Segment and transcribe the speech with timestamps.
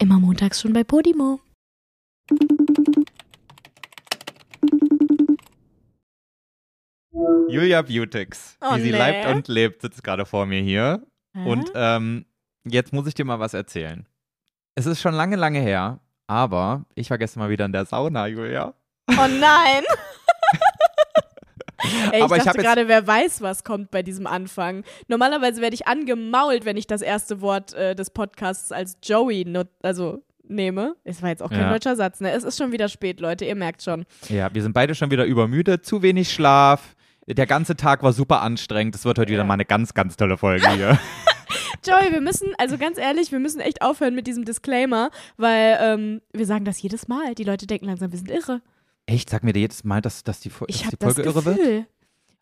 [0.00, 1.40] Immer montags schon bei Podimo.
[7.48, 8.98] Julia Beautix, Oh, wie sie nee.
[8.98, 11.04] leibt und lebt, sitzt gerade vor mir hier.
[11.34, 11.48] Hä?
[11.48, 12.24] Und ähm,
[12.64, 14.06] jetzt muss ich dir mal was erzählen.
[14.76, 15.98] Es ist schon lange, lange her,
[16.28, 18.74] aber ich war gestern mal wieder in der Sauna, Julia.
[19.10, 19.82] Oh nein!
[22.12, 24.84] Ey, ich Aber ich dachte jetzt- gerade, wer weiß, was kommt bei diesem Anfang.
[25.08, 29.68] Normalerweise werde ich angemault, wenn ich das erste Wort äh, des Podcasts als Joey not
[29.82, 30.96] also nehme.
[31.04, 31.70] Es war jetzt auch kein Ja.
[31.70, 32.32] deutscher Satz, ne?
[32.32, 34.04] Es ist schon wieder spät, Leute, ihr merkt schon.
[34.28, 36.96] Ja, wir sind beide schon wieder übermüdet, zu wenig Schlaf.
[37.26, 38.96] Der ganze Tag war super anstrengend.
[38.96, 39.46] Es wird heute wieder Ja.
[39.46, 40.98] mal eine ganz, ganz tolle Folge hier.
[41.86, 46.20] Joey, wir müssen, also ganz ehrlich, wir müssen echt aufhören mit diesem Disclaimer, weil ähm,
[46.32, 47.34] wir sagen das jedes Mal.
[47.36, 48.60] Die Leute denken langsam, wir sind irre.
[49.10, 49.30] Echt?
[49.30, 51.44] Sag mir dir jedes Mal, dass, dass die, Ich dass habe die das Folge irre
[51.44, 51.86] wird?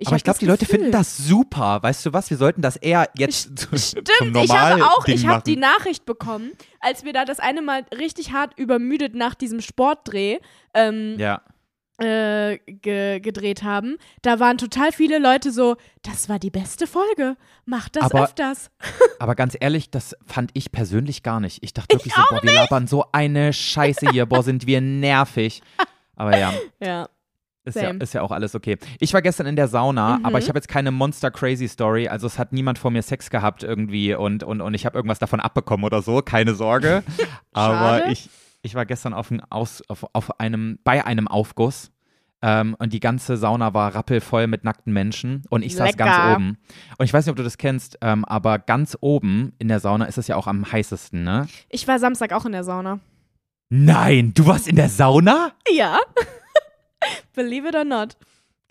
[0.01, 1.83] Ich aber ich glaube, die Leute finden das super.
[1.83, 2.31] Weißt du was?
[2.31, 5.57] Wir sollten das eher jetzt zum Stimmt, ich normalen habe auch, Ding ich habe die
[5.57, 10.39] Nachricht bekommen, als wir da das eine Mal richtig hart übermüdet nach diesem Sportdreh
[10.75, 11.41] ähm, Ja.
[12.01, 13.97] äh, ge gedreht haben.
[14.23, 18.71] Da waren total viele Leute so, das war die beste Folge, macht das Aber- öfters.
[19.19, 21.61] Aber ganz ehrlich, das fand ich persönlich gar nicht.
[21.65, 25.61] Ich dachte wirklich so, boah, wir labern so eine Scheiße hier, boah, sind wir nervig.
[26.19, 27.09] Aber ja, Ja.
[27.65, 28.77] ist ja, ist ja auch alles okay.
[28.99, 30.25] Ich war gestern in der Sauna, Mhm.
[30.27, 32.09] aber ich habe jetzt keine Monster Crazy Story.
[32.09, 35.19] Also es hat niemand vor mir Sex gehabt irgendwie und, und, und ich habe irgendwas
[35.19, 37.03] davon abbekommen oder so, keine Sorge.
[37.53, 38.29] aber ich,
[38.63, 41.91] ich war gestern auf, ein Aus, auf, auf einem, bei einem Aufguss.
[42.41, 46.57] Ähm, und die ganze Sauna war rappelvoll mit nackten Menschen und ich saß ganz oben.
[46.97, 50.05] Und ich weiß nicht, ob du das kennst, ähm, aber ganz oben in der Sauna
[50.05, 51.49] ist es ja auch am heißesten, ne?
[51.69, 53.01] Ich war Samstag auch in der Sauna.
[53.71, 55.53] Nein, du warst in der Sauna?
[55.71, 55.99] Ja.
[57.35, 58.17] Believe it or not.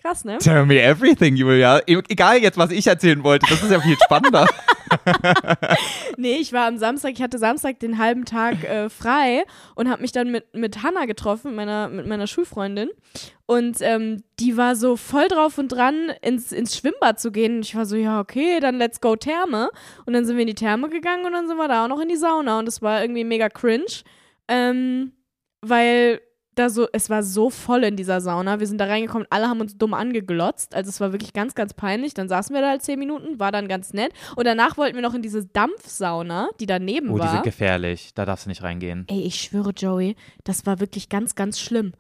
[0.01, 0.37] Krass, ne?
[0.39, 1.79] Tell me everything, Julia.
[1.87, 4.47] E- Egal jetzt, was ich erzählen wollte, das ist ja viel spannender.
[6.17, 9.43] Nee, ich war am Samstag, ich hatte Samstag den halben Tag äh, frei
[9.75, 12.89] und habe mich dann mit, mit Hannah getroffen, meiner, mit meiner Schulfreundin.
[13.45, 17.57] Und ähm, die war so voll drauf und dran, ins, ins Schwimmbad zu gehen.
[17.57, 19.69] Und ich war so, ja, okay, dann let's go Therme.
[20.05, 21.99] Und dann sind wir in die Therme gegangen und dann sind wir da auch noch
[21.99, 22.57] in die Sauna.
[22.59, 23.85] Und das war irgendwie mega cringe.
[24.47, 25.11] Ähm,
[25.61, 26.21] weil
[26.55, 28.59] da so, es war so voll in dieser Sauna.
[28.59, 30.73] Wir sind da reingekommen, alle haben uns dumm angeglotzt.
[30.73, 32.13] Also es war wirklich ganz, ganz peinlich.
[32.15, 34.11] Dann saßen wir da halt zehn Minuten, war dann ganz nett.
[34.35, 37.31] Und danach wollten wir noch in diese Dampfsauna, die daneben Oh, die war.
[37.31, 38.13] sind gefährlich.
[38.15, 39.05] Da darfst du nicht reingehen.
[39.07, 40.15] Ey, ich schwöre, Joey,
[40.45, 41.93] das war wirklich ganz, ganz schlimm.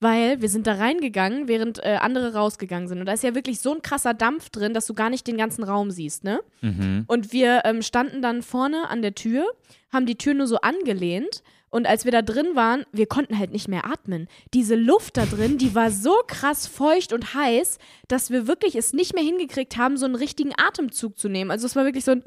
[0.00, 3.00] Weil wir sind da reingegangen, während äh, andere rausgegangen sind.
[3.00, 5.38] Und da ist ja wirklich so ein krasser Dampf drin, dass du gar nicht den
[5.38, 6.40] ganzen Raum siehst, ne?
[6.60, 7.04] Mhm.
[7.06, 9.46] Und wir ähm, standen dann vorne an der Tür,
[9.92, 11.42] haben die Tür nur so angelehnt.
[11.74, 14.28] Und als wir da drin waren, wir konnten halt nicht mehr atmen.
[14.54, 18.92] Diese Luft da drin, die war so krass feucht und heiß, dass wir wirklich es
[18.92, 21.50] nicht mehr hingekriegt haben, so einen richtigen Atemzug zu nehmen.
[21.50, 22.22] Also es war wirklich so ein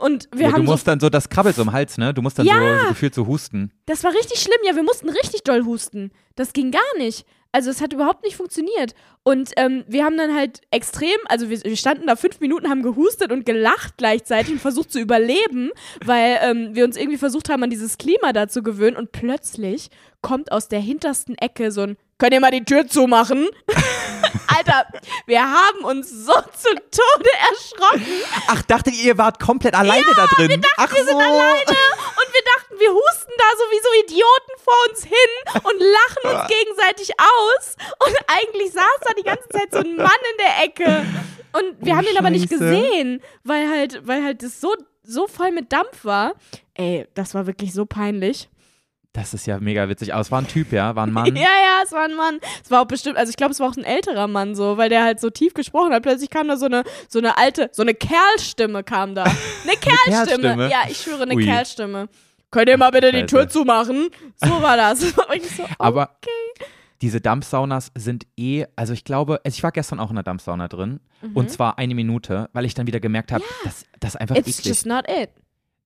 [0.00, 2.14] und wir Ja, du haben so musst dann so, das krabbelt so im Hals, ne?
[2.14, 2.54] Du musst dann Ja.
[2.78, 3.72] so, so gefühlt so husten.
[3.86, 6.12] Das war richtig schlimm, ja, wir mussten richtig doll husten.
[6.36, 7.26] Das ging gar nicht.
[7.50, 8.94] Also es hat überhaupt nicht funktioniert.
[9.24, 12.82] Und ähm, wir haben dann halt extrem, also wir, wir standen da fünf Minuten, haben
[12.82, 15.70] gehustet und gelacht gleichzeitig und versucht zu überleben,
[16.04, 18.96] weil ähm, wir uns irgendwie versucht haben, an dieses Klima da zu gewöhnen.
[18.96, 19.88] Und plötzlich
[20.20, 23.48] kommt aus der hintersten Ecke so ein, könnt ihr mal die Tür zumachen?
[24.56, 24.86] Alter,
[25.26, 28.06] wir haben uns so zu Tode erschrocken.
[28.48, 30.48] Ach, dachtet ihr, ihr wart komplett alleine da drin?
[30.50, 31.18] Wir dachten, Ach wir sind so.
[31.18, 35.80] alleine und wir dachten, wir husten da so wie so Idioten vor uns hin und
[35.80, 37.76] lachen uns gegenseitig aus.
[38.06, 41.04] Und eigentlich saß da die ganze Zeit so ein Mann in der Ecke.
[41.52, 45.26] Und wir Oh, haben ihn aber nicht gesehen, weil halt, weil halt das so, so
[45.28, 46.34] voll mit Dampf war.
[46.74, 48.48] Ey, das war wirklich so peinlich.
[49.12, 50.12] Das ist ja mega witzig.
[50.12, 50.96] Aber es war ein Typ, ja?
[50.96, 51.26] War ein Mann?
[51.36, 52.40] Ja, ja, es war ein Mann.
[52.64, 54.88] Es war auch bestimmt, also ich glaube, es war auch ein älterer Mann so, weil
[54.88, 56.02] der halt so tief gesprochen hat.
[56.02, 59.22] Plötzlich kam da so eine, so eine alte, so eine Kerlstimme kam da.
[59.62, 60.42] Eine Kerlstimme.
[60.42, 60.70] Kerlstimme?
[60.70, 61.44] Ja, ich schwöre, eine Ui.
[61.44, 62.08] Kerlstimme.
[62.50, 63.24] Könnt ihr mal bitte die.
[63.26, 64.08] Tür zumachen?
[64.36, 64.98] So war das.
[65.00, 65.64] Das war wirklich so.
[65.78, 66.16] Aber
[67.04, 70.68] diese Dampfsaunas sind eh, also ich glaube, also ich war gestern auch in der Dampfsauna
[70.68, 71.00] drin
[71.34, 74.40] und zwar eine Minute, weil ich dann wieder gemerkt habe, das, das ist einfach Mhm.
[74.46, 74.66] It's eklig.
[74.70, 75.28] just not it.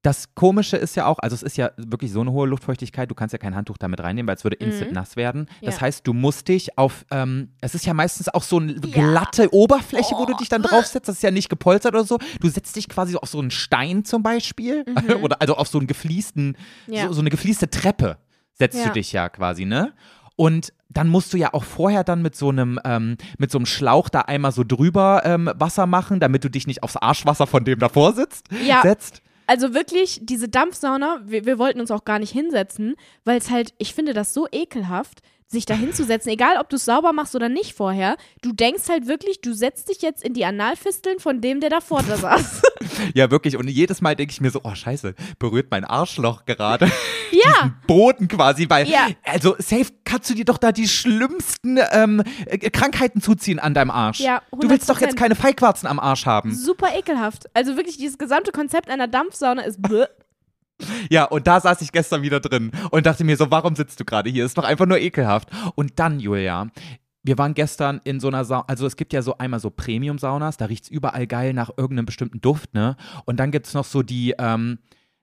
[0.03, 3.17] Das Komische ist ja auch, also es ist ja wirklich so eine hohe Luftfeuchtigkeit, du
[3.17, 5.47] kannst ja kein Handtuch damit reinnehmen, weil es würde instant nass werden.
[5.61, 5.79] Das Mhm.
[5.79, 5.81] Ja.
[5.81, 10.15] heißt, du musst dich auf, ähm, es ist ja meistens auch so eine glatte Oberfläche,
[10.17, 12.19] wo du dich dann draufsetzt, das ist ja nicht gepolstert oder so.
[12.41, 14.85] Du setzt dich quasi auf so einen Stein zum Beispiel
[15.23, 16.57] oder also auf so einen gefliesten,
[16.87, 16.95] Mhm.
[16.95, 17.09] Ja.
[17.09, 18.19] so, so eine geflieste Treppe
[18.55, 18.87] setzt Ja.
[18.87, 19.93] du dich ja quasi, ne?
[20.37, 23.67] Und dann musst du ja auch vorher dann mit so einem, ähm, mit so einem
[23.67, 27.65] Schlauch da einmal so drüber ähm, Wasser machen, damit du dich nicht aufs Arschwasser von
[27.65, 28.83] dem davor sitzt, Ja.
[28.83, 29.23] setzt.
[29.47, 33.73] Also wirklich, diese Dampfsauna, wir, wir wollten uns auch gar nicht hinsetzen, weil es halt,
[33.79, 35.21] ich finde das so ekelhaft,
[35.51, 38.17] sich da hinzusetzen, egal ob du es sauber machst oder nicht vorher.
[38.43, 42.03] Du denkst halt wirklich, du setzt dich jetzt in die Analfisteln von dem, der davor
[42.07, 42.63] da saß.
[43.15, 43.57] Ja, wirklich.
[43.57, 46.87] Und jedes Mal denke ich mir so, oh scheiße, berührt mein Arschloch gerade.
[47.31, 49.07] ja, Diesen Boden quasi, weil, Ja.
[49.25, 53.91] also safe kannst du dir doch da die schlimmsten ähm, äh, Krankheiten zuziehen an deinem
[53.91, 54.19] Arsch.
[54.21, 55.17] Ja, du willst doch jetzt 100%.
[55.17, 56.53] keine Feigwarzen am Arsch haben.
[56.55, 57.45] super ekelhaft.
[57.55, 59.79] Also wirklich, dieses gesamte Konzept einer Dampfsauna ist.
[61.11, 64.05] Ja, und da saß ich gestern wieder drin und dachte mir so, warum sitzt du
[64.05, 64.45] gerade hier?
[64.45, 65.49] Ist doch einfach nur ekelhaft.
[65.75, 66.69] Und dann, Julia,
[67.23, 70.57] wir waren gestern in so einer Sauna, also es gibt ja so einmal so Premium-Saunas,
[70.57, 72.97] da riecht's überall geil nach irgendeinem bestimmten Duft, ne?
[73.25, 74.79] Und dann gibt's noch so die, ähm,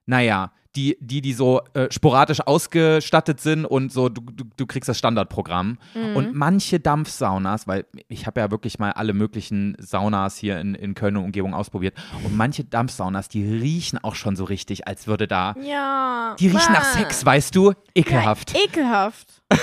[0.06, 4.88] naja, die, die, die so äh, sporadisch ausgestattet sind und so, du, du, du kriegst
[4.90, 5.78] das Standardprogramm.
[6.14, 10.94] Und manche Dampfsaunas, weil ich habe ja wirklich mal alle möglichen Saunas hier in, in
[10.94, 11.94] Köln und Umgebung ausprobiert.
[12.24, 16.36] Und manche Dampfsaunas, die riechen auch schon so richtig, als würde da Ja.
[16.38, 16.98] die riechen nach Bäh.
[16.98, 17.72] Sex, weißt du?
[17.94, 18.52] Ekelhaft.
[18.52, 19.42] Ja, ekelhaft.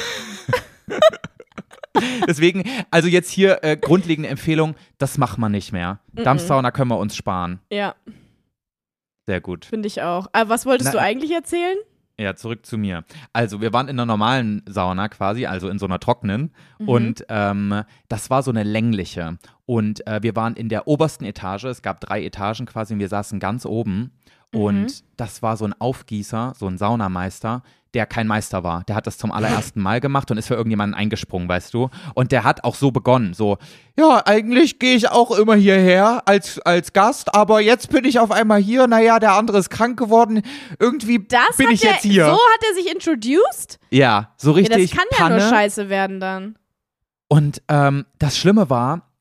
[2.28, 6.00] Deswegen, also jetzt hier äh, grundlegende Empfehlung, das macht man nicht mehr.
[6.14, 7.60] Dampfsauna können wir uns sparen.
[7.70, 7.94] Ja,
[9.26, 9.66] Sehr gut.
[9.66, 10.28] finde ich auch.
[10.34, 11.78] Aber was wolltest Na- du eigentlich erzählen?
[12.20, 13.06] Ja, zurück zu mir.
[13.32, 16.54] Also, wir waren in einer normalen Sauna quasi, also in so einer trockenen.
[16.78, 16.90] Mhm.
[16.90, 19.40] Und ähm, das war so eine längliche.
[19.66, 21.64] Und äh, wir waren in der obersten Etage.
[21.66, 24.12] Es gab drei Etagen quasi und wir saßen ganz oben.
[24.54, 24.62] Mhm.
[24.62, 27.64] Und das war so ein Aufgießer, so ein Saunameister,
[27.94, 28.84] der kein Meister war.
[28.86, 31.90] Der hat das zum allerersten Mal gemacht und ist für irgendjemanden eingesprungen, weißt du.
[32.16, 33.58] Und der hat auch so begonnen, so,
[33.98, 38.32] ja, eigentlich gehe ich auch immer hierher als, als Gast, aber jetzt bin ich auf
[38.32, 38.88] einmal hier.
[38.88, 40.42] Naja, der andere ist krank geworden.
[40.80, 42.26] Irgendwie Das bin ich er, jetzt hier.
[42.26, 43.80] So hat er sich introduced?
[43.92, 45.38] Ja, so Ja, das richtig kann ja Panne.
[45.38, 46.58] nur scheiße werden dann.
[47.28, 49.12] Und ähm, das Schlimme war,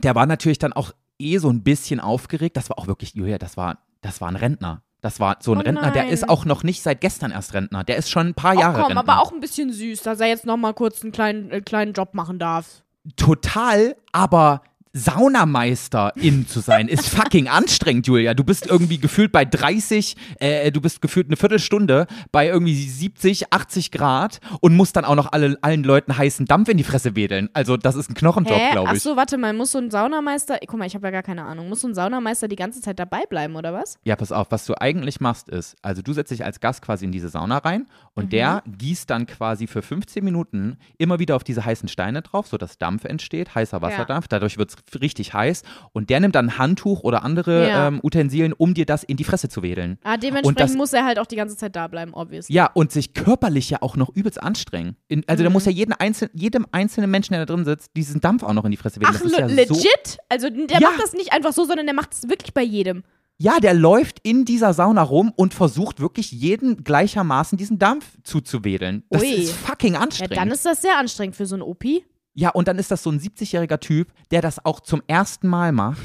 [0.00, 2.56] der war natürlich dann auch eh so ein bisschen aufgeregt.
[2.56, 4.82] Das war auch wirklich, Julia, das war, das war ein Rentner.
[5.00, 7.82] Das war so ein Oh Rentner, der ist auch noch nicht seit gestern erst Rentner.
[7.82, 9.00] Der ist schon ein paar Ach Jahre komm, Rentner.
[9.00, 11.92] aber auch ein bisschen süß, dass er jetzt noch mal kurz einen kleinen, äh, kleinen
[11.92, 12.84] Job machen darf.
[13.16, 14.62] Total, aber
[14.94, 18.34] Saunameisterin zu sein, ist fucking anstrengend, Julia.
[18.34, 23.52] Du bist irgendwie gefühlt bei 30, äh, du bist gefühlt eine Viertelstunde bei irgendwie 70,
[23.52, 27.16] 80 Grad und musst dann auch noch alle, allen Leuten heißen Dampf in die Fresse
[27.16, 27.48] wedeln.
[27.54, 29.02] Also, das ist ein Knochenjob, glaube ich.
[29.02, 31.70] so, warte mal, muss so ein Saunameister, guck mal, ich habe ja gar keine Ahnung,
[31.70, 33.96] muss so ein Saunameister die ganze Zeit dabei bleiben, oder was?
[34.04, 37.06] Ja, pass auf, was du eigentlich machst ist, also du setzt dich als Gast quasi
[37.06, 41.44] in diese Sauna rein und der gießt dann quasi für 15 Minuten immer wieder auf
[41.44, 45.62] diese heißen Steine drauf, sodass Dampf entsteht, heißer Wasserdampf, dadurch wird es richtig heiß
[45.92, 47.88] und der nimmt dann ein Handtuch oder andere Ja.
[47.88, 49.98] ähm, Utensilien, um dir das in die Fresse zu wedeln.
[50.04, 52.54] Ah, dementsprechend das- muss er halt auch die ganze Zeit da bleiben, obviously.
[52.54, 54.96] Ja, und sich körperlich ja auch noch übelst anstrengen.
[55.08, 55.54] In, also da Mhm.
[55.54, 58.64] muss ja jeden einzel jedem einzelnen Menschen, der da drin sitzt, diesen Dampf auch noch
[58.64, 59.14] in die Fresse wedeln.
[59.16, 60.18] Ach, das ist ja le- so legit?
[60.28, 60.90] Also der Ja.
[60.90, 63.02] macht das nicht einfach so, sondern der macht es wirklich bei jedem.
[63.38, 69.02] Ja, der läuft in dieser Sauna rum und versucht wirklich jeden gleichermaßen diesen Dampf zuzuwedeln.
[69.10, 69.28] Das Ui.
[69.32, 70.36] ist fucking Ja, anstrengend.
[70.36, 71.84] dann ist das sehr anstrengend für so ein OP.
[72.34, 75.72] Ja, und dann ist das so ein 70-jähriger Typ, der das auch zum ersten Mal
[75.72, 76.00] macht.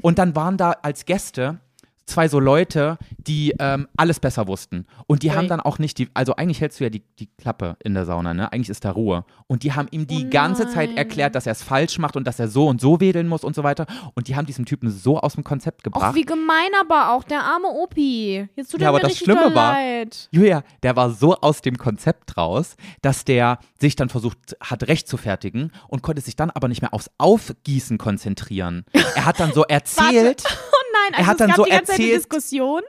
[0.00, 1.60] Und dann waren da als Gäste
[2.06, 4.86] zwei so Leute, die ähm, alles besser wussten.
[5.06, 5.34] Und die Ui.
[5.34, 8.04] haben dann auch nicht die, also eigentlich hältst du ja die, die Klappe in der
[8.06, 8.52] Sauna, ne?
[8.52, 9.24] Eigentlich ist da Ruhe.
[9.46, 12.26] Und die haben ihm die Oh ganze Zeit erklärt, dass er es falsch macht und
[12.26, 13.86] dass er so und so wedeln muss und so weiter.
[14.14, 16.10] Und die haben diesem Typen so aus dem Konzept gebracht.
[16.10, 18.48] Och, wie gemein aber auch, der arme Opi.
[18.56, 20.28] Jetzt tut Ja, er aber das Schlimme war- leid.
[20.32, 25.08] Julia, der war so aus dem Konzept raus, dass der sich dann versucht hat, recht
[25.08, 28.84] zu fertigen und konnte sich dann aber nicht mehr aufs Aufgießen konzentrieren.
[29.14, 30.76] Er hat dann so erzählt, Oh
[31.10, 32.82] nein, also Er hat dann so eine erzählt- Diskussion.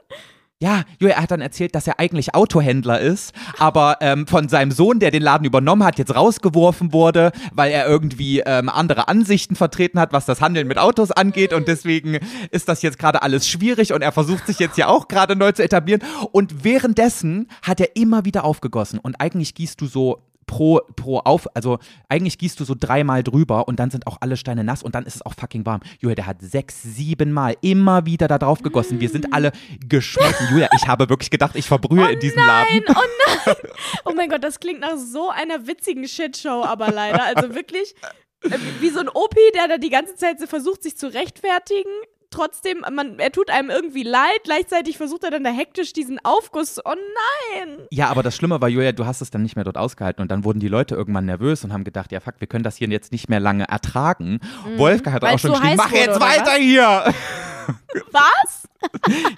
[0.60, 4.70] ja, Julia, er hat dann erzählt, dass er eigentlich Autohändler ist, aber ähm, von seinem
[4.70, 9.56] Sohn, der den Laden übernommen hat, jetzt rausgeworfen wurde, weil er irgendwie ähm, andere Ansichten
[9.56, 11.52] vertreten hat, was das Handeln mit Autos angeht.
[11.52, 12.18] Und deswegen
[12.50, 15.52] ist das jetzt gerade alles schwierig und er versucht sich jetzt ja auch gerade neu
[15.52, 16.02] zu etablieren.
[16.32, 18.98] Und währenddessen hat er immer wieder aufgegossen.
[18.98, 23.68] Und eigentlich gießt du so pro, pro auf, also eigentlich gießt du so dreimal drüber
[23.68, 25.80] und dann sind auch alle Steine nass und dann ist es auch fucking warm.
[26.00, 29.00] Julia, der hat sechs, sieben Mal immer wieder da drauf gegossen.
[29.00, 29.52] Wir sind alle
[29.86, 30.48] geschmolzen.
[30.50, 32.82] Julia, ich habe wirklich gedacht, ich verbrühe in diesem Laden.
[32.86, 33.00] Nein, oh
[33.46, 33.56] nein.
[34.04, 37.24] Oh mein Gott, das klingt nach so einer witzigen Shitshow, aber leider.
[37.24, 37.94] Also wirklich
[38.42, 41.90] äh, wie so ein Opi, der da die ganze Zeit so versucht, sich zu rechtfertigen.
[42.34, 44.40] Trotzdem, man, er tut einem irgendwie leid.
[44.42, 46.80] Gleichzeitig versucht er dann da hektisch diesen Aufguss.
[46.84, 47.78] Oh nein.
[47.90, 50.30] Ja, aber das Schlimme war, Julia, du hast es dann nicht mehr dort ausgehalten und
[50.30, 52.88] dann wurden die Leute irgendwann nervös und haben gedacht, ja fuck, wir können das hier
[52.88, 54.40] jetzt nicht mehr lange ertragen.
[54.76, 57.14] Wolfgang hat dann auch Weil's schon so geschrieben, mach jetzt weiter hier.
[58.12, 58.68] Was?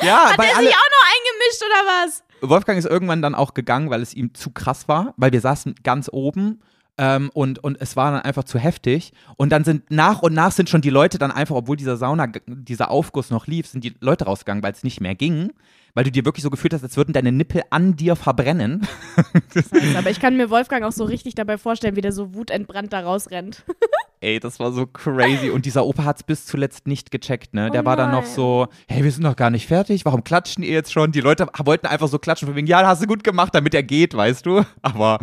[0.02, 2.24] ja, Hat er sich auch noch eingemischt oder was?
[2.40, 5.76] Wolfgang ist irgendwann dann auch gegangen, weil es ihm zu krass war, weil wir saßen
[5.84, 6.60] ganz oben
[6.98, 9.12] Ähm, und, und es war dann einfach zu heftig.
[9.36, 12.26] Und dann sind nach und nach sind schon die Leute dann einfach, obwohl dieser Sauna,
[12.46, 15.52] dieser Aufguss noch lief, sind die Leute rausgegangen, weil es nicht mehr ging.
[15.92, 18.86] Weil du dir wirklich so gefühlt hast, als würden deine Nippel an dir verbrennen.
[19.96, 23.00] Aber ich kann mir Wolfgang auch so richtig dabei vorstellen, wie der so wutentbrannt da
[23.00, 23.64] rausrennt.
[24.20, 25.48] Ey, das war so crazy.
[25.48, 27.70] Und dieser Opa hat es bis zuletzt nicht gecheckt, ne?
[27.70, 30.62] Der Oh war dann noch so, hey, wir sind noch gar nicht fertig, warum klatschen
[30.62, 31.12] ihr jetzt schon?
[31.12, 33.82] Die Leute wollten einfach so klatschen, von wegen, ja, hast du gut gemacht, damit er
[33.82, 34.62] geht, weißt du?
[34.82, 35.18] Aber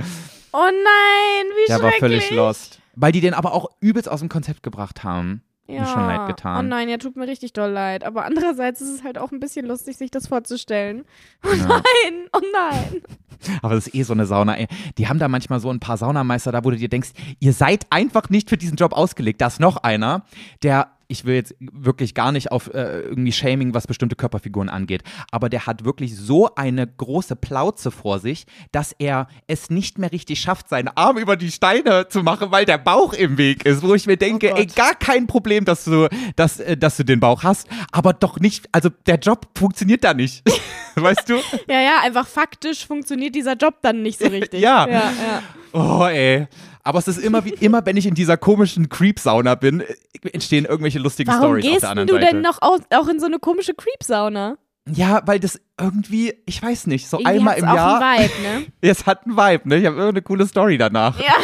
[0.53, 1.99] Oh nein, wie der war schrecklich.
[2.27, 2.79] völlig lost.
[2.95, 5.41] Weil die den aber auch übelst aus dem Konzept gebracht haben.
[5.67, 5.81] Ja.
[5.81, 6.57] Mir schon leid getan.
[6.65, 8.03] Oh nein, ja, tut mir richtig doll leid.
[8.03, 11.05] Aber andererseits ist es halt auch ein bisschen lustig, sich das vorzustellen.
[11.45, 11.65] Oh Ja.
[11.67, 13.01] nein, oh nein.
[13.61, 14.57] Aber das ist eh so eine Sauna.
[14.57, 14.67] Ey.
[14.97, 17.87] Die haben da manchmal so ein paar Saunameister da, wo du dir denkst, ihr seid
[17.89, 19.41] einfach nicht für diesen Job ausgelegt.
[19.41, 20.23] Da ist noch einer,
[20.63, 25.03] der, ich will jetzt wirklich gar nicht auf äh, irgendwie Shaming, was bestimmte Körperfiguren angeht,
[25.31, 30.11] aber der hat wirklich so eine große Plauze vor sich, dass er es nicht mehr
[30.11, 33.83] richtig schafft, seinen Arm über die Steine zu machen, weil der Bauch im Weg ist.
[33.83, 34.57] Wo ich mir denke, Gott.
[34.57, 38.39] ey, gar kein Problem, dass du, dass, äh, dass du den Bauch hast, aber doch
[38.39, 40.43] nicht, also der Job funktioniert da nicht.
[40.95, 41.35] weißt du?
[41.67, 44.61] Ja, ja, einfach faktisch funktioniert dieser Job dann nicht so richtig.
[44.61, 44.87] Ja.
[44.87, 45.43] ja, ja.
[45.73, 46.47] Oh, ey.
[46.83, 49.95] Aber es ist immer wie immer, wenn ich in dieser komischen Creep-Sauna bin, äh,
[50.33, 52.25] entstehen irgendwelche lustigen Warum Stories auf gehst der anderen du Seite.
[52.27, 54.57] denn noch aus, auch in so eine komische Creep-Sauna?
[54.89, 58.01] Ja, weil das irgendwie, ich weiß nicht, so Irgendwie einmal im auch Jahr.
[58.01, 58.65] Einen Vibe, ne?
[58.81, 59.77] Es hat einen Vibe, ne?
[59.77, 61.17] Ich habe irgendeine coole Story danach.
[61.19, 61.35] Ja.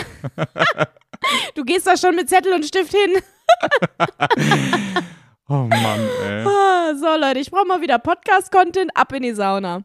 [1.56, 3.22] du gehst da schon mit Zettel und Stift hin.
[5.52, 6.46] Oh Mann, ey.
[6.46, 8.92] Ah, So, Leute, ich brauche mal wieder Podcast-Content.
[8.96, 9.82] Ab in die Sauna.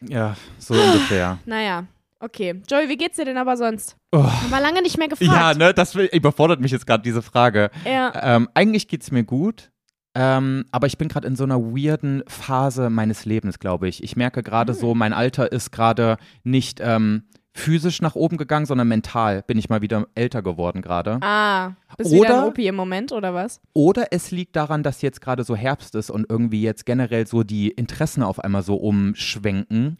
[0.00, 1.38] Ja, so ungefähr.
[1.44, 1.84] Naja,
[2.24, 2.62] okay.
[2.70, 3.96] Joey, wie geht's dir denn aber sonst?
[4.12, 4.22] Oh.
[4.24, 5.30] Haben wir lange nicht mehr gefragt.
[5.30, 7.70] Ja, ne, das überfordert mich jetzt gerade diese Frage.
[7.84, 8.36] Ja.
[8.36, 9.70] Ähm, eigentlich geht's mir gut.
[10.16, 14.02] Ähm, aber ich bin gerade in so einer weirden Phase meines Lebens, glaube ich.
[14.04, 14.78] Ich merke gerade Hm.
[14.78, 19.68] so, mein Alter ist gerade nicht ähm, physisch nach oben gegangen, sondern mental bin ich
[19.68, 21.18] mal wieder älter geworden gerade.
[21.20, 23.60] Ah, bist du wieder Oder- ein Opi im Moment, oder was?
[23.72, 27.42] Oder es liegt daran, dass jetzt gerade so Herbst ist und irgendwie jetzt generell so
[27.42, 29.98] die Interessen auf einmal so umschwenken.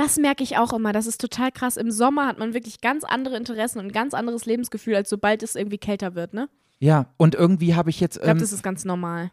[0.00, 0.92] Das merke ich auch immer.
[0.92, 1.76] Das ist total krass.
[1.76, 5.42] Im Sommer hat man wirklich ganz andere Interessen und ein ganz anderes Lebensgefühl, als sobald
[5.42, 6.48] es irgendwie kälter wird, ne?
[6.78, 8.16] Ja, und irgendwie habe ich jetzt.
[8.16, 9.30] Ich glaube, Ähm, das ist ganz normal.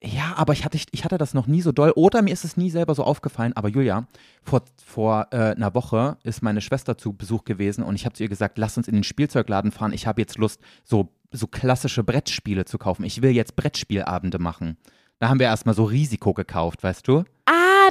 [0.00, 1.90] Ja, aber ich hatte, ich hatte das noch nie so doll.
[1.96, 3.54] Oder mir ist es nie selber so aufgefallen.
[3.56, 4.06] Aber Julia,
[4.44, 8.22] vor, vor äh, einer Woche ist meine Schwester zu Besuch gewesen und ich habe zu
[8.22, 9.92] ihr gesagt, lass uns in den Spielzeugladen fahren.
[9.92, 13.02] Ich habe jetzt Lust, so, so klassische Brettspiele zu kaufen.
[13.04, 14.76] Ich will jetzt Brettspielabende machen.
[15.18, 17.24] Da haben wir erstmal so Risiko gekauft, weißt du?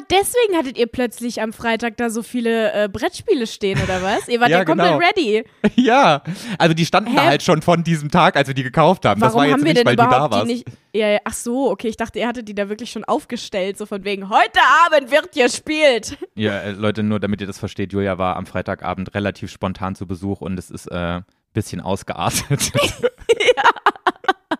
[0.10, 4.28] Deswegen hattet ihr plötzlich am Freitag da so viele äh, Brettspiele stehen, oder was?
[4.28, 5.00] Ihr wart ja, Ja, komplett genau.
[5.00, 5.44] ready.
[5.76, 6.22] ja,
[6.58, 7.28] also die standen da Hä?
[7.28, 9.20] halt schon von diesem Tag, als wir die gekauft haben.
[9.22, 10.44] das Warum war jetzt haben wir nicht, denn weil du da warst.
[10.44, 10.66] die nicht.
[10.96, 13.86] Ja, ja, ach so, okay, ich dachte, ihr hattet die da wirklich schon aufgestellt, so
[13.88, 16.18] von wegen, heute Abend wird gespielt.
[16.36, 20.08] Ja, äh, Leute, nur damit ihr das versteht, Julia war am Freitagabend relativ spontan zu
[20.08, 21.22] Besuch und es ist ein äh,
[21.54, 22.72] bisschen ausgeartet.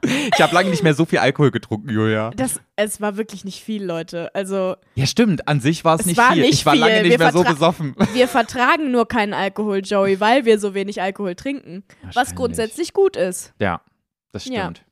[0.04, 2.32] Ich habe lange nicht mehr so viel Alkohol getrunken, Julia.
[2.36, 4.34] Das, es war wirklich nicht viel, Leute.
[4.36, 6.42] Also, Ja, stimmt, an sich war es nicht war viel.
[6.44, 6.82] nicht ich war viel.
[6.82, 7.96] lange nicht Wir mehr so besoffen.
[8.14, 11.84] wir vertragen nur keinen Alkohol, Joey, weil wir so wenig Alkohol trinken.
[12.14, 13.54] Was grundsätzlich gut ist.
[13.60, 13.82] Ja,
[14.32, 14.64] das Ja.
[14.64, 14.84] stimmt.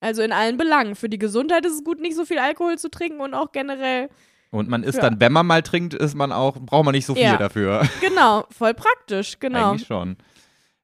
[0.00, 0.94] Also in allen Belangen.
[0.94, 4.08] Für die Gesundheit ist es gut, nicht so viel Alkohol zu trinken und auch generell.
[4.50, 5.02] Und man ist Ja.
[5.02, 7.36] dann, wenn man mal trinkt, ist man auch, braucht man nicht so viel Ja.
[7.36, 7.82] dafür.
[8.00, 9.70] Genau, voll praktisch, genau.
[9.72, 10.16] Eigentlich schon.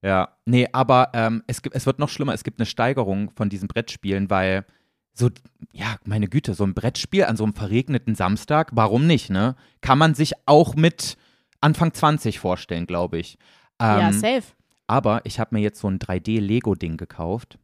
[0.05, 2.35] Ja, nee, aber ähm, es, gibt, es wird noch schlimmer.
[2.35, 4.67] Es gibt eine Steigerung von diesen Brettspielen, weil
[5.15, 5.31] so,
[5.73, 9.57] ja, meine Güte, so ein Brettspiel an so einem verregneten Samstag, warum nicht, ne?
[9.81, 11.17] Kann man sich auch mit
[11.63, 13.39] Anfang 20 vorstellen, glaube ich.
[13.81, 14.43] Ähm, ja, safe.
[14.87, 17.59] aber ich habe mir jetzt so ein 3D-Lego-Ding gekauft.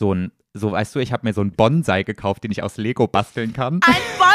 [0.00, 2.78] So ein, so weißt du, ich habe mir so ein Bonsai gekauft, den ich aus
[2.78, 3.80] Lego basteln kann.
[3.84, 4.32] Ein Bonsai?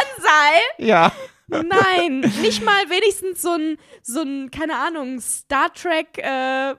[0.78, 1.12] Ja.
[1.48, 6.76] Nein, nicht mal wenigstens so ein, so ein, keine Ahnung, Star Trek äh,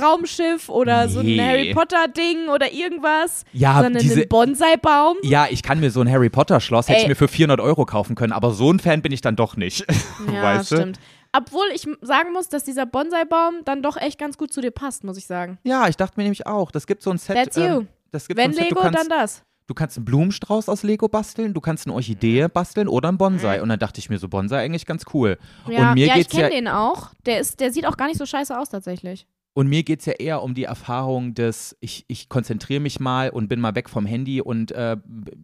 [0.00, 1.40] Raumschiff oder so ein Nee.
[1.40, 5.16] Harry Potter Ding oder irgendwas, Ja, sondern diese, einen Bonsai-Baum.
[5.22, 7.84] ja, ich kann mir so ein Harry Potter Schloss, hätte ich mir für 400 Euro
[7.86, 9.84] kaufen können, aber so ein Fan bin ich dann doch nicht.
[10.32, 10.76] Ja, weißt du?
[10.76, 10.98] stimmt.
[11.36, 15.02] Obwohl ich sagen muss, dass dieser Bonsai-Baum dann doch echt ganz gut zu dir passt,
[15.04, 15.58] muss ich sagen.
[15.64, 17.36] Ja, ich dachte mir nämlich auch, das gibt so ein Set.
[17.36, 17.62] That's you.
[17.62, 19.42] Ähm, das gibt Wenn so ein Set, Lego, du kannst, dann das.
[19.66, 23.60] du kannst einen Blumenstrauß aus Lego basteln, du kannst eine Orchidee basteln oder einen Bonsai.
[23.60, 25.38] Und dann dachte ich mir so, Bonsai eigentlich ganz cool.
[25.68, 27.10] Ja, und mir ja ich geht's ja, kenne den auch.
[27.26, 29.26] Der, ist, der sieht auch gar nicht so scheiße aus tatsächlich.
[29.56, 33.30] Und mir geht es ja eher um die Erfahrung des, ich, ich konzentriere mich mal
[33.30, 34.96] und bin mal weg vom Handy und äh,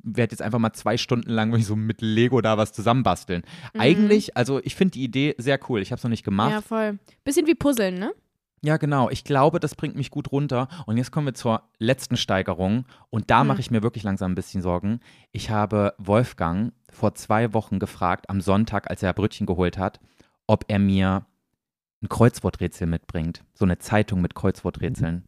[0.02, 3.42] werde jetzt einfach mal zwei Stunden lang so mit Lego da was zusammenbasteln.
[3.72, 3.80] Mhm.
[3.80, 5.80] Eigentlich, also ich finde die Idee sehr cool.
[5.80, 6.50] Ich habe es noch nicht gemacht.
[6.50, 6.98] Ja, voll.
[7.22, 8.12] Bisschen wie Puzzeln, ne?
[8.62, 9.08] Ja, genau.
[9.10, 10.68] Ich glaube, das bringt mich gut runter.
[10.86, 12.84] Und jetzt kommen wir zur letzten Steigerung.
[13.10, 13.46] Und da Hm.
[13.46, 15.00] mache ich mir wirklich langsam ein bisschen Sorgen.
[15.32, 20.00] Ich habe Wolfgang vor zwei Wochen gefragt, am Sonntag, als er Brötchen geholt hat,
[20.46, 21.24] ob er mir
[22.02, 23.42] ein Kreuzworträtsel mitbringt.
[23.54, 25.25] So eine Zeitung mit Kreuzworträtseln.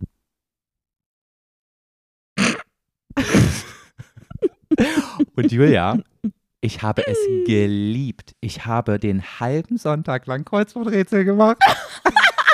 [5.36, 5.98] Und Julia,
[6.60, 8.34] ich habe es geliebt.
[8.40, 11.58] Ich habe den halben Sonntag lang Kreuzworträtsel gemacht.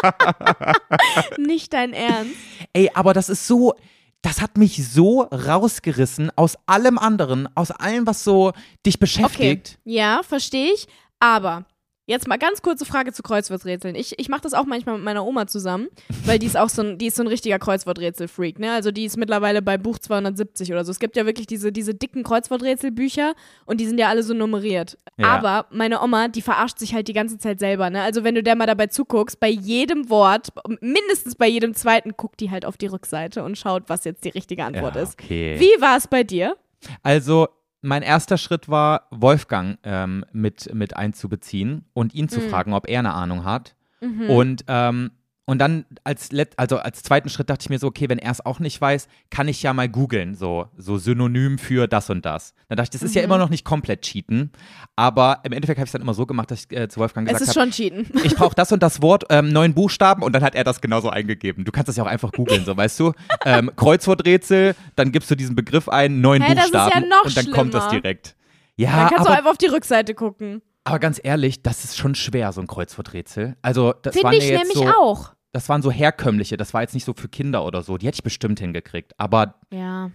[1.39, 2.35] Nicht dein Ernst.
[2.73, 3.75] Ey, aber das ist so,
[4.23, 8.53] das hat mich so rausgerissen aus allem anderen, aus allem, was so
[8.85, 9.79] dich beschäftigt.
[9.81, 9.93] Okay.
[9.93, 10.87] Ja, verstehe ich.
[11.21, 11.67] Aber
[12.09, 13.95] Jetzt mal ganz kurze Frage zu Kreuzworträtseln.
[13.95, 15.89] Ich, ich mache das auch manchmal mit meiner Oma zusammen,
[16.25, 18.73] weil die ist auch so ein, die ist so ein richtiger Kreuzworträtsel-Freak, ne?
[18.73, 20.91] Also die ist mittlerweile bei Buch 270 oder so.
[20.91, 23.35] Es gibt ja wirklich diese, diese dicken Kreuzworträtselbücher
[23.67, 24.97] und die sind ja alle so nummeriert.
[25.19, 25.27] Ja.
[25.27, 28.01] Aber meine Oma, die verarscht sich halt die ganze Zeit selber, ne?
[28.01, 30.49] Also wenn du der mal dabei zuguckst, bei jedem Wort,
[30.81, 34.31] mindestens bei jedem zweiten, guckt die halt auf die Rückseite und schaut, was jetzt die
[34.31, 35.21] richtige Antwort ja, ist.
[35.21, 35.61] Okay.
[35.61, 36.57] Wie war es bei dir?
[37.03, 37.49] Also
[37.81, 42.51] mein erster Schritt war, Wolfgang ähm, mit, mit einzubeziehen und ihn zu mhm.
[42.51, 43.75] fragen, ob er eine Ahnung hat.
[44.01, 44.31] Mhm.
[44.31, 45.11] Und ähm,
[45.49, 46.29] und dann als,
[46.59, 49.09] also als zweiten Schritt dachte ich mir so, okay, wenn er es auch nicht weiß,
[49.31, 52.53] kann ich ja mal googeln, so, so Synonym für das und das.
[52.69, 53.17] Dann dachte ich, das ist mhm.
[53.17, 54.53] ja immer noch nicht komplett cheaten,
[54.95, 57.27] aber im Endeffekt habe ich es dann immer so gemacht, dass ich äh, zu Wolfgang
[57.27, 58.11] gesagt habe, es ist hab, schon cheaten.
[58.25, 61.09] ich brauche das und das Wort, ähm, neun Buchstaben und dann hat er das genauso
[61.09, 61.65] eingegeben.
[61.65, 63.15] Du kannst das ja auch einfach googeln, so, weißt du?
[63.47, 67.57] Ähm, Kreuzworträtsel, dann gibst du diesen Begriff ein, neun hey, Buchstaben ja und dann schlimmer.
[67.57, 68.37] kommt das direkt.
[68.77, 70.61] Ja, dann kannst aber, du einfach auf die Rückseite gucken.
[70.85, 73.57] Aber ganz ehrlich, das ist schon schwer, so ein Kreuzworträtsel.
[73.63, 77.05] Also, das Finde ich nämlich so, auch das waren so herkömmliche, das war jetzt nicht
[77.05, 77.97] so für Kinder oder so.
[77.99, 79.13] Die hätte ich bestimmt hingekriegt.
[79.19, 79.55] Aber.
[79.73, 80.11] Ja.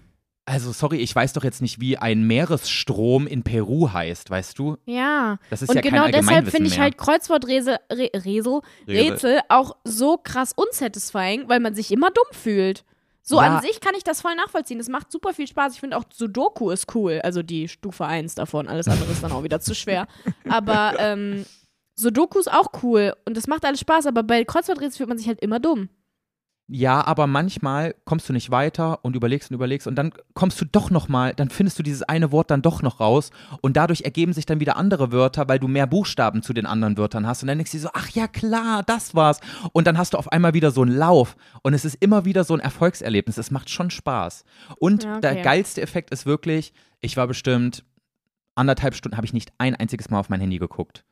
[0.46, 4.78] Also, sorry, ich weiß doch jetzt nicht, wie ein Meeresstrom in Peru heißt, weißt du?
[4.86, 5.38] Ja.
[5.50, 6.84] Das ist Und ja genau kein deshalb finde ich mehr.
[6.84, 12.84] halt Kreuzworträtsel Re Rätsel, Rätsel auch so krass unsatisfying, weil man sich immer dumm fühlt.
[13.22, 13.56] So Ja.
[13.56, 14.80] an sich kann ich das voll nachvollziehen.
[14.80, 15.76] Das macht super viel Spaß.
[15.76, 17.22] Ich finde auch Sudoku ist cool.
[17.24, 18.68] Also die Stufe 1 davon.
[18.68, 20.08] Alles andere ist dann auch wieder zu schwer.
[20.50, 21.46] Aber ähm,
[21.96, 25.28] Sudoku ist auch cool und das macht alles Spaß, aber bei Kreuzworträtsel fühlt man sich
[25.28, 25.90] halt immer dumm.
[26.68, 30.66] Ja, aber manchmal kommst du nicht weiter und überlegst und überlegst und dann kommst du
[30.66, 33.32] doch noch mal, dann findest du dieses eine Wort dann doch noch raus
[33.62, 36.98] und dadurch ergeben sich dann wieder andere Wörter, weil du mehr Buchstaben zu den anderen
[36.98, 39.42] Wörtern hast und dann denkst du dir so, ach ja klar, das war's
[39.74, 42.46] und dann hast du auf einmal wieder so einen Lauf und es ist immer wieder
[42.46, 44.46] so ein Erfolgserlebnis, es macht schon Spaß.
[44.80, 45.22] Und Ja, okay.
[45.22, 47.84] der geilste Effekt ist wirklich, ich war bestimmt
[48.56, 51.04] anderthalb Stunden, habe ich nicht ein einziges Mal auf mein Handy geguckt.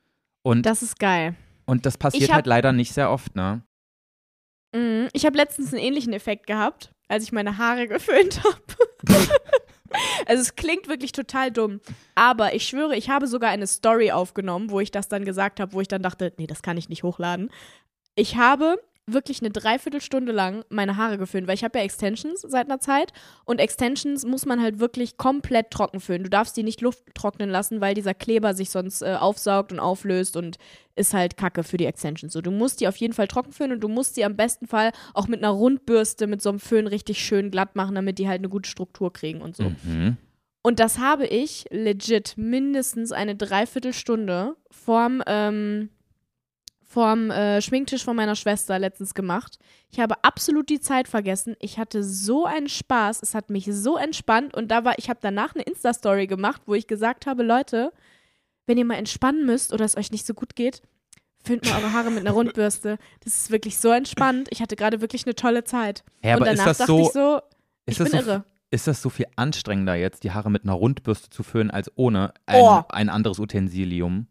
[0.44, 1.36] Und Das ist geil.
[1.66, 3.62] und das passiert hab- halt leider nicht sehr oft, ne?
[4.74, 5.10] Mhm.
[5.14, 8.62] Ich habe letztens einen ähnlichen Effekt gehabt, als ich meine Haare geföhnt habe.
[10.26, 11.82] also es klingt wirklich total dumm,
[12.16, 15.74] aber ich schwöre, ich habe sogar eine Story aufgenommen, wo ich das dann gesagt habe,
[15.74, 17.50] wo ich dann dachte, nee, das kann ich nicht hochladen.
[18.16, 22.68] Ich habe wirklich eine Dreiviertelstunde lang meine Haare geföhnt, weil ich habe ja Extensions seit
[22.68, 23.12] einer Zeit
[23.46, 26.24] und Extensions muss man halt wirklich komplett trocken föhnen.
[26.24, 29.80] Du darfst die nicht Luft trocknen lassen, weil dieser Kleber sich sonst äh, aufsaugt und
[29.80, 30.58] auflöst und
[30.96, 32.34] ist halt Kacke für die Extensions.
[32.34, 34.68] So, du musst die auf jeden Fall trocken föhnen und du musst sie am besten
[34.68, 38.28] Fall auch mit einer Rundbürste, mit so einem Föhn richtig schön glatt machen, damit die
[38.28, 39.64] halt eine gute Struktur kriegen und so.
[39.84, 40.18] Mhm.
[40.64, 45.90] Und das habe ich legit mindestens eine Dreiviertelstunde vorm, ähm,
[46.92, 49.58] vorm äh, Schminktisch von meiner Schwester letztens gemacht.
[49.90, 51.56] Ich habe absolut die Zeit vergessen.
[51.60, 53.22] Ich hatte so einen Spaß.
[53.24, 54.54] Es hat mich so entspannt.
[54.56, 57.92] Und da war, ich habe danach eine Insta-Story gemacht, wo ich gesagt habe, Leute,
[58.68, 60.82] wenn ihr mal entspannen müsst oder es euch nicht so gut geht,
[61.44, 62.98] föhnt mal eure Haare mit einer Rundbürste.
[63.24, 64.48] Das ist wirklich so entspannt.
[64.52, 66.04] Ich hatte gerade wirklich eine tolle Zeit.
[66.24, 67.40] Ja, aber und ist danach das dachte so- ich so,
[67.86, 68.44] ich Ist das, bin so, irre.
[68.70, 72.34] ist das so viel anstrengender jetzt, die Haare mit einer Rundbürste zu föhnen, als ohne
[72.46, 72.84] ein, Oh.
[72.90, 74.28] ein anderes Utensilium?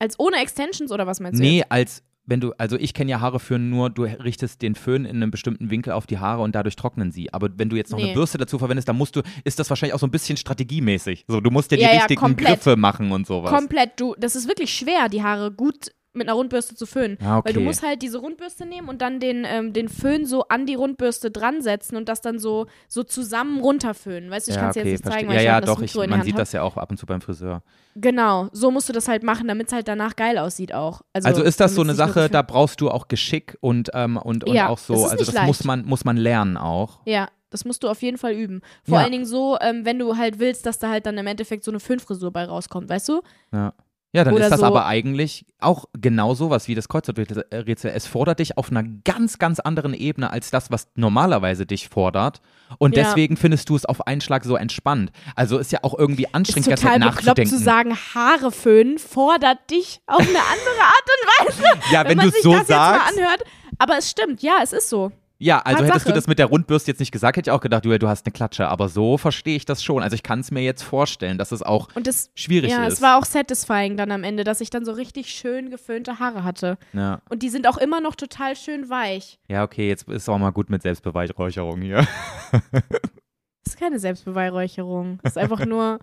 [0.00, 1.44] Als ohne Extensions oder was meinst du?
[1.44, 1.70] Nee, jetzt?
[1.70, 5.16] als wenn du, also ich kenne ja Haare föhnen nur, du richtest den Föhn in
[5.16, 7.32] einem bestimmten Winkel auf die Haare und dadurch trocknen sie.
[7.32, 8.04] Aber wenn du jetzt noch Nee.
[8.06, 11.24] eine Bürste dazu verwendest, dann musst du, ist das wahrscheinlich auch so ein bisschen strategiemäßig.
[11.26, 12.48] So, du musst ja die Ja, ja, richtigen komplett.
[12.62, 13.50] Griffe machen und sowas.
[13.50, 17.18] Komplett, du, das ist wirklich schwer, die Haare gut mit einer Rundbürste zu föhnen.
[17.22, 17.48] Ah, okay.
[17.48, 20.66] Weil du musst halt diese Rundbürste nehmen und dann den, ähm, den Föhn so an
[20.66, 24.30] die Rundbürste dran setzen und das dann so, so zusammen runterföhnen.
[24.30, 25.28] Weißt du, ich ja, kann es dir okay, jetzt nicht zeigen, verstehe.
[25.28, 26.38] weil Ja, ich ja, habe das doch, ich, Mikro in man sieht hab.
[26.40, 27.62] das ja auch ab und zu beim Friseur.
[27.94, 31.02] Genau, so musst du das halt machen, damit es halt danach geil aussieht auch.
[31.12, 34.44] Also, Also ist das so eine Sache, da braust du auch Geschick und, ähm, und,
[34.44, 35.46] und Ja, auch so, das ist also das leicht.
[35.46, 37.00] muss man, muss man lernen auch.
[37.04, 38.60] Ja, das musst du auf jeden Fall üben.
[38.84, 39.02] Vor Ja.
[39.04, 41.70] allen Dingen so, ähm, wenn du halt willst, dass da halt dann im Endeffekt so
[41.70, 43.22] eine Föhnfrisur bei rauskommt, weißt du?
[43.52, 43.74] Ja.
[44.12, 47.92] Ja, dann Oder ist das so- aber eigentlich auch genau sowas wie das Kreuzworträtsel.
[47.94, 52.40] Es fordert dich auf einer ganz, ganz anderen Ebene als das, was normalerweise dich fordert.
[52.78, 53.04] Und Ja.
[53.04, 55.12] deswegen findest du es auf einen Schlag so entspannt.
[55.36, 57.50] Also ist ja auch irgendwie Ist anstrengend, ganze total bekloppt nachzudenken.
[57.56, 61.80] zu sagen, Haare föhnen fordert dich auf eine andere Art und Weise.
[61.92, 63.10] ja, wenn, man du sich so das sagst.
[63.10, 63.44] jetzt mal anhört.
[63.78, 65.12] Aber es stimmt, ja, es ist so.
[65.42, 65.86] Ja, also Tatsache.
[65.94, 68.08] hättest du das mit der Rundbürste jetzt nicht gesagt, hätte ich auch gedacht, du, du
[68.08, 68.68] hast eine Klatsche.
[68.68, 70.02] Aber so verstehe ich das schon.
[70.02, 72.94] Also ich kann es mir jetzt vorstellen, dass es auch Und das, schwierig ja, ist.
[72.94, 76.44] es war auch satisfying dann am Ende, dass ich dann so richtig schön geföhnte Haare
[76.44, 76.76] hatte.
[76.92, 77.22] ja.
[77.30, 79.38] Und die sind auch immer noch total schön weich.
[79.48, 82.06] ja, okay, jetzt ist auch mal gut mit Selbstbeweihräucherung hier.
[82.52, 82.62] Das
[83.74, 85.20] ist keine Selbstbeweihräucherung.
[85.22, 86.00] Das ist einfach nur,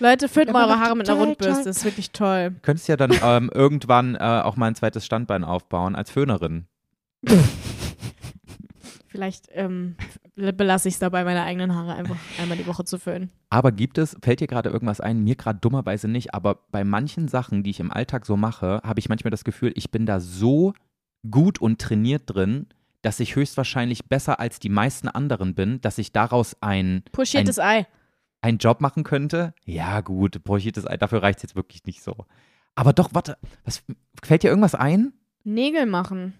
[0.00, 1.64] Leute, föhnt mal eure Haare mit einer Rundbürste.
[1.64, 2.56] Das ist wirklich toll.
[2.62, 6.66] Könntest ja dann ähm, irgendwann äh, auch mal ein zweites Standbein aufbauen als Föhnerin.
[9.14, 9.94] Vielleicht ähm,
[10.34, 13.30] belasse ich es dabei, meine eigenen Haare einfach einmal die Woche zu föhnen.
[13.48, 15.22] Aber gibt es, fällt dir gerade irgendwas ein?
[15.22, 18.98] Mir gerade dummerweise nicht, aber bei manchen Sachen, die ich im Alltag so mache, habe
[18.98, 20.72] ich manchmal das Gefühl, ich bin da so
[21.30, 22.66] gut und trainiert drin,
[23.02, 27.86] dass ich höchstwahrscheinlich besser als die meisten anderen bin, dass ich daraus ein, Pochiertes Ei.
[28.40, 29.54] einen Job machen könnte.
[29.64, 32.26] Ja, gut, pochiertes Ei, dafür reicht es jetzt wirklich nicht so.
[32.74, 33.84] Aber doch, warte, was,
[34.24, 35.12] fällt dir irgendwas ein?
[35.44, 36.34] Nägel machen.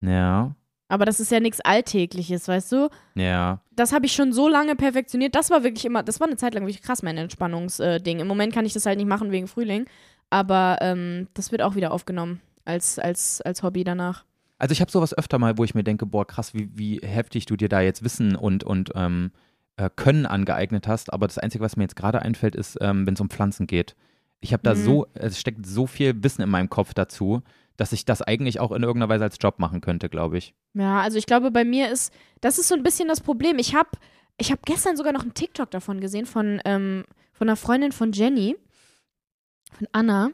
[0.00, 0.56] Ja,
[0.88, 2.88] Aber das ist ja nichts Alltägliches, weißt du?
[3.14, 3.60] ja.
[3.76, 5.34] Das habe ich schon so lange perfektioniert.
[5.34, 8.20] Das war wirklich immer, das war eine Zeit lang wirklich krass, mein Entspannungsding.
[8.20, 9.86] Im Moment kann ich das halt nicht machen wegen Frühling.
[10.30, 14.24] Aber ähm, das wird auch wieder aufgenommen als, als, als Hobby danach.
[14.58, 17.46] Also ich habe sowas öfter mal, wo ich mir denke, boah, krass, wie, wie heftig
[17.46, 19.32] du dir da jetzt Wissen und, und ähm,
[19.76, 21.12] äh, Können angeeignet hast.
[21.12, 23.96] Aber das Einzige, was mir jetzt gerade einfällt, ist, ähm, wenn es um Pflanzen geht.
[24.40, 24.84] Ich habe da Mhm.
[24.84, 27.42] so, es steckt so viel Wissen in meinem Kopf dazu,
[27.76, 30.54] dass ich das eigentlich auch in irgendeiner Weise als Job machen könnte, glaube ich.
[30.74, 33.58] Ja, also ich glaube, bei mir ist, das ist so ein bisschen das Problem.
[33.58, 33.90] Ich habe
[34.36, 38.12] ich hab gestern sogar noch einen TikTok davon gesehen, von, ähm, von einer Freundin von
[38.12, 38.56] Jenny,
[39.72, 40.30] von Anna.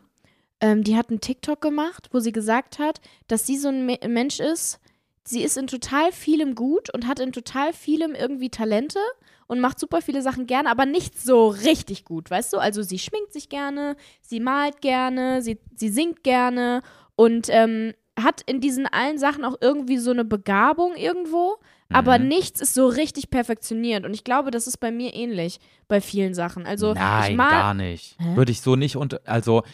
[0.61, 3.99] Ähm, die hat einen TikTok gemacht, wo sie gesagt hat, dass sie so ein Me
[4.07, 4.79] Mensch ist,
[5.25, 8.99] sie ist in total vielem gut und hat in total vielem irgendwie Talente
[9.47, 12.59] und macht super viele Sachen gerne, aber nicht so richtig gut, weißt du?
[12.59, 16.83] Also sie schminkt sich gerne, sie malt gerne, sie, sie singt gerne
[17.21, 21.59] und ähm, hat in diesen allen Sachen auch irgendwie so eine Begabung irgendwo,
[21.91, 22.29] aber Mhm.
[22.29, 24.07] nichts ist so richtig perfektioniert.
[24.07, 26.65] Und ich glaube, das ist bei mir ähnlich bei vielen Sachen.
[26.65, 28.17] Also Nein, gar nicht.
[28.19, 28.37] Hä?
[28.37, 29.65] Würde ich so nicht und also,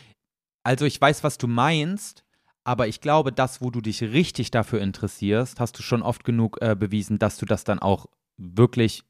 [0.65, 2.25] also ich weiß, was du meinst,
[2.65, 6.59] aber ich glaube, das, wo du dich richtig dafür interessierst, hast du schon oft genug
[6.61, 8.07] äh, bewiesen, dass du das dann auch
[8.39, 9.05] wirklich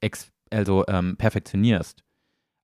[0.50, 2.04] also ähm, perfektionierst.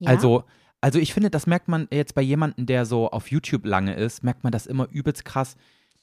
[0.00, 0.10] ja?
[0.10, 0.44] Also,
[0.82, 4.22] also ich finde, das merkt man jetzt bei jemandem, der so auf YouTube lange ist,
[4.22, 5.56] merkt man das immer übelst krass.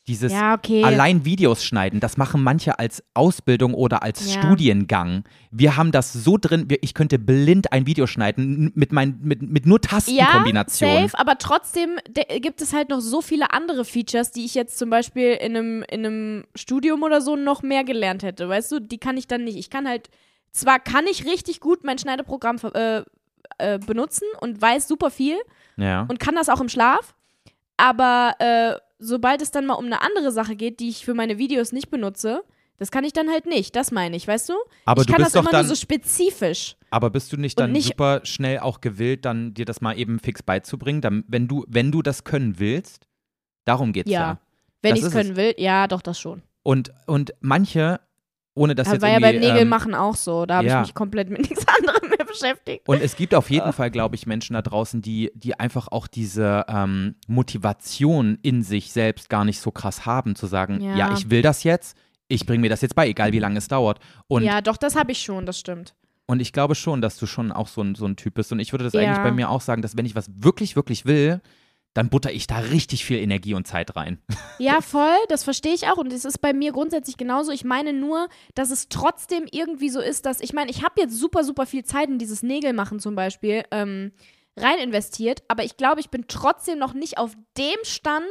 [0.08, 0.84] Dieses ja, okay.
[0.84, 4.42] allein Videos schneiden, das machen manche als Ausbildung oder als Ja.
[4.42, 5.24] Studiengang.
[5.52, 9.68] Wir haben das so drin, ich könnte blind ein Video schneiden mit, mein, mit, mit
[9.68, 11.10] nur Tastenkombinationen.
[11.10, 14.80] Safe, aber trotzdem de- gibt es halt noch so viele andere Features, die ich jetzt
[14.80, 18.50] zum Beispiel in einem, in einem Studium oder so noch mehr gelernt hätte.
[18.50, 19.58] Weißt du, die kann ich dann nicht.
[19.58, 20.10] Ich kann halt,
[20.52, 23.04] zwar kann ich richtig gut mein Schneideprogramm äh,
[23.60, 25.38] äh, benutzen und weiß super viel
[25.78, 26.06] ja.
[26.10, 27.16] und kann das auch im Schlaf,
[27.78, 31.38] aber äh, sobald es dann mal um eine andere Sache geht, die ich für meine
[31.38, 32.44] Videos nicht benutze,
[32.78, 33.76] das kann ich dann halt nicht.
[33.76, 34.54] Das meine ich, weißt du?
[34.86, 36.76] aber ich du kann bist das doch immer dann, nur so spezifisch.
[36.90, 40.20] aber bist du nicht dann nicht- super schnell auch gewillt, dann dir das mal eben
[40.20, 43.06] fix beizubringen, dann, wenn du, wenn du das können willst,
[43.66, 44.20] darum geht's ja.
[44.20, 44.40] Ja.
[44.82, 45.12] Wenn ich es.
[45.12, 46.42] können will, ja, doch, das schon.
[46.64, 48.00] Und, und manche,
[48.60, 50.46] ohne das Das jetzt war ja beim Nägel ähm, machen auch so.
[50.46, 50.82] Da habe ja.
[50.82, 52.88] ich mich komplett mit nichts anderem mehr beschäftigt.
[52.88, 56.08] Und es gibt auf jeden Fall, glaube ich, Menschen da draußen, die, die einfach auch
[56.08, 61.14] diese ähm, Motivation in sich selbst gar nicht so krass haben, zu sagen, ja, Ja.
[61.14, 64.00] ich will das jetzt, ich bringe mir das jetzt bei, egal wie lange es dauert.
[64.28, 65.96] Und, ja, doch, das habe ich schon, das stimmt.
[66.28, 68.52] und ich glaube schon, dass du schon auch so ein, so ein Typ bist.
[68.52, 69.02] Und ich würde das Ja.
[69.02, 71.42] eigentlich bei mir auch sagen, dass wenn ich was wirklich, wirklich will,
[72.00, 74.20] dann butter ich da richtig viel Energie und Zeit rein.
[74.58, 75.96] Ja, voll, das verstehe ich auch.
[75.98, 77.52] Und es ist bei mir grundsätzlich genauso.
[77.54, 81.18] Ich meine nur, dass es trotzdem irgendwie so ist, dass ich meine, ich habe jetzt
[81.18, 84.12] super, super viel Zeit in dieses Nägelmachen zum Beispiel ähm,
[84.58, 88.26] rein investiert, aber ich glaube, ich bin trotzdem noch nicht auf dem Stand,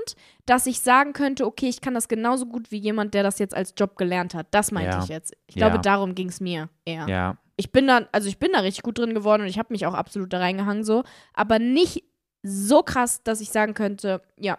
[0.44, 3.54] dass ich sagen könnte, okay, ich kann das genauso gut wie jemand, der das jetzt
[3.56, 4.48] als Job gelernt hat.
[4.50, 5.02] Das meinte Ja.
[5.02, 5.34] ich jetzt.
[5.46, 5.80] Ich glaube, Ja.
[5.82, 7.06] darum ging es mir eher.
[7.08, 7.38] Ja.
[7.60, 9.84] ich bin da, also ich bin da richtig gut drin geworden und ich habe mich
[9.84, 11.02] auch absolut da reingehangen so,
[11.34, 12.04] aber nicht
[12.48, 14.58] so krass, dass ich sagen könnte, ja,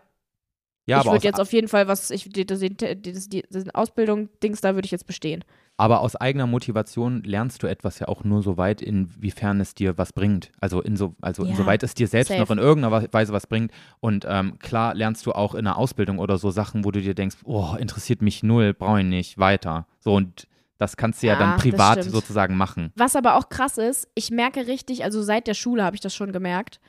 [0.85, 2.59] Ja, ich würde jetzt auf jeden Fall was, ich die, das
[3.73, 5.43] Ausbildung-Dings, da würde ich jetzt bestehen.
[5.77, 9.97] aber aus eigener Motivation lernst du etwas ja auch nur so weit, inwiefern es dir
[9.97, 10.51] was bringt.
[10.59, 12.39] Also, inso, also Ja, insoweit es dir selbst safe.
[12.41, 13.71] noch in irgendeiner Weise was bringt.
[14.01, 17.13] Und ähm, klar lernst du auch in einer Ausbildung oder so Sachen, wo du dir
[17.15, 19.85] denkst, oh, interessiert mich null, brauche ich nicht, weiter.
[20.01, 20.47] So, und
[20.79, 22.91] das kannst du ja, Ja, dann privat sozusagen machen.
[22.95, 26.13] Was aber auch krass ist, ich merke richtig, also seit der Schule habe ich das
[26.15, 26.79] schon gemerkt,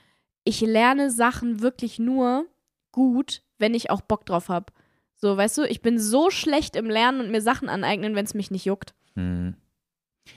[0.44, 2.46] ich lerne Sachen wirklich nur
[2.92, 4.72] gut, wenn ich auch Bock drauf habe.
[5.14, 8.34] So, weißt du, ich bin so schlecht im Lernen und mir Sachen aneignen, wenn es
[8.34, 8.94] mich nicht juckt.
[9.14, 9.54] Hm.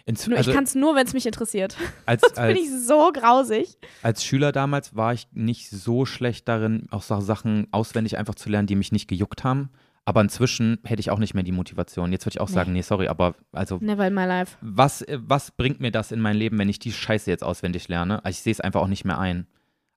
[0.06, 1.78] Ins, Nur also ich kann es nur, wenn es mich interessiert.
[2.06, 3.78] als, Sonst bin als, ich so grausig.
[4.02, 8.68] als Schüler damals war ich nicht so schlecht darin, auch Sachen auswendig einfach zu lernen,
[8.68, 9.70] die mich nicht gejuckt haben.
[10.06, 12.12] Aber inzwischen hätte ich auch nicht mehr die Motivation.
[12.12, 12.56] Jetzt würde ich auch Nee.
[12.56, 14.58] sagen, nee, sorry, aber also Never in my life.
[14.62, 17.88] was, äh, was bringt mir das in mein Leben, wenn ich die Scheiße jetzt auswendig
[17.88, 18.26] lerne?
[18.26, 19.48] Also ich sehe es einfach auch nicht mehr ein.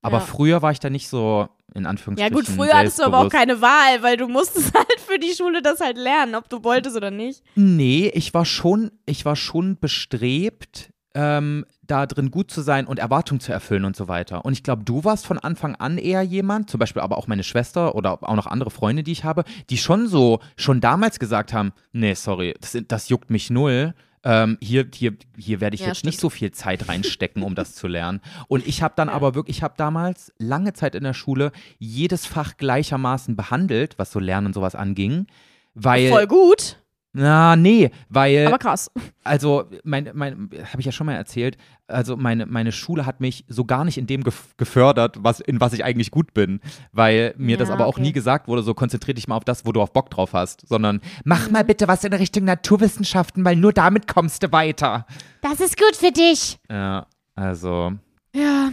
[0.02, 0.24] Aber Ja.
[0.24, 3.28] früher war ich da nicht so, in Ja Anführungsstrichen, gut, früher hattest du aber auch
[3.28, 6.96] keine Wahl, weil du musstest halt für die Schule das halt lernen, ob du wolltest
[6.96, 7.42] oder nicht.
[7.56, 12.98] Nee, ich war schon, ich war schon bestrebt, ähm, da drin gut zu sein und
[12.98, 14.44] Erwartungen zu erfüllen und so weiter.
[14.44, 17.42] Und ich glaube, du warst von Anfang an eher jemand, zum Beispiel aber auch meine
[17.44, 21.52] Schwester oder auch noch andere Freunde, die ich habe, die schon so, schon damals gesagt
[21.52, 23.94] haben, nee, sorry, das, das juckt mich null.
[24.28, 26.12] Ähm, hier, hier, hier werde ich Ja, jetzt stimmt.
[26.14, 28.20] nicht so viel Zeit reinstecken, um das zu lernen.
[28.48, 32.26] Und ich habe dann aber wirklich, ich habe damals lange Zeit in der Schule jedes
[32.26, 35.28] Fach gleichermaßen behandelt, was so Lernen und sowas anging.
[35.74, 36.82] Weil, Voll gut,
[37.18, 38.90] na, nee, weil aber krass.
[39.24, 43.44] also, mein, mein, habe ich ja schon mal erzählt, also meine, meine Schule hat mich
[43.48, 46.60] so gar nicht in dem gef gefördert, was, in was ich eigentlich gut bin.
[46.92, 48.02] Weil mir das Ja, aber auch okay.
[48.02, 50.68] nie gesagt wurde, so konzentrier dich mal auf das, wo du auf Bock drauf hast,
[50.68, 51.52] sondern mach Mhm.
[51.52, 55.06] mal bitte was in Richtung Naturwissenschaften, weil nur damit kommst du weiter.
[55.42, 56.58] Das ist gut für dich.
[56.70, 57.92] Ja, also,
[58.34, 58.70] Ja.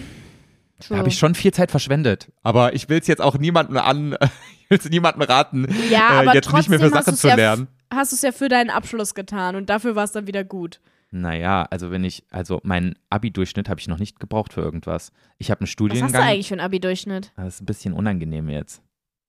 [0.80, 0.98] da True.
[0.98, 2.32] habe ich schon viel Zeit verschwendet.
[2.42, 4.18] Aber ich will es jetzt auch niemandem an,
[4.64, 7.68] ich will es niemandem raten, ja, äh, aber jetzt nicht mehr für Sachen zu lernen.
[7.94, 10.80] Hast du es ja für deinen Abschluss getan und dafür war es dann wieder gut.
[11.12, 15.12] Naja, also wenn ich, also meinen Abi-Durchschnitt habe ich noch nicht gebraucht für irgendwas.
[15.38, 16.06] Ich habe einen Was Studiengang.
[16.12, 17.32] hast du eigentlich für einen Abi-Durchschnitt?
[17.36, 18.82] Das ist ein bisschen unangenehm jetzt.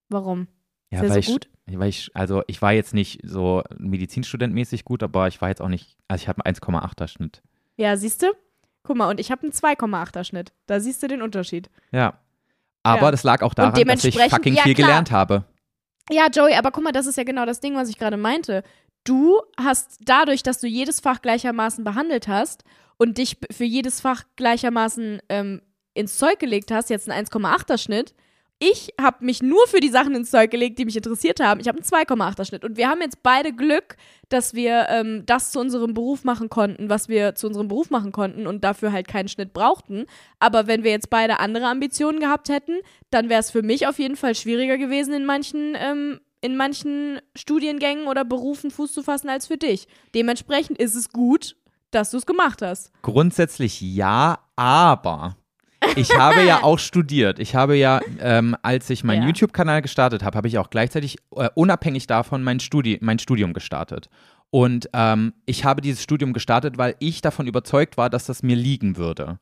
[0.09, 0.49] Warum?
[0.91, 1.49] Ja, Ist weil, so ich, gut?
[1.67, 5.69] weil ich, also ich war jetzt nicht so Medizinstudent-mäßig gut, aber ich war jetzt auch
[5.69, 7.43] nicht, also ich habe einen 1,8er Schnitt.
[7.77, 8.27] Ja, siehst du?
[8.83, 10.53] Guck mal, und ich habe einen 2,8er Schnitt.
[10.67, 11.69] Da siehst du den Unterschied.
[11.91, 12.19] Ja.
[12.83, 13.11] Aber Ja.
[13.11, 14.89] das lag auch daran, dass ich fucking ja, viel klar.
[14.89, 15.45] gelernt habe.
[16.11, 18.63] Ja, Joey, aber guck mal, das ist ja genau das Ding, was ich gerade meinte.
[19.05, 22.65] Du hast dadurch, dass du jedes Fach gleichermaßen behandelt hast
[22.97, 25.63] und dich für jedes Fach gleichermaßen ähm,
[25.95, 28.15] ins Zeug gelegt hast, jetzt einen 1,8er Schnitt.
[28.61, 31.61] Ich habe mich nur für die Sachen ins Zeug gelegt, die mich interessiert haben.
[31.61, 32.65] Ich habe einen 2,8er Schnitt.
[32.65, 33.97] Und wir haben jetzt beide Glück,
[34.29, 38.13] dass wir ähm, das zu unserem Beruf machen konnten, was wir zu unserem Beruf machen
[38.13, 40.07] konnten und dafür halt keinen Schnitt brauchten.
[40.39, 42.79] Aber wenn wir jetzt beide andere Ambitionen gehabt hätten,
[43.11, 47.21] dann wäre es für mich auf jeden Fall schwieriger gewesen, in manchen, ähm, in manchen
[47.35, 49.89] Studiengängen oder Berufen Fuß zu fassen als für dich.
[50.15, 51.57] Dementsprechend ist es gut,
[51.91, 52.93] dass du es gemacht hast.
[53.03, 55.37] Grundsätzlich ja, aber
[55.97, 57.39] ich habe ja auch studiert.
[57.39, 59.29] Ich habe ja, ähm, als ich meinen Ja.
[59.29, 64.09] YouTube-Kanal gestartet habe, habe ich auch gleichzeitig äh, unabhängig davon mein, Studi mein Studium gestartet.
[64.51, 68.57] Und ähm, ich habe dieses Studium gestartet, weil ich davon überzeugt war, dass das mir
[68.57, 69.39] liegen würde.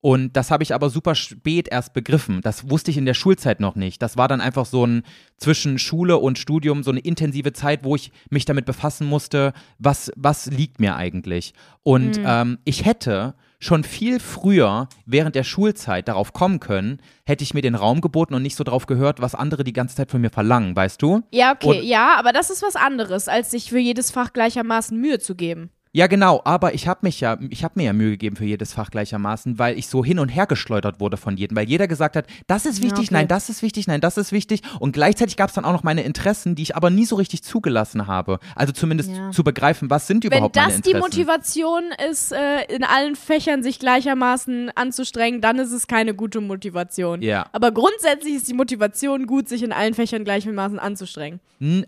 [0.00, 2.40] Und das habe ich aber super spät erst begriffen.
[2.42, 4.02] Das wusste ich in der Schulzeit noch nicht.
[4.02, 5.02] Das war dann einfach so ein
[5.36, 10.12] zwischen Schule und Studium so eine intensive Zeit, wo ich mich damit befassen musste, was,
[10.14, 11.54] was liegt mir eigentlich.
[11.82, 17.54] Und ähm, ich hätte schon viel früher während der Schulzeit darauf kommen können, hätte ich
[17.54, 20.20] mir den Raum geboten und nicht so drauf gehört, was andere die ganze Zeit von
[20.20, 21.22] mir verlangen, weißt du?
[21.32, 24.98] Ja, okay, Und- ja, aber das ist was anderes, als sich für jedes Fach gleichermaßen
[24.98, 25.70] Mühe zu geben.
[25.96, 28.74] Ja, genau, aber ich habe mich ja, ich habe mir ja Mühe gegeben für jedes
[28.74, 32.16] Fach gleichermaßen, weil ich so hin und her geschleudert wurde von jedem, weil jeder gesagt
[32.16, 33.14] hat, das ist wichtig, okay.
[33.14, 35.84] nein, das ist wichtig, nein, das ist wichtig und gleichzeitig gab es dann auch noch
[35.84, 38.40] meine Interessen, die ich aber nie so richtig zugelassen habe.
[38.54, 39.30] Also zumindest Ja.
[39.30, 41.16] zu begreifen, was sind Wenn überhaupt meine das die Interessen.
[41.18, 47.22] Motivation ist, äh, in allen Fächern sich gleichermaßen anzustrengen, dann ist es keine gute Motivation.
[47.22, 47.46] Ja.
[47.52, 51.40] Aber grundsätzlich ist die Motivation gut, sich in allen Fächern gleichermaßen anzustrengen.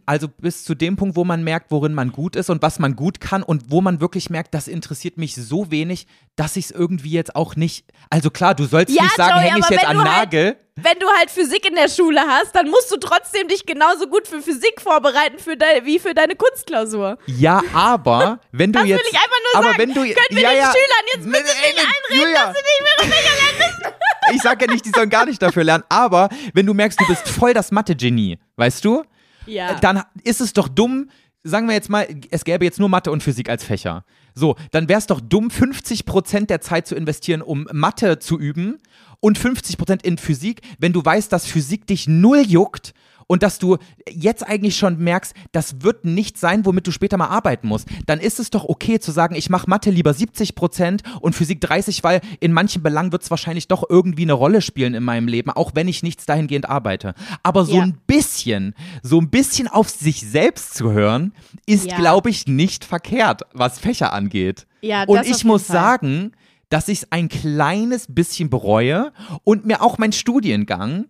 [0.06, 2.96] Also bis zu dem Punkt, wo man merkt, worin man gut ist und was man
[2.96, 6.06] gut kann und wo man wirklich merkt, das interessiert mich so wenig,
[6.36, 7.86] dass ich es irgendwie jetzt auch nicht.
[8.10, 10.56] Also klar, du sollst Ja, nicht sagen, hänge ich jetzt wenn an du halt- Nagel.
[10.80, 14.28] Wenn du halt Physik in der Schule hast, dann musst du trotzdem dich genauso gut
[14.28, 17.18] für Physik vorbereiten für de wie für deine Kunstklausur.
[17.26, 19.08] Ja, aber wenn du Das will jetzt.
[19.10, 19.78] ich einfach nur aber sagen.
[19.78, 22.56] wenn du, Können wir ja, den ja, Schülern jetzt bitte Ey, nicht einreden, Julia, dass
[22.56, 23.94] sie nicht mehr lernen müssen?
[24.34, 27.06] Ich sag ja nicht, die sollen gar nicht dafür lernen, aber wenn du merkst, du
[27.06, 29.02] bist voll das Mathe-Genie, weißt du?
[29.46, 29.74] Ja.
[29.80, 31.08] Dann ist es doch dumm,
[31.48, 34.04] sagen wir jetzt mal, es gäbe jetzt nur Mathe und Physik als Fächer.
[34.34, 38.78] So, dann wäre es doch dumm, 50% der Zeit zu investieren, um Mathe zu üben
[39.20, 42.94] und 50% in Physik, wenn du weißt, dass Physik dich null juckt
[43.28, 43.76] und dass du
[44.10, 48.18] jetzt eigentlich schon merkst, das wird nicht sein, womit du später mal arbeiten musst, dann
[48.18, 52.20] ist es doch okay zu sagen, ich mache Mathe lieber 70% und Physik 30, weil
[52.40, 55.72] in manchen Belangen wird es wahrscheinlich doch irgendwie eine Rolle spielen in meinem Leben, auch
[55.74, 57.14] wenn ich nichts dahingehend arbeite.
[57.44, 57.82] Aber so Ja.
[57.82, 61.32] ein bisschen, so ein bisschen auf sich selbst zu hören,
[61.66, 61.96] ist, Ja.
[61.98, 64.66] glaube ich, nicht verkehrt, was Fächer angeht.
[64.80, 65.74] Ja, das Und ich muss Fall.
[65.76, 66.32] sagen,
[66.70, 69.12] dass ich es ein kleines bisschen bereue
[69.44, 71.06] und mir auch mein Studiengang,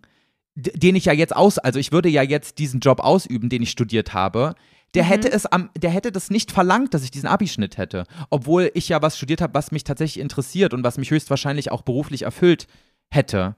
[0.61, 3.71] den ich ja jetzt aus, also ich würde ja jetzt diesen Job ausüben, den ich
[3.71, 4.55] studiert habe,
[4.95, 5.09] der Mhm.
[5.09, 8.89] hätte es am, der hätte das nicht verlangt, dass ich diesen Abischnitt hätte, obwohl ich
[8.89, 12.67] ja was studiert habe, was mich tatsächlich interessiert und was mich höchstwahrscheinlich auch beruflich erfüllt
[13.11, 13.55] hätte.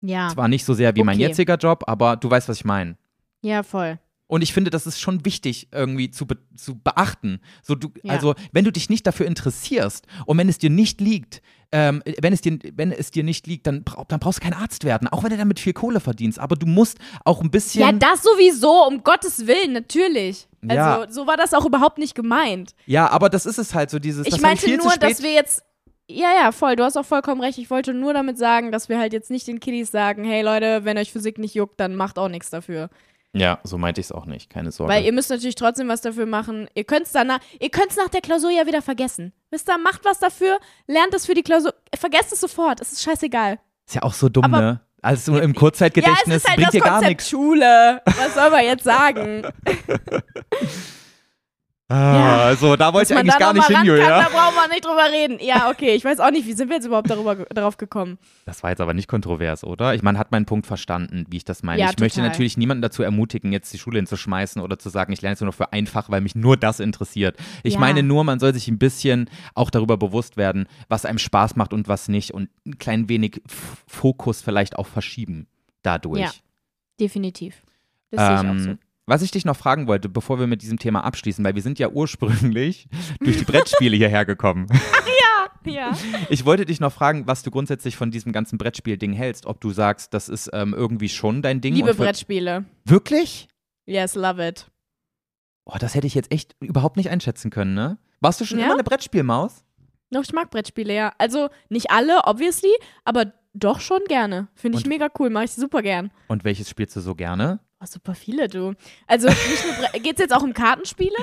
[0.00, 0.28] Ja.
[0.30, 1.28] Zwar nicht so sehr wie mein Okay.
[1.28, 2.96] jetziger Job, aber du weißt, was ich meine.
[3.42, 3.98] Ja, voll.
[4.32, 7.38] Und ich finde, das ist schon wichtig irgendwie zu, be zu beachten.
[7.62, 8.14] So, du, Ja.
[8.14, 12.32] Also, wenn du dich nicht dafür interessierst und wenn es dir nicht liegt, ähm, wenn,
[12.32, 15.22] es dir, wenn es dir nicht liegt, dann, dann brauchst du kein Arzt werden, auch
[15.22, 16.38] wenn du damit viel Kohle verdienst.
[16.38, 17.82] Aber du musst auch ein bisschen.
[17.82, 20.48] Ja, das sowieso, um Gottes Willen, natürlich.
[20.62, 21.06] Also, Ja.
[21.10, 22.74] so war das auch überhaupt nicht gemeint.
[22.86, 24.26] Ja, aber das ist es halt so, dieses.
[24.26, 25.62] Ich meinte nur, dass wir jetzt.
[26.08, 26.76] Ja, ja, voll.
[26.76, 27.58] Du hast auch vollkommen recht.
[27.58, 30.86] Ich wollte nur damit sagen, dass wir halt jetzt nicht den Kiddies sagen, hey Leute,
[30.86, 32.88] wenn euch Physik nicht juckt, dann macht auch nichts dafür.
[33.34, 34.92] Ja, so meinte ich es auch nicht, keine Sorge.
[34.92, 36.68] Weil ihr müsst natürlich trotzdem was dafür machen.
[36.74, 39.32] Ihr könnt es danach, ihr könnt es nach der Klausur ja wieder vergessen.
[39.50, 42.80] Wisst ihr, macht was dafür, lernt es für die Klausur, vergesst es sofort.
[42.82, 43.58] Es ist scheißegal.
[43.86, 44.80] ist ja auch so dumm, Aber- ne?
[45.04, 47.28] Also im Ja, Kurzzeitgedächtnis es ist halt bringt das dir gar Konzept nichts.
[47.28, 48.00] Schule.
[48.04, 49.42] Was soll man jetzt sagen?
[51.92, 54.22] Ah, also da wollte ich eigentlich gar nicht hin, Julia.
[54.22, 55.38] Da brauchen wir nicht drüber reden.
[55.40, 55.94] Ja, okay.
[55.94, 58.18] Ich weiß auch nicht, wie sind wir jetzt überhaupt darüber, darauf gekommen?
[58.46, 59.94] Das war jetzt aber nicht kontrovers, oder?
[59.94, 61.80] Ich meine, hat meinen Punkt verstanden, wie ich das meine.
[61.80, 62.30] Ja, ich möchte total.
[62.30, 65.48] natürlich niemanden dazu ermutigen, jetzt die Schule hinzuschmeißen oder zu sagen, ich lerne jetzt nur
[65.48, 67.36] noch für einfach, weil mich nur das interessiert.
[67.62, 67.80] Ich Ja.
[67.80, 71.72] meine nur, man soll sich ein bisschen auch darüber bewusst werden, was einem Spaß macht
[71.72, 73.42] und was nicht und ein klein wenig
[73.86, 75.46] Fokus vielleicht auch verschieben
[75.82, 76.20] dadurch.
[76.20, 76.30] Ja.
[77.00, 77.62] Definitiv.
[78.10, 78.78] Das sehe ich auch so.
[79.06, 81.78] Was ich dich noch fragen wollte, bevor wir mit diesem Thema abschließen, weil wir sind
[81.78, 82.88] ja ursprünglich
[83.20, 84.66] durch die Brettspiele hierher gekommen.
[85.64, 85.96] Ja.
[86.28, 89.46] Ich wollte dich noch fragen, was du grundsätzlich von diesem ganzen Brettspiel-Ding hältst.
[89.46, 91.74] Ob du sagst, das ist ähm, irgendwie schon dein Ding.
[91.74, 92.64] Liebe Brettspiele.
[92.84, 93.46] Wirklich?
[93.86, 94.66] Yes, love it.
[95.64, 97.98] Oh, das hätte ich jetzt echt überhaupt nicht einschätzen können, ne?
[98.20, 98.64] Warst du schon Ja?
[98.64, 99.64] immer eine Brettspielmaus?
[100.10, 101.12] Doch, ich mag Brettspiele, ja.
[101.18, 102.72] Also nicht alle, obviously,
[103.04, 104.48] aber doch schon gerne.
[104.56, 106.10] Finde ich Und- mega cool, mache ich super gern.
[106.26, 107.60] Und welches spielst du so gerne?
[107.82, 108.74] Oh, super viele, du.
[109.06, 111.16] Also Bre geht's jetzt auch um Kartenspiele?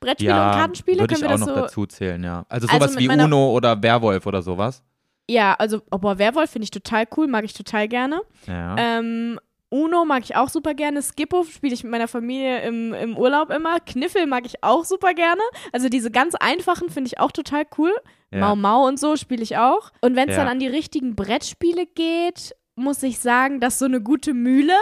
[0.00, 1.00] Brettspiele und Kartenspiele?
[1.00, 1.60] würde ich Können wir auch das noch so.
[1.62, 2.46] dazu zählen, ja.
[2.48, 4.82] Also Also sowas mit wie Uno oder Werwolf oder sowas.
[5.28, 8.20] Ja, also, oh, boah, Werwolf finde ich total cool, mag ich total gerne.
[8.46, 8.76] Ja.
[8.78, 11.02] Ähm, Uno mag ich auch super gerne.
[11.02, 13.80] Skippo spiele ich mit meiner Familie im, im Urlaub immer.
[13.80, 15.40] Kniffel mag ich auch super gerne.
[15.72, 17.92] Also diese ganz einfachen finde ich auch total cool.
[18.30, 18.38] ja.
[18.38, 19.90] Mau Mau und so spiele ich auch.
[20.02, 20.42] Und wenn es Ja.
[20.44, 24.74] dann an die richtigen Brettspiele geht, muss ich sagen, dass so eine gute Mühle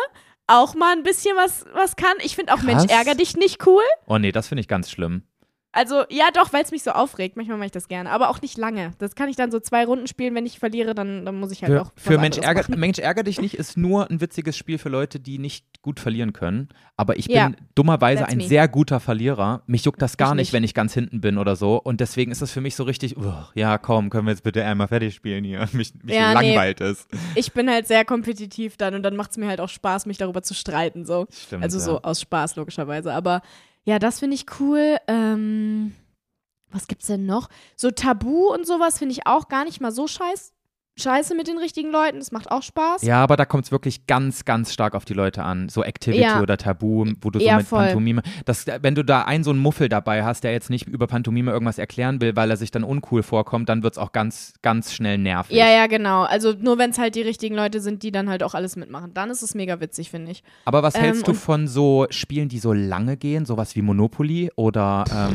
[0.47, 2.15] auch mal ein bisschen was, was kann.
[2.23, 2.67] Ich finde auch Krass.
[2.87, 3.83] Mensch, ärger dich nicht cool.
[4.07, 5.23] Oh nee, das finde ich ganz schlimm.
[5.75, 7.37] Also, ja, doch, weil es mich so aufregt.
[7.37, 8.11] Manchmal mache ich das gerne.
[8.11, 8.93] Aber auch nicht lange.
[8.99, 10.35] Das kann ich dann so zwei Runden spielen.
[10.35, 11.93] Wenn ich verliere, dann, dann muss ich halt Für, auch.
[11.97, 12.79] für Mensch, ärger, machen.
[12.79, 16.33] Mensch ärger dich nicht ist nur ein witziges Spiel für Leute, die nicht gut verlieren
[16.33, 16.69] können.
[16.97, 18.47] Aber ich bin Ja, dummerweise that's ein me.
[18.47, 19.63] sehr guter Verlierer.
[19.67, 20.53] Mich juckt das gar Ich nicht, nicht.
[20.53, 21.77] wenn ich ganz hinten bin oder so.
[21.83, 24.65] Und deswegen ist das für mich so richtig, uah, ja komm, können wir jetzt bitte
[24.65, 25.69] einmal fertig spielen hier.
[25.73, 26.51] Mich, mich Ja, nee.
[26.55, 27.09] langweilt es.
[27.35, 30.19] Ich bin halt sehr kompetitiv dann und dann macht es mir halt auch Spaß, mich
[30.19, 31.05] darüber zu streiten.
[31.05, 31.27] So.
[31.33, 31.85] Stimmt, Also ja.
[31.85, 33.13] so aus Spaß, logischerweise.
[33.13, 33.43] Aber
[33.85, 34.97] ja, das finde ich cool.
[35.07, 35.95] Ähm,
[36.71, 37.49] was gibt's denn noch?
[37.77, 40.54] So Tabu und sowas finde ich auch gar nicht mal so scheiß,
[40.97, 42.19] scheiße mit den richtigen Leuten.
[42.19, 43.03] Das macht auch Spaß.
[43.03, 45.69] Ja, aber da kommt es wirklich ganz, ganz stark auf die Leute an.
[45.69, 46.41] So Activity Ja.
[46.41, 47.85] oder Tabu, wo du so Ja, mit voll.
[47.87, 48.23] Pantomime.
[48.45, 51.51] Das, wenn du da einen so einen Muffel dabei hast, der jetzt nicht über Pantomime
[51.51, 54.93] irgendwas erklären will, weil er sich dann uncool vorkommt, dann wird es auch ganz, ganz
[54.93, 55.57] schnell nervig.
[55.57, 56.23] Ja, ja, genau.
[56.23, 59.13] Also nur wenn es halt die richtigen Leute sind, die dann halt auch alles mitmachen.
[59.15, 60.43] Dann ist es mega witzig, finde ich.
[60.65, 64.51] Aber was Ähm, hältst du von so Spielen, die so lange gehen, sowas wie Monopoly
[64.57, 65.35] oder ähm,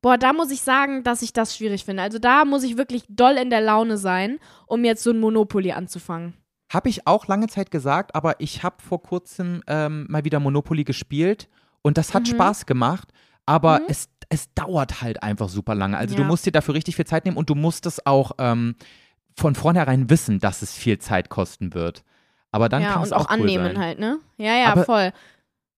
[0.00, 2.02] Boah, da muss ich sagen, dass ich das schwierig finde.
[2.02, 5.72] Also da muss ich wirklich doll in der Laune sein, um jetzt so ein Monopoly
[5.72, 6.34] anzufangen.
[6.70, 10.84] habe ich auch lange Zeit gesagt, aber ich habe vor kurzem ähm, mal wieder Monopoly
[10.84, 11.48] gespielt
[11.80, 12.32] und das hat Mhm.
[12.32, 13.08] Spaß gemacht,
[13.46, 13.84] aber Mhm.
[13.88, 15.96] es, es dauert halt einfach super lange.
[15.96, 16.28] Also du Ja.
[16.28, 18.76] musst dir dafür richtig viel Zeit nehmen und du musst es auch ähm,
[19.34, 22.04] von vornherein wissen, dass es viel Zeit kosten wird.
[22.52, 23.78] Aber dann ja, kann es auch, auch, cool annehmen sein.
[23.78, 24.18] halt, ne?
[24.36, 25.12] Ja, ja, Aber- voll.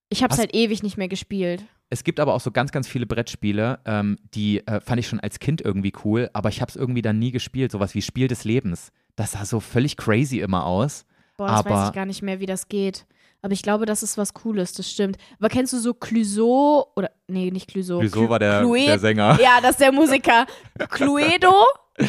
[0.08, 1.64] Ich hab's Was- halt ewig nicht mehr gespielt.
[1.90, 5.18] Es gibt aber auch so ganz, ganz viele Brettspiele, ähm, die äh, fand ich schon
[5.20, 7.72] als Kind irgendwie cool, aber ich habe es irgendwie dann nie gespielt.
[7.72, 8.92] Sowas wie Spiel des Lebens.
[9.16, 11.04] Das sah so völlig crazy immer aus.
[11.36, 13.06] Boah, das weiß Aber- ich gar nicht mehr, wie das geht.
[13.42, 15.16] Aber ich glaube, das ist was Cooles, das stimmt.
[15.38, 18.00] Aber kennst du so Clouseau oder nee, nicht Clouseau.
[18.02, 19.38] Clu- war der, Clue- der Sänger?
[19.40, 20.46] Ja, das ist der Musiker.
[20.90, 21.54] Cluedo,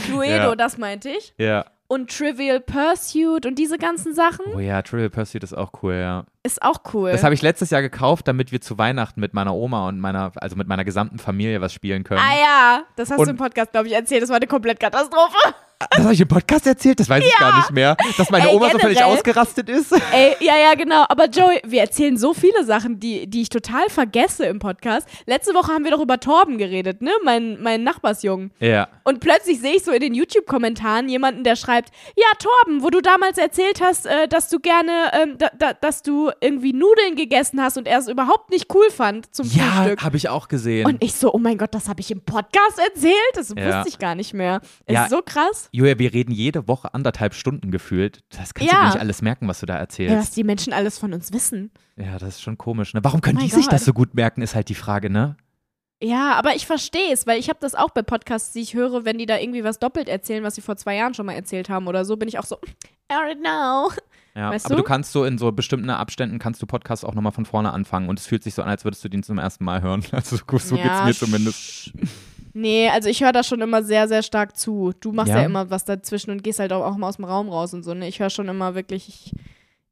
[0.03, 0.55] Cluedo, Ja.
[0.55, 1.33] das meinte ich.
[1.37, 1.65] Ja.
[1.91, 6.23] Und Trivial Pursuit und diese ganzen Sachen Oh ja, Trivial Pursuit ist auch cool, ja.
[6.41, 7.11] ist auch cool.
[7.11, 10.31] Das habe ich letztes Jahr gekauft, damit wir zu Weihnachten mit meiner Oma und meiner,
[10.35, 12.21] also mit meiner gesamten Familie was spielen können.
[12.23, 14.21] ah ja, das hast Und- du im Podcast, glaube ich, erzählt.
[14.23, 15.35] Das war eine Komplettkatastrophe.
[15.89, 17.95] Das habe ich im Podcast erzählt, das weiß ich gar nicht mehr.
[18.17, 19.17] Dass meine Ey, Oma so völlig generell.
[19.17, 19.91] ausgerastet ist.
[20.11, 21.05] Ey, ja, ja, genau.
[21.09, 25.07] Aber Joey, wir erzählen so viele Sachen, die, die ich total vergesse im Podcast.
[25.25, 27.11] Letzte Woche haben wir doch über Torben geredet, ne?
[27.23, 28.51] Mein, mein Nachbarsjungen.
[28.59, 28.87] Ja.
[29.03, 33.01] Und plötzlich sehe ich so in den YouTube-Kommentaren jemanden, der schreibt, ja, Torben, wo du
[33.01, 37.61] damals erzählt hast, äh, dass du gerne, ähm, da, da, dass du irgendwie Nudeln gegessen
[37.61, 40.03] hast und er es überhaupt nicht cool fand zum Ja, Frühstück.
[40.03, 40.85] habe ich auch gesehen.
[40.85, 43.15] Und ich so, oh mein Gott, das habe ich im Podcast erzählt?
[43.35, 43.77] Das Ja.
[43.77, 44.61] wusste ich gar nicht mehr.
[44.85, 45.07] Ist Ja.
[45.09, 45.69] so krass.
[45.73, 48.23] Julia, wir reden jede Woche anderthalb Stunden gefühlt.
[48.29, 48.79] Das kannst Ja.
[48.81, 50.37] du nicht alles merken, was du da Ja, was erzählst.
[50.37, 51.71] die Menschen alles von uns wissen.
[51.95, 52.93] Ja, das ist schon komisch.
[52.93, 53.01] Ne?
[53.03, 53.85] Warum können Oh die sich das Gott.
[53.85, 55.37] so gut merken, ist halt die Frage, ne?
[56.03, 59.05] Ja, aber ich verstehe es, weil ich habe das auch bei Podcasts, die ich höre,
[59.05, 61.69] wenn die da irgendwie was doppelt erzählen, was sie vor zwei Jahren schon mal erzählt
[61.69, 62.55] haben oder so, bin ich auch so,
[63.11, 63.91] I already know.
[64.35, 64.81] Ja, Weißt aber du?
[64.81, 68.09] du kannst so in so bestimmten Abständen kannst du Podcasts auch nochmal von vorne anfangen
[68.09, 70.03] und es fühlt sich so an, als würdest du den zum ersten Mal hören.
[70.11, 71.91] Also so, so geht's Ja, mir sch- zumindest.
[72.53, 74.91] Nee, also ich höre da schon immer sehr, sehr stark zu.
[74.99, 75.45] Du machst ja, Ja?
[75.45, 77.93] immer was dazwischen und gehst halt auch, auch mal aus dem Raum raus und so.
[77.93, 78.07] Ne?
[78.07, 79.33] Ich höre schon immer wirklich, ich,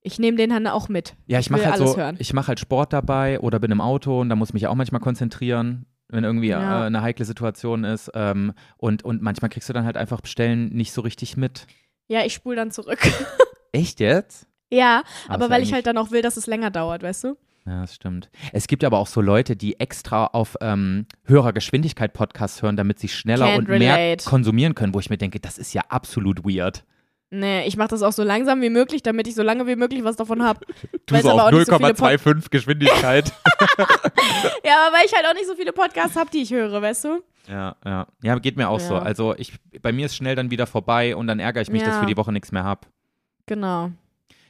[0.01, 1.15] ich nehme den dann auch mit.
[1.27, 2.15] Ja, ich will mache halt alles so, hören.
[2.19, 4.75] ich mache halt Sport dabei oder bin im Auto und da muss ich mich auch
[4.75, 6.83] manchmal konzentrieren, wenn irgendwie Ja.
[6.83, 8.11] äh, eine heikle Situation ist.
[8.13, 11.65] Ähm, und, und manchmal kriegst du dann halt einfach Bestellen nicht so richtig mit.
[12.07, 12.99] Ja, ich spule dann zurück.
[13.71, 14.47] Echt jetzt?
[14.71, 17.37] ja, aber ist weil ich halt dann auch will, dass es länger dauert, weißt du?
[17.65, 18.29] Ja, das stimmt.
[18.53, 22.99] Es gibt aber auch so Leute, die extra auf ähm, höherer Geschwindigkeit Podcasts hören, damit
[22.99, 24.25] sie schneller Can't und mehr relate.
[24.27, 26.83] konsumieren können, wo ich mir denke, das ist ja absolut weird.
[27.31, 30.03] Nee, ich mache das auch so langsam wie möglich, damit ich so lange wie möglich
[30.03, 30.65] was davon habe.
[31.05, 33.31] Du so auf auch nicht so viele 0,25 Geschwindigkeit.
[34.65, 37.03] Ja, aber weil ich halt auch nicht so viele Podcasts habe, die ich höre, weißt
[37.05, 37.23] du?
[37.47, 38.07] ja, ja.
[38.23, 38.93] Ja, geht mir auch so.
[38.95, 39.01] Ja.
[39.01, 41.89] Also ich, bei mir ist schnell dann wieder vorbei und dann ärgere ich mich, dass
[41.89, 42.01] ich Ja.
[42.01, 42.81] für die Woche nichts mehr habe.
[43.45, 43.91] Genau.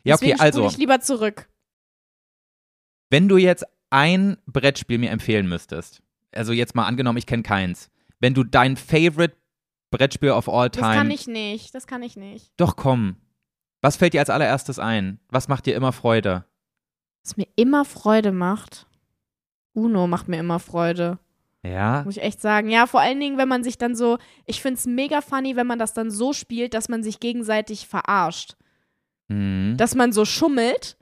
[0.03, 1.47] Ja, okay, Deswegen also, spule ich lieber zurück.
[3.10, 6.01] Wenn du jetzt ein Brettspiel mir empfehlen müsstest,
[6.34, 7.89] also jetzt mal angenommen, ich kenne keins,
[8.20, 9.36] wenn du dein Favorite
[9.91, 10.93] Brettspiel of all Das time.
[10.95, 12.51] kann ich nicht, das kann ich nicht.
[12.57, 13.16] Doch komm.
[13.82, 15.20] Was fällt dir als allererstes ein?
[15.30, 16.45] Was macht dir immer Freude?
[17.24, 18.88] Was mir immer Freude macht.
[19.74, 21.18] Uno macht mir immer Freude.
[21.64, 22.03] Ja?
[22.05, 22.70] Muss ich echt sagen.
[22.70, 24.18] Ja, vor allen Dingen, wenn man sich dann so.
[24.45, 27.88] Ich finde es mega funny, wenn man das dann so spielt, dass man sich gegenseitig
[27.88, 28.55] verarscht.
[29.28, 29.76] Mhm.
[29.78, 30.97] Dass man so schummelt,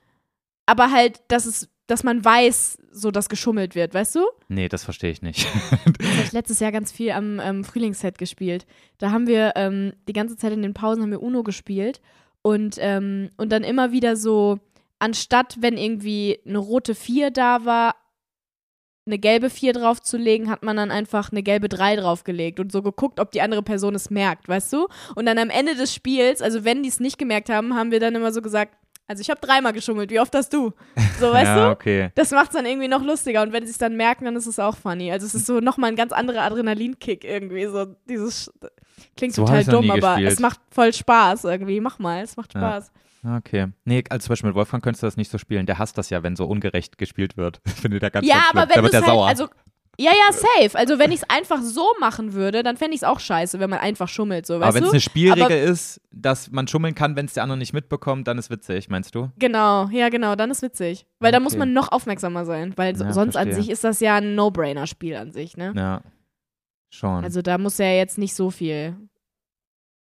[0.66, 4.26] aber halt, dass es, dass man weiß, so dass geschummelt wird, weißt du?
[4.50, 5.48] Nee, das verstehe ich nicht.
[6.00, 8.66] Das habe ich letztes Jahr ganz viel am ähm, Frühlingsset gespielt.
[8.98, 12.02] Da haben wir ähm, die ganze Zeit in den Pausen haben wir Uno gespielt
[12.42, 14.60] und, ähm, und dann immer wieder so,
[15.00, 17.96] anstatt wenn irgendwie eine rote 4 da war,
[19.06, 23.20] eine gelbe 4 draufzulegen, hat man dann einfach eine gelbe 3 draufgelegt und so geguckt,
[23.20, 24.88] ob die andere Person es merkt, weißt du?
[25.16, 28.00] Und dann am Ende des Spiels, also wenn die es nicht gemerkt haben, haben wir
[28.00, 28.76] dann immer so gesagt,
[29.08, 30.74] also ich habe dreimal geschummelt, wie oft hast du?
[31.20, 31.72] So, weißt ja, du?
[31.72, 32.12] okay.
[32.16, 34.46] Das macht es dann irgendwie noch lustiger und wenn sie es dann merken, dann ist
[34.48, 35.12] es auch funny.
[35.12, 37.66] Also es ist so nochmal ein ganz anderer Adrenalinkick irgendwie.
[37.68, 38.52] So dieses
[39.16, 40.32] klingt So total dumm, aber gespielt.
[40.34, 41.80] es macht voll Spaß irgendwie.
[41.80, 42.60] Mach mal, es macht Ja.
[42.60, 42.92] Spaß.
[43.38, 43.68] Okay.
[43.84, 45.66] Nee, also zum Beispiel mit Wolfgang könntest du das nicht so spielen.
[45.66, 47.62] Der hasst das ja, wenn so ungerecht gespielt wird.
[47.66, 48.60] Ich finde der ganz, Ja, ganz schlimm.
[48.62, 49.28] aber da wenn du halt, sauer.
[49.28, 49.48] also
[50.00, 50.78] ja, ja, safe.
[50.78, 53.70] Also wenn ich es einfach so machen würde, dann fände ich es auch scheiße, wenn
[53.70, 57.16] man einfach schummelt, so, aber wenn es eine Spielregel Aber- ist, dass man schummeln kann,
[57.16, 59.32] wenn es der andere nicht mitbekommt, dann ist witzig, meinst du?
[59.38, 61.06] Genau, ja, genau, dann ist witzig.
[61.20, 61.60] Weil da muss Okay.
[61.60, 63.56] man noch aufmerksamer sein, weil Ja, sonst an verstehe.
[63.56, 65.74] sich ist das ja ein No-Brainer-Spiel an sich, ne?
[65.76, 66.02] Ja.
[66.90, 67.24] Schon.
[67.24, 68.96] Also da muss ja jetzt nicht so viel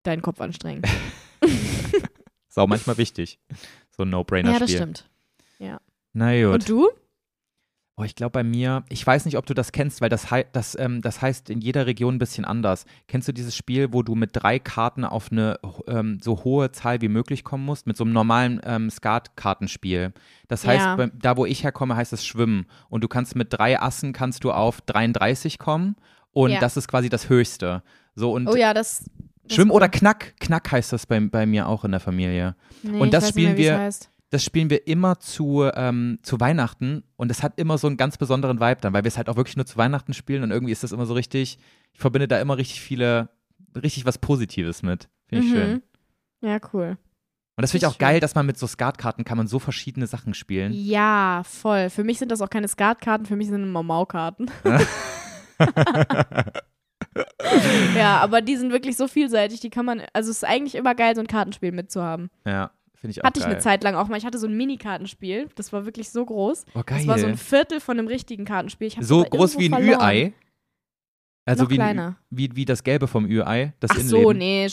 [0.03, 0.83] deinen Kopf anstrengen.
[1.41, 3.39] ist auch manchmal wichtig.
[3.89, 4.53] So ein No-Brainer-Spiel.
[4.53, 5.09] ja, das stimmt.
[6.17, 6.53] Na gut.
[6.53, 6.89] Und du?
[7.97, 10.45] Oh, ich glaube bei mir, ich weiß nicht, ob du das kennst, weil das, hei
[10.51, 12.85] das, ähm, das heißt in jeder Region ein bisschen anders.
[13.07, 16.99] Kennst du dieses Spiel, wo du mit drei Karten auf eine ähm, so hohe Zahl
[17.01, 20.13] wie möglich kommen musst, mit so einem normalen ähm, Skat-Kartenspiel?
[20.49, 20.95] Das heißt, Ja.
[20.97, 22.65] bei, da wo ich herkomme, heißt es Schwimmen.
[22.89, 25.95] Und du kannst mit drei Assen kannst du auf 33 kommen
[26.33, 26.59] und Ja.
[26.59, 27.81] das ist quasi das Höchste.
[28.15, 29.09] So und Oh ja, das.
[29.43, 29.87] das Schwimmen oder.
[29.89, 32.55] Knack, Knack heißt das bei, bei mir auch in der Familie.
[32.83, 34.09] Nee, Und das spielen mehr, wir- heißt.
[34.35, 38.17] Das spielen wir immer zu, ähm, zu Weihnachten und es hat immer so einen ganz
[38.17, 40.73] besonderen Vibe dann, weil wir es halt auch wirklich nur zu Weihnachten spielen und irgendwie
[40.73, 41.57] ist das immer so richtig,
[41.93, 43.29] ich verbinde da immer richtig viele,
[43.81, 45.07] richtig was Positives mit.
[45.29, 45.55] Finde ich Mhm.
[45.55, 45.81] schön.
[46.41, 46.97] Ja, cool.
[47.55, 50.05] Und das finde ich auch geil, dass man mit so Skatkarten kann man so verschiedene
[50.05, 50.73] Sachen spielen.
[50.73, 51.89] Ja, voll.
[51.89, 54.51] Für mich sind das auch keine Skatkarten, für mich sind Mau-Mau-Karten.
[57.95, 60.93] ja, aber die sind wirklich so vielseitig, die kann man, also es ist eigentlich immer
[60.93, 62.29] geil, so ein Kartenspiel mitzuhaben.
[62.45, 62.71] Ja,
[63.05, 63.53] finde ich auch Hatte ich geil.
[63.53, 64.17] eine Zeit lang auch mal.
[64.17, 66.65] Ich hatte so ein Mini-Kartenspiel, das war wirklich so groß.
[66.75, 66.97] Oh, geil.
[66.99, 68.87] Das war so ein Viertel von einem richtigen Kartenspiel.
[68.87, 69.99] Ich so groß wie ein verloren.
[70.01, 70.33] Ü-Ei.
[71.45, 72.17] Also Noch wie, ein, kleiner.
[72.31, 74.23] wie, wie das Gelbe vom Ü-Ei, das Ach Innenleben.
[74.25, 74.67] so, nee.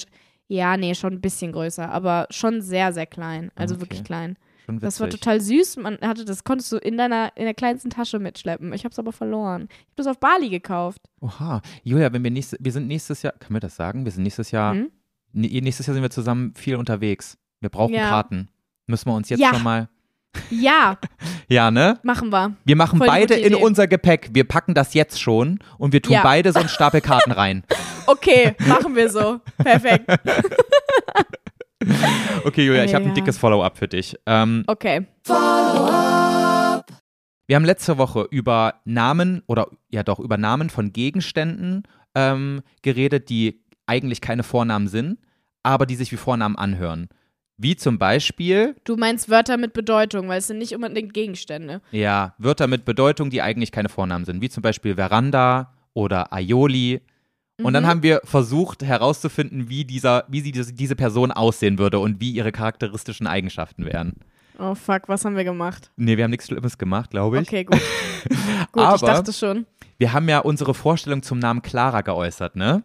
[0.48, 3.50] Ja, nee, schon ein bisschen größer, aber schon sehr, sehr klein.
[3.54, 3.82] Also Okay.
[3.82, 4.36] wirklich klein.
[4.80, 5.76] Das war total süß.
[5.78, 8.72] Man hatte das konntest du in deiner in der kleinsten Tasche mitschleppen.
[8.72, 9.62] Ich habe es aber verloren.
[9.70, 11.02] Ich habe das auf Bali gekauft.
[11.20, 11.60] Oha.
[11.82, 14.04] Julia, wenn wir nächstes, wir sind nächstes Jahr, können wir das sagen?
[14.04, 14.90] Wir sind nächstes Jahr, Hm?
[15.32, 17.36] nächstes Jahr sind wir zusammen viel unterwegs.
[17.62, 18.08] Wir brauchen Ja.
[18.10, 18.48] Karten.
[18.86, 19.54] Müssen wir uns jetzt Ja.
[19.54, 19.88] schon mal.
[20.50, 20.98] Ja,
[21.48, 21.98] Ja, ne?
[22.02, 22.54] machen wir.
[22.64, 24.30] Wir machen Voll beide in unser Gepäck.
[24.32, 26.22] Wir packen das jetzt schon und wir tun Ja.
[26.22, 27.62] beide so einen Stapel Karten rein.
[28.06, 29.40] Okay, machen wir so.
[29.58, 30.10] Perfekt.
[32.44, 34.16] Okay, Julia, ich habe ein dickes Follow-up für dich.
[34.26, 35.06] Ähm, Okay.
[37.46, 41.82] wir haben letzte Woche über Namen oder ja doch über Namen von Gegenständen
[42.14, 45.18] ähm, geredet, die eigentlich keine Vornamen sind,
[45.62, 47.08] aber die sich wie Vornamen anhören.
[47.62, 51.80] Wie zum Beispiel, Du meinst Wörter mit Bedeutung, weil es sind nicht unbedingt Gegenstände.
[51.92, 54.40] ja, Wörter mit Bedeutung, die eigentlich keine Vornamen sind.
[54.40, 57.00] Wie zum Beispiel Veranda oder Aioli.
[57.62, 57.88] Und dann Mhm.
[57.88, 62.32] haben wir versucht herauszufinden, wie, dieser, wie sie diese, diese Person aussehen würde und wie
[62.32, 64.14] ihre charakteristischen Eigenschaften wären.
[64.58, 65.90] Oh fuck, was haben wir gemacht?
[65.96, 67.48] Nee, wir haben nichts Schlimmes gemacht, glaube ich.
[67.48, 67.80] Okay, gut.
[68.72, 69.66] gut, Aber- ich dachte schon.
[69.98, 72.82] Wir haben ja unsere Vorstellung zum Namen Clara geäußert, ne?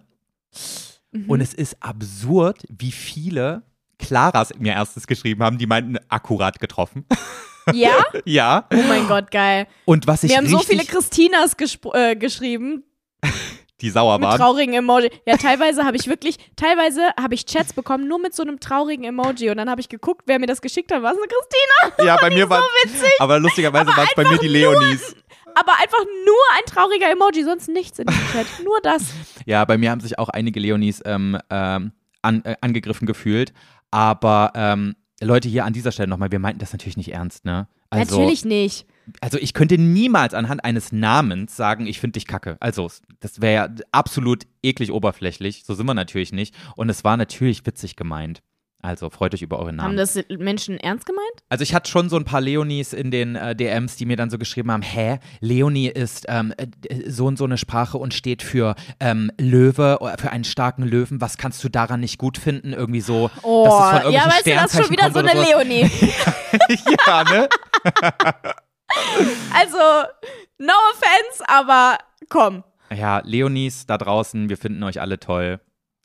[1.12, 1.30] Mhm.
[1.30, 3.64] Und es ist absurd, wie viele
[4.00, 7.06] Claras mir erstes geschrieben haben, die meinten, akkurat getroffen.
[7.74, 8.04] Ja?
[8.26, 8.68] ja.
[8.72, 9.68] Oh mein Gott, geil.
[9.86, 11.56] Und was ich Wir haben so viele Christinas
[11.94, 12.84] äh, geschrieben
[13.82, 14.38] die sauer mit waren.
[14.38, 15.10] traurigen Emoji.
[15.26, 19.06] Ja, teilweise habe ich wirklich, teilweise habe ich Chats bekommen, nur mit so einem traurigen
[19.06, 19.50] Emoji.
[19.52, 21.04] Und dann habe ich geguckt, wer mir das geschickt hat.
[21.04, 22.06] War es eine Christina?
[22.06, 23.12] Ja, bei mir war witzig.
[23.20, 25.16] aber lustigerweise waren es bei mir die Leonis.
[25.54, 28.48] Aber einfach nur ein trauriger Emoji, sonst nichts in dem Chat.
[28.64, 29.04] Nur das.
[29.46, 31.92] Ja, bei mir haben sich auch einige Leonis ähm, ähm,
[32.22, 33.54] an, äh, angegriffen gefühlt.
[33.92, 37.68] Aber ähm, Leute, hier an dieser Stelle nochmal, wir meinten das natürlich nicht ernst, ne?
[37.90, 38.86] Also, Natürlich nicht.
[39.22, 42.58] also ich könnte niemals anhand eines Namens sagen, ich finde dich kacke.
[42.60, 45.64] Also das wäre ja absolut eklig oberflächlich.
[45.64, 46.54] So sind wir natürlich nicht.
[46.76, 48.44] Und es war natürlich witzig gemeint.
[48.82, 49.98] Also freut euch über eure Haben Namen.
[49.98, 51.26] das Menschen ernst gemeint?
[51.50, 54.30] Also ich hatte schon so ein paar Leonis in den äh, DMs, die mir dann
[54.30, 56.68] so geschrieben haben, hä, Leonie ist ähm, äh,
[57.10, 61.20] so und so eine Sprache und steht für ähm, Löwe, oder für einen starken Löwen.
[61.22, 62.72] Was kannst du daran nicht gut finden?
[62.72, 65.34] Irgendwie so, Oh, dass es von ja, weißt du, das ist schon wieder so eine.
[65.34, 65.90] Leonie.
[67.08, 67.50] ja, ne?
[69.54, 69.78] Also,
[70.60, 71.98] no offense, aber
[72.30, 72.64] komm.
[72.96, 75.60] Ja, Leonis da draußen, wir finden euch alle toll.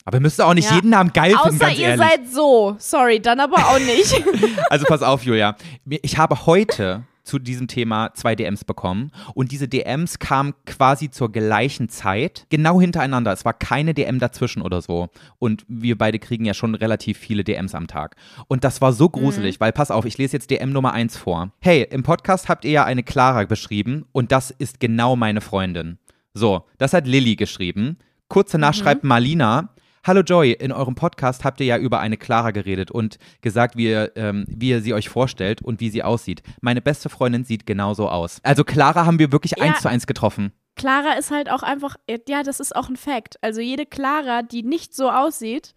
[0.05, 0.77] Aber ihr müsst auch nicht Ja.
[0.77, 2.07] jeden Namen geil finden, Außer ihr ehrlich.
[2.07, 2.75] seid so.
[2.79, 4.23] Sorry, dann aber auch nicht.
[4.71, 5.57] Also pass auf, Julia.
[5.87, 11.31] Ich habe heute zu diesem Thema zwei DMs bekommen und diese DMs kamen quasi zur
[11.31, 13.33] gleichen Zeit, genau hintereinander.
[13.33, 15.09] Es war keine DM dazwischen oder so.
[15.39, 18.17] Und wir beide kriegen ja schon relativ viele DMs am Tag.
[18.49, 21.53] Und das war so gruselig, weil pass auf, ich lese jetzt DM Nummer 1 vor.
[21.61, 25.99] Hey, im Podcast habt ihr ja eine Clara beschrieben und das ist genau meine Freundin.
[26.35, 27.99] So, das hat Lilly geschrieben.
[28.29, 29.69] Kurz danach schreibt Marlina,
[30.05, 33.85] Hallo Joy, in eurem Podcast habt ihr ja über eine Clara geredet und gesagt, wie
[33.89, 36.43] ihr, ähm, wie ihr sie euch vorstellt und wie sie aussieht.
[36.61, 38.41] Meine beste Freundin sieht genauso aus.
[38.43, 39.63] Also Clara haben wir wirklich Ja.
[39.65, 40.51] eins zu eins getroffen.
[40.75, 41.95] Clara ist halt auch einfach,
[42.29, 43.37] ja, das ist auch ein Fact.
[43.43, 45.75] Also jede Clara, die nicht so aussieht,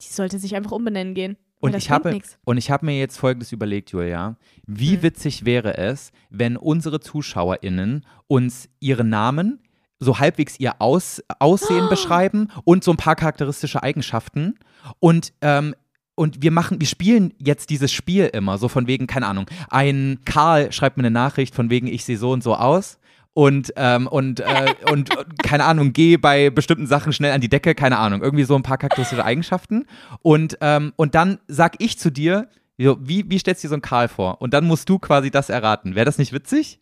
[0.00, 1.36] die sollte sich einfach umbenennen gehen.
[1.60, 4.36] Und ich, habe, und ich habe mir jetzt Folgendes überlegt, Julia.
[4.66, 5.02] Wie Hm.
[5.02, 9.62] witzig wäre es, wenn unsere ZuschauerInnen uns ihre Namen,
[10.02, 14.58] so halbwegs ihr Aus, Aussehen beschreiben und so ein paar charakteristische Eigenschaften
[15.00, 15.74] und ähm,
[16.14, 20.18] und wir machen, wir spielen jetzt dieses Spiel immer, so von wegen, keine Ahnung, ein
[20.26, 22.98] Karl schreibt mir eine Nachricht von wegen, ich sehe so und so aus
[23.34, 25.10] und, ähm, und, äh, und,
[25.42, 28.62] keine Ahnung, gehe bei bestimmten Sachen schnell an die Decke, keine Ahnung, irgendwie so ein
[28.62, 29.86] paar charakteristische Eigenschaften.
[30.20, 33.82] Und, ähm, und dann sag ich zu dir, wie, wie stellst du dir so einen
[33.82, 34.40] Karl vor?
[34.40, 35.94] Und dann musst du quasi das erraten.
[35.94, 36.80] Wäre das nicht witzig?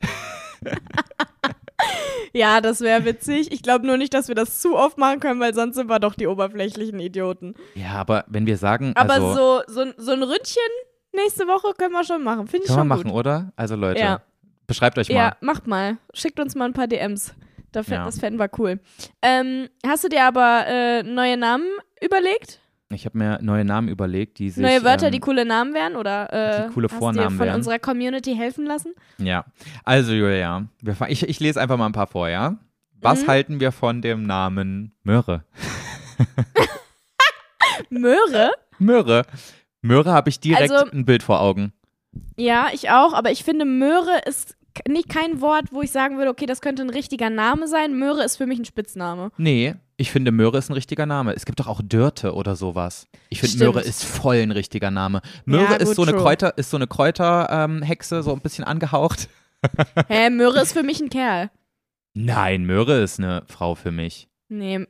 [2.33, 3.51] Ja, das wäre witzig.
[3.53, 5.99] Ich glaube nur nicht, dass wir das zu oft machen können, weil sonst sind wir
[5.99, 7.55] doch die oberflächlichen Idioten.
[7.75, 10.63] Ja, aber wenn wir sagen, Aber also, so, so, so ein Ründchen
[11.13, 12.47] nächste Woche können wir schon machen.
[12.47, 13.19] Finde ich können wir schon machen, gut.
[13.19, 13.53] oder?
[13.57, 14.23] Also Leute, Ja.
[14.69, 15.15] beschreibt euch mal.
[15.17, 15.97] Ja, macht mal.
[16.15, 17.35] Schickt uns mal ein paar DMs.
[17.73, 18.05] Da fänd, Ja.
[18.05, 18.79] Das fänden wir cool.
[19.23, 21.67] Ähm, hast du dir aber äh, neue Namen
[22.01, 22.60] überlegt?
[22.93, 24.63] Ich habe mir neue Namen überlegt, die sich.
[24.63, 25.95] neue Wörter, ähm, die coole Namen wären?
[25.97, 27.57] Oder äh, die coole hast Vornamen dir von wären.
[27.57, 28.95] unserer Community helfen lassen?
[29.19, 29.45] Ja,
[29.85, 32.57] also Julia, wir, ich, ich lese einfach mal ein paar vor, ja?
[33.01, 33.29] Was Mhm.
[33.29, 35.45] halten wir von dem Namen Möhre?
[37.91, 38.51] Möhre?
[38.79, 39.25] Möhre.
[39.83, 41.73] Möhre habe ich direkt Also- ein Bild vor Augen.
[42.37, 44.57] Ja, ich auch, aber ich finde, Möhre ist
[44.89, 47.97] nicht kein Wort, wo ich sagen würde, okay, das könnte ein richtiger Name sein.
[47.99, 49.31] Möhre ist für mich ein Spitzname.
[49.37, 51.35] Nee, ich finde Möhre ist ein richtiger Name.
[51.35, 53.07] Es gibt doch auch Dörte oder sowas.
[53.29, 53.59] Ich finde.
[53.59, 55.21] Möhre ist voll ein richtiger Name.
[55.45, 56.23] Möhre Ja, ist so eine true.
[56.23, 59.29] Kräuter, ist so eine Kräuterhexe, ähm, so ein bisschen angehaucht.
[60.09, 61.51] Hä, Möhre ist für mich ein Kerl.
[62.15, 64.29] Nein, Möhre ist eine Frau für mich.
[64.49, 64.87] Nee,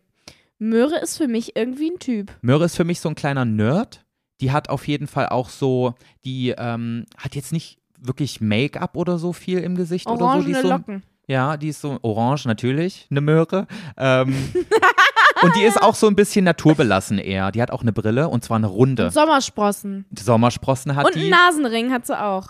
[0.61, 2.31] Möhre ist für mich irgendwie ein Typ.
[2.41, 4.05] Möhre ist für mich so ein kleiner Nerd.
[4.41, 5.95] Die hat auf jeden Fall auch so,
[6.25, 10.21] die ähm, hat jetzt nicht wirklich Make-up oder so viel im Gesicht oder so.
[10.21, 11.03] Die Orangene ist so Locken.
[11.31, 13.69] Ja, die ist so orange natürlich, eine Möhre.
[13.97, 14.35] Ähm,
[15.43, 17.51] und die ist auch so ein bisschen naturbelassen eher.
[17.53, 19.07] Die hat auch eine Brille und zwar eine runde.
[19.07, 20.07] Und Sommersprossen.
[20.19, 21.21] Sommersprossen hat Und die.
[21.21, 22.49] einen Nasenring hat sie auch.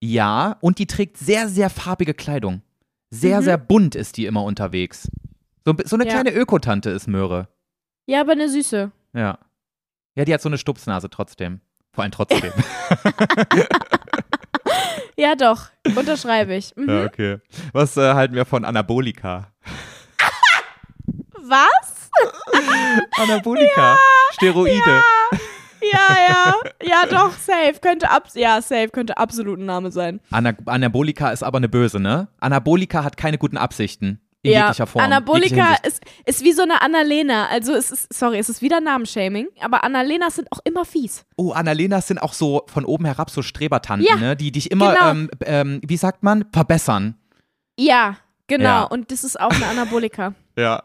[0.00, 2.62] Ja, und die trägt sehr, sehr farbige Kleidung.
[3.10, 3.44] Sehr, Mhm.
[3.44, 5.08] sehr bunt ist die immer unterwegs.
[5.64, 6.12] So, so eine Ja.
[6.12, 7.48] kleine Ökotante ist Möhre.
[8.06, 8.90] Ja, aber eine Süße.
[9.14, 9.38] Ja.
[10.16, 11.60] Ja, die hat so eine Stupsnase trotzdem.
[11.92, 12.52] Vor allem trotzdem.
[15.16, 15.66] Ja, doch.
[15.94, 16.74] Unterschreibe ich.
[16.76, 16.88] Mhm.
[16.88, 17.38] ja, okay.
[17.72, 19.52] Was äh, halten wir von Anabolika?
[21.40, 21.83] Was?
[23.22, 23.96] Anabolika.
[24.32, 25.02] Steroide.
[25.92, 26.54] Ja, ja.
[26.82, 27.74] Ja, doch, safe.
[27.80, 30.20] Könnte ab ja, safe könnte absolut ein Name sein.
[30.30, 32.28] Ana Anabolika ist aber eine böse, ne?
[32.40, 34.20] Anabolika hat keine guten Absichten.
[34.42, 35.02] In ja, jeglicher Form.
[35.02, 37.46] Anabolika ist, ist wie so eine Annalena.
[37.46, 41.24] Also es ist, sorry, es ist wieder Namenshaming, aber Annalenas sind auch immer fies.
[41.36, 44.36] Oh, Annalenas sind auch so von oben herab so Strebertanten, Ja, ne?
[44.36, 45.10] Die dich immer, genau.
[45.10, 47.16] ähm, ähm, wie sagt man, verbessern.
[47.78, 48.64] Ja, genau.
[48.64, 48.82] Ja.
[48.82, 50.34] Und das ist auch eine Anabolika.
[50.56, 50.84] Ja.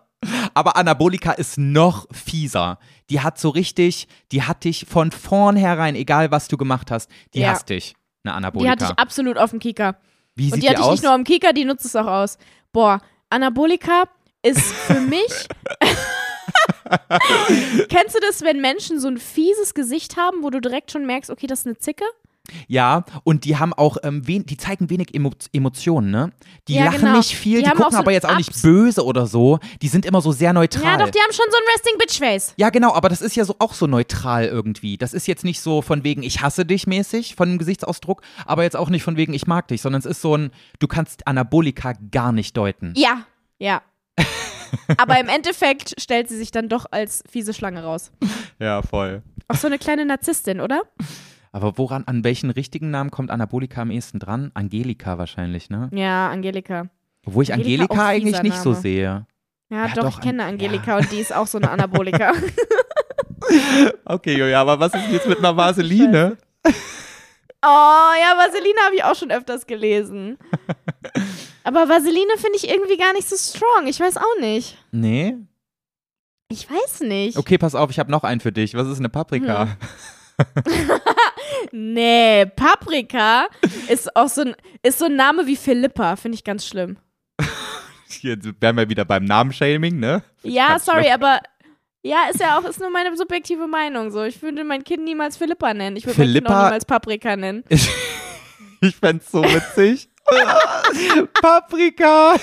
[0.60, 2.80] Aber Anabolika ist noch fieser.
[3.10, 7.39] Die hat so richtig, die hat dich von vornherein, egal was du gemacht hast, die
[7.39, 7.51] Ja.
[7.51, 7.93] hasst dich.
[8.26, 8.72] Eine Die Anabolika.
[8.72, 9.95] hatte ich absolut auf dem Kika.
[10.36, 10.91] Wie Und sieht die die hatte ich aus?
[10.95, 12.38] nicht nur am Kika, die nutzt es auch aus.
[12.74, 12.99] Boah,
[13.30, 14.03] Anabolika
[14.41, 15.47] ist für mich.
[17.89, 21.30] Kennst du das, wenn Menschen so ein fieses Gesicht haben, wo du direkt schon merkst,
[21.30, 22.03] okay, das ist eine Zicke?
[22.68, 26.32] Ja, und die haben auch, ähm, wen, die zeigen wenig Emo Emotionen, ne?
[26.68, 27.18] Die Ja, lachen genau.
[27.18, 29.60] nicht viel, Die die, gucken so aber jetzt auch nicht böse oder so.
[29.82, 30.84] Die sind immer so sehr neutral.
[30.86, 32.54] Ja, doch, die haben schon so ein Resting Bitch Face.
[32.58, 34.97] Ja, genau, aber das ist ja so auch so neutral irgendwie.
[34.97, 38.64] Das ist jetzt nicht so von wegen ich hasse dich mäßig von dem Gesichtsausdruck, aber
[38.64, 41.28] jetzt auch nicht von wegen ich mag dich, sondern es ist so ein du kannst
[41.28, 42.93] Anabolika gar nicht deuten.
[42.95, 43.26] Ja,
[43.58, 43.82] ja.
[44.97, 48.12] Aber im Endeffekt stellt sie sich dann doch als fiese Schlange raus.
[48.60, 49.24] Ja, voll.
[49.47, 50.82] Auch so eine kleine Narzisstin, oder?
[51.52, 54.52] Aber woran an welchen richtigen Namen kommt Anabolika am ehesten dran?
[54.54, 55.89] Angelika wahrscheinlich, ne?
[55.93, 56.89] Ja, Angelika.
[57.26, 59.04] Obwohl ich Angelika Angelika eigentlich nicht so sehe.
[59.04, 59.26] Ja,
[59.70, 62.34] Ja, doch, doch, ich kenne An- Angelika und die ist auch so eine Anabolika.
[64.06, 66.38] Okay, Julia, aber was ist jetzt mit einer Vaseline?
[66.66, 66.68] Oh,
[67.64, 70.38] ja, Vaseline habe ich auch schon öfters gelesen.
[71.64, 73.88] Aber Vaseline finde ich irgendwie gar nicht so strong.
[73.88, 74.78] Ich weiß auch nicht.
[74.91, 75.36] Nee?
[76.50, 77.38] Ich weiß nicht.
[77.38, 78.74] Okay, pass auf, ich habe noch einen für dich.
[78.76, 79.78] Was ist eine Paprika?
[81.72, 83.47] Nee, Paprika
[83.88, 86.16] ist auch so ein, ist so ein Name wie Philippa.
[86.16, 86.97] Finde ich ganz schlimm.
[88.22, 90.24] Jetzt wären wir wieder beim Namenshaming, ne?
[90.43, 91.14] Ja, ganz sorry, schlimm.
[91.14, 91.39] aber
[92.01, 94.24] ja, ist ja auch, ist nur meine subjektive Meinung so.
[94.24, 95.97] Ich würde mein Kind niemals Philippa nennen.
[95.97, 97.64] Ich würde mein Kind auch niemals Paprika nennen.
[97.70, 97.89] Ich,
[98.82, 100.10] ich fänd's so witzig.
[101.41, 102.36] Paprika.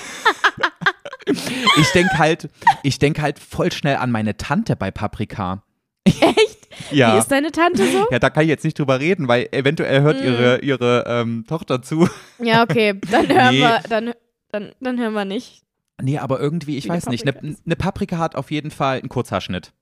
[1.77, 2.51] ich denk halt,
[2.83, 5.63] ich denk halt voll schnell an meine Tante bei Paprika.
[6.05, 6.66] Echt?
[6.91, 7.19] Wie Ja.
[7.19, 8.07] ist deine Tante so?
[8.11, 10.25] Ja, da kann ich jetzt nicht drüber reden, weil eventuell hört Mm.
[10.25, 12.09] ihre, ihre ähm, Tochter zu.
[12.39, 13.61] Ja, okay, dann hören Nee.
[13.61, 14.13] wir, dann,
[14.51, 15.63] dann, dann hören wir nicht.
[16.03, 17.67] Nee, aber irgendwie, ich Wie eine weiß nicht, eine Paprika ist.
[17.67, 19.73] ne Paprika hat auf jeden Fall einen Kurzhaarschnitt.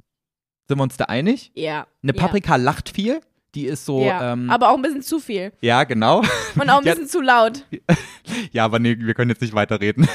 [0.69, 1.51] Sind wir uns da einig?
[1.55, 1.87] Ja.
[2.03, 2.21] Eine ja.
[2.21, 3.21] Paprika lacht viel.
[3.55, 4.33] Die ist so, ja.
[4.33, 5.53] ähm, aber auch ein bisschen zu viel.
[5.61, 6.23] ja, genau.
[6.57, 6.95] Und auch ein Ja.
[6.95, 7.65] bisschen zu laut.
[8.53, 10.09] Ja, aber nee, wir können jetzt nicht weiterreden.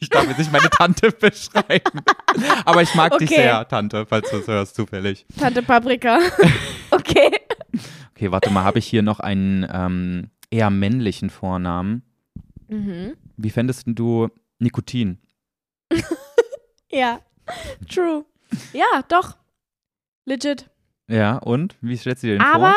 [0.00, 2.00] Ich darf jetzt nicht meine Tante beschreiben.
[2.64, 3.40] Aber ich mag dich Okay.
[3.42, 5.24] sehr, Tante, falls du es hörst, zufällig.
[5.38, 6.18] Tante Paprika.
[6.90, 7.30] okay.
[8.14, 12.02] Okay, warte mal, habe ich hier noch einen ähm, eher männlichen Vornamen?
[12.68, 13.16] Mhm.
[13.36, 14.28] Wie fändest du
[14.58, 15.18] Nikotin?
[16.90, 17.20] Ja.
[17.92, 18.24] True.
[18.72, 19.36] Ja, doch.
[20.24, 20.70] Legit.
[21.08, 21.76] Ja, und?
[21.80, 22.74] Wie stellst du dir den Aber, vor?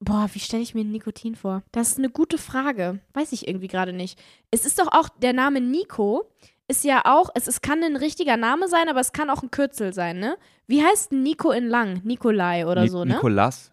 [0.00, 1.62] boah, wie stelle ich mir Nikotin vor?
[1.70, 3.00] Das ist eine gute Frage.
[3.12, 4.18] Weiß ich irgendwie gerade nicht.
[4.50, 6.24] Es ist doch auch, der Name Nico
[6.70, 9.50] ist ja auch, es, es kann ein richtiger Name sein, aber es kann auch ein
[9.50, 10.36] Kürzel sein, ne?
[10.66, 12.00] Wie heißt Nico in lang?
[12.04, 13.14] Nikolai oder Ni so, ne?
[13.14, 13.72] Nikolas.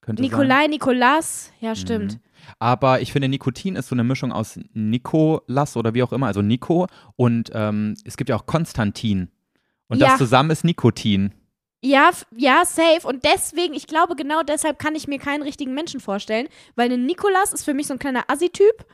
[0.00, 0.30] Könnte sein.
[0.30, 1.52] Nikolai, Nikolas.
[1.60, 2.14] Ja, stimmt.
[2.14, 2.20] Mhm.
[2.58, 6.42] Aber ich finde, Nikotin ist so eine Mischung aus Nikolas oder wie auch immer, also
[6.42, 9.30] Nico und ähm, es gibt ja auch Konstantin.
[9.88, 10.08] Und Ja.
[10.08, 11.32] das zusammen ist Nikotin.
[11.84, 13.06] Ja, ja, safe.
[13.06, 17.06] Und deswegen, ich glaube, genau deshalb kann ich mir keinen richtigen Menschen vorstellen, weil ein
[17.06, 18.84] Nikolas ist für mich so ein kleiner Assi-Typ.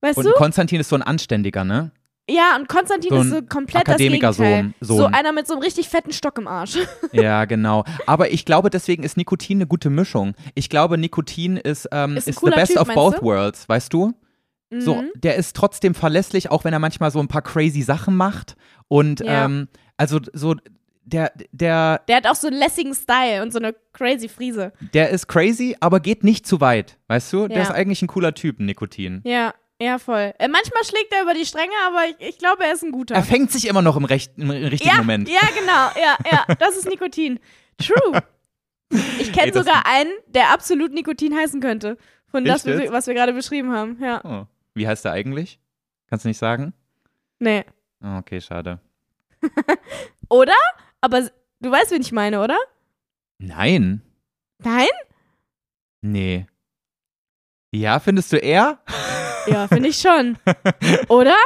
[0.00, 0.32] Weißt Und du?
[0.32, 1.90] Konstantin ist so ein Anständiger, ne?
[2.28, 4.72] Ja, und Konstantin So ist so komplett das Gegenteil.
[4.80, 4.98] Sohn.
[4.98, 6.78] So einer mit so einem richtig fetten Stock im Arsch.
[7.12, 7.84] Ja, genau.
[8.06, 10.34] Aber ich glaube, deswegen ist Nikotin eine gute Mischung.
[10.54, 13.22] Ich glaube, Nikotin ist, ähm, Ist ist the best Typ, of both du?
[13.22, 14.14] worlds, weißt du?
[14.76, 15.10] So, Mhm.
[15.16, 18.56] der ist trotzdem verlässlich, auch wenn er manchmal so ein paar crazy Sachen macht.
[18.88, 19.44] Und Ja.
[19.44, 19.68] ähm,
[19.98, 20.56] also so,
[21.04, 24.72] der, der, Der hat auch so einen lässigen Style und so eine crazy Friese.
[24.94, 27.48] der ist crazy, aber geht nicht zu weit, weißt du?
[27.48, 27.62] Der Ja.
[27.64, 29.20] ist eigentlich ein cooler Typ, Nikotin.
[29.24, 30.32] Ja, ja, voll.
[30.38, 33.14] Äh, manchmal schlägt er über die Stränge, aber ich, ich glaube, er ist ein guter.
[33.14, 35.28] Er fängt sich immer noch im, recht, im richtigen ja, Moment.
[35.28, 35.90] ja, genau.
[36.00, 37.40] Ja, ja, das ist Nikotin.
[37.78, 38.22] True.
[39.18, 41.98] Ich kenne sogar einen, der absolut Nikotin heißen könnte.
[42.28, 42.92] Von das, Echt jetzt?
[42.92, 43.98] was wir gerade beschrieben haben.
[44.00, 44.20] Ja.
[44.24, 44.46] Oh.
[44.74, 45.58] Wie heißt er eigentlich?
[46.08, 46.72] Kannst du nicht sagen?
[47.38, 47.64] Nee.
[48.02, 48.80] Oh, okay, schade.
[50.28, 50.52] Oder?
[51.00, 51.28] Aber
[51.60, 52.58] du weißt, wen ich meine, oder?
[53.38, 54.02] Nein.
[54.58, 54.88] Nein?
[56.00, 56.46] Nee.
[57.72, 58.78] Ja, findest du er?
[59.46, 60.36] Ja, finde ich schon.
[61.08, 61.36] Oder?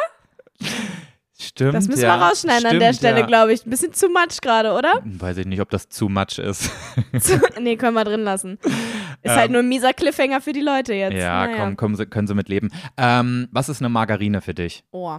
[1.40, 1.74] Stimmt.
[1.74, 2.18] Das müssen ja.
[2.18, 3.26] wir rausschneiden an Stimmt, der Stelle, ja.
[3.26, 3.64] glaube ich.
[3.64, 5.00] Ein bisschen zu much gerade, oder?
[5.04, 6.70] Weiß ich nicht, ob das zu much ist.
[7.20, 8.58] Zu, nee, können wir drin lassen.
[9.22, 9.52] Ist halt Ähm.
[9.52, 11.14] nur ein mieser Cliffhanger für die Leute jetzt.
[11.14, 11.56] ja, naja.
[11.74, 12.70] komm, komm, können sie mit leben.
[12.96, 14.82] Ähm, was ist eine Margarine für dich?
[14.90, 15.18] Oh.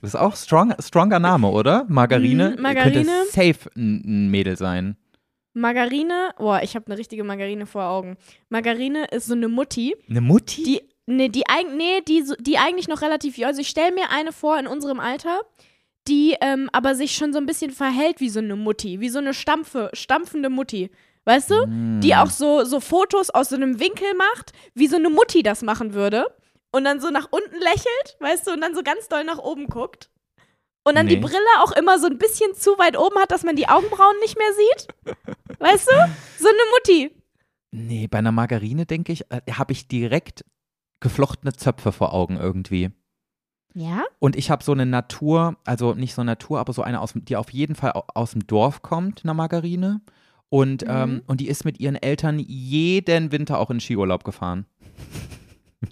[0.00, 1.84] Das ist auch strong, stronger Name, oder?
[1.88, 2.54] Margarine?
[2.56, 3.04] Mhm, Margarine.
[3.04, 4.96] Könnte safe ein Mädel sein.
[5.58, 8.16] Margarine, boah, ich habe eine richtige Margarine vor Augen.
[8.48, 10.62] Margarine ist so eine Mutti, Eine Mutti?
[10.62, 11.44] die, nee, die,
[11.76, 15.40] nee, die, die eigentlich noch relativ, also ich stelle mir eine vor in unserem Alter,
[16.06, 19.18] die ähm, aber sich schon so ein bisschen verhält wie so eine Mutti, wie so
[19.18, 20.90] eine Stampfe, stampfende Mutti.
[21.24, 21.66] Weißt du?
[22.00, 25.60] Die auch so, so Fotos aus so einem Winkel macht, wie so eine Mutti das
[25.60, 26.24] machen würde.
[26.70, 29.66] Und dann so nach unten lächelt, weißt du, und dann so ganz doll nach oben
[29.66, 30.08] guckt.
[30.84, 31.20] Und dann die Nee.
[31.20, 34.38] Brille auch immer so ein bisschen zu weit oben hat, dass man die Augenbrauen nicht
[34.38, 35.16] mehr sieht.
[35.58, 35.92] Weißt du?
[36.38, 37.10] So eine Mutti.
[37.70, 40.44] Nee, bei einer Margarine, denke ich, äh, habe ich direkt
[41.00, 42.90] geflochtene Zöpfe vor Augen irgendwie.
[43.74, 44.04] Ja?
[44.18, 47.36] Und ich habe so eine Natur, also nicht so Natur, aber so eine, aus, die
[47.36, 50.00] auf jeden Fall au- aus dem Dorf kommt, eine Margarine.
[50.48, 50.88] Und, Mhm.
[50.90, 54.64] ähm, und die ist mit ihren Eltern jeden Winter auch in Skiurlaub gefahren.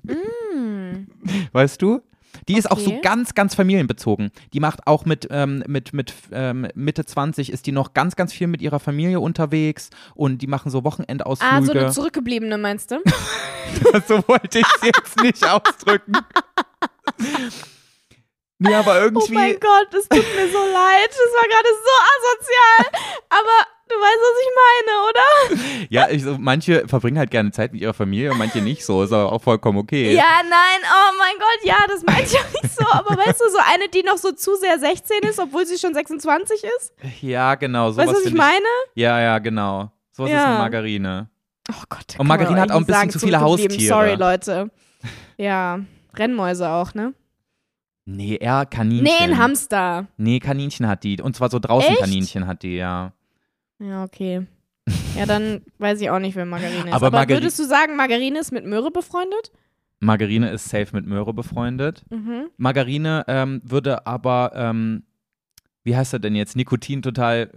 [0.02, 1.06] Mm.
[1.52, 2.00] Weißt du?
[2.48, 3.00] Die ist auch so Okay.
[3.02, 4.30] ganz, ganz familienbezogen.
[4.52, 8.32] Die macht auch mit, ähm, mit, mit ähm, Mitte 20 ist die noch ganz, ganz
[8.32, 11.80] viel mit ihrer Familie unterwegs und die machen so Ah, so Wochenendausflüge.
[11.80, 13.00] eine zurückgebliebene, meinst du?
[14.08, 16.12] so wollte ich es jetzt nicht ausdrücken.
[18.58, 19.34] Nee, aber Oh irgendwie.
[19.34, 21.10] mein Gott, es tut mir so leid.
[21.10, 23.02] Das war gerade so asozial.
[23.28, 25.86] Aber du weißt, was ich meine, oder?
[25.90, 29.02] Ja, ich, so, manche verbringen halt gerne Zeit mit ihrer Familie und manche nicht so.
[29.02, 30.12] Ist aber auch vollkommen okay.
[30.14, 32.84] Ja, nein, oh mein Gott, ja, das meinte ich auch nicht so.
[32.90, 35.94] Aber weißt du, so eine, die noch so zu sehr 16 ist, obwohl sie schon
[35.94, 36.92] 26 ist?
[37.20, 37.90] Ja, genau.
[37.92, 38.66] Sowas weißt du, was ich meine?
[38.94, 39.90] Ja, ja, genau.
[40.12, 40.44] So ist Ja.
[40.46, 41.28] eine Margarine.
[41.70, 42.14] Oh Gott.
[42.18, 43.40] Und Margarine hat auch ein bisschen sagen, zu viele.
[43.40, 43.80] Haustiere.
[43.94, 44.70] Sorry, Leute.
[45.36, 45.80] Ja,
[46.14, 47.12] Rennmäuse auch, ne?
[48.08, 49.04] Nee, eher Kaninchen.
[49.04, 50.06] Nee, ein Hamster.
[50.16, 51.20] Nee, Kaninchen hat die.
[51.20, 52.00] Und zwar so draußen Echt?
[52.00, 53.12] Kaninchen hat die, ja.
[53.80, 54.46] Ja, okay.
[55.16, 56.92] Ja, dann weiß ich auch nicht, wer Margarine ist.
[56.92, 59.50] Aber Aber, Margari- würdest du sagen, Margarine ist mit Möhre befreundet?
[59.98, 62.04] Margarine ist safe mit Möhre befreundet.
[62.10, 62.48] Mhm.
[62.58, 65.02] Margarine ähm, würde aber, ähm,
[65.82, 66.54] wie heißt er denn jetzt?
[66.54, 67.50] Nikotin total,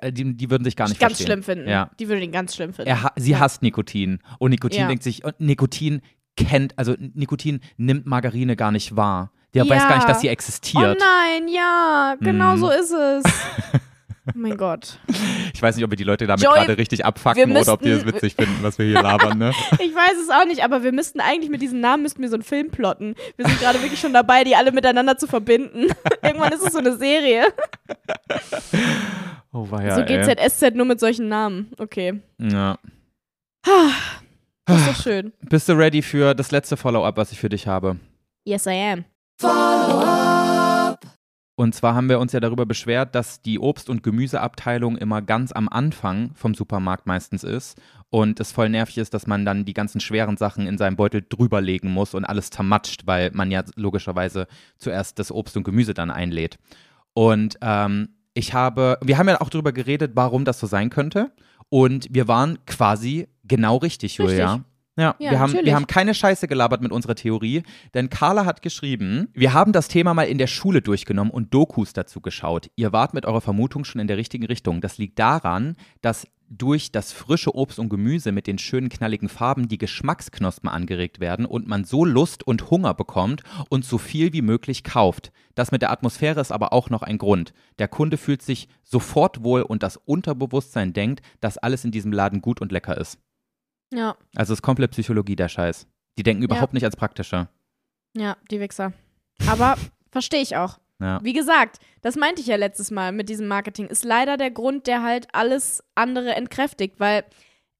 [0.00, 1.26] äh, die, die würden sich gar nicht ganz verstehen.
[1.26, 1.68] schlimm finden.
[1.68, 1.90] Ja.
[1.98, 2.88] Die würde ihn ganz schlimm finden.
[2.90, 3.40] Er, sie Ja.
[3.40, 4.20] hasst Nikotin.
[4.38, 4.86] Und Nikotin Ja.
[4.88, 6.02] denkt sich, und Nikotin
[6.36, 9.32] kennt, also Nikotin nimmt Margarine gar nicht wahr.
[9.54, 9.88] Der weiß Ja.
[9.88, 10.98] gar nicht, dass sie Oh existiert.
[11.00, 12.60] nein, ja, genau Mhm.
[12.60, 13.24] so ist es.
[14.26, 14.98] oh mein Gott.
[15.54, 17.88] ich weiß nicht, ob wir die Leute damit gerade richtig abfacken wir oder ob die
[17.90, 19.52] es müssten- witzig finden, was wir hier labern, ne?
[19.80, 22.36] Ich weiß es auch nicht, aber wir müssten eigentlich mit diesen Namen müssten wir so
[22.36, 23.14] einen Film plotten.
[23.36, 25.86] Wir sind gerade wirklich schon dabei, die alle miteinander zu verbinden.
[26.22, 27.46] Irgendwann ist es so eine Serie.
[29.52, 30.18] Oh, war ja, so ey.
[30.20, 31.72] GZSZ nur mit solchen Namen.
[31.78, 32.20] Okay.
[32.38, 32.78] Ja.
[34.66, 35.32] Das ist doch schön.
[35.48, 37.96] Bist du ready für das letzte Follow-up, was ich für dich habe?
[38.44, 39.04] Yes, I am.
[41.56, 45.50] Und zwar haben wir uns ja darüber beschwert, dass die Obst- und Gemüseabteilung immer ganz
[45.50, 47.80] am Anfang vom Supermarkt meistens ist
[48.10, 51.26] und es voll nervig ist, dass man dann die ganzen schweren Sachen in seinen Beutel
[51.28, 54.46] drüberlegen muss und alles zermatscht, weil man ja logischerweise
[54.78, 56.58] zuerst das Obst und Gemüse dann einlädt.
[57.12, 61.32] Und ähm, ich habe, wir haben ja auch darüber geredet, warum das so sein könnte.
[61.70, 64.54] Und wir waren quasi genau richtig, Julia.
[64.54, 64.68] Richtig.
[64.98, 67.62] Ja, Ja, wir, haben, wir haben keine Scheiße gelabert mit unserer Theorie,
[67.94, 71.92] denn Carla hat geschrieben, wir haben das Thema mal in der Schule durchgenommen und Dokus
[71.92, 72.70] dazu geschaut.
[72.76, 74.80] Ihr wart mit eurer Vermutung schon in der richtigen Richtung.
[74.80, 79.68] Das liegt daran, dass durch das frische Obst und Gemüse mit den schönen knalligen Farben
[79.68, 84.42] die Geschmacksknospen angeregt werden und man so Lust und Hunger bekommt und so viel wie
[84.42, 85.30] möglich kauft.
[85.54, 87.52] Das mit der Atmosphäre ist aber auch noch ein Grund.
[87.78, 92.40] Der Kunde fühlt sich sofort wohl und das Unterbewusstsein denkt, dass alles in diesem Laden
[92.40, 93.18] gut und lecker ist.
[93.92, 95.86] Ja, Also es ist komplett Psychologie, der Scheiß.
[96.18, 97.48] Die denken überhaupt nicht als praktischer.
[98.16, 98.92] ja, die Wichser.
[99.46, 99.76] Aber
[100.10, 100.78] verstehe ich auch.
[101.00, 101.20] Ja.
[101.22, 104.86] Wie gesagt, das meinte ich ja letztes Mal mit diesem Marketing, ist leider der Grund,
[104.88, 107.24] der halt alles andere entkräftigt, weil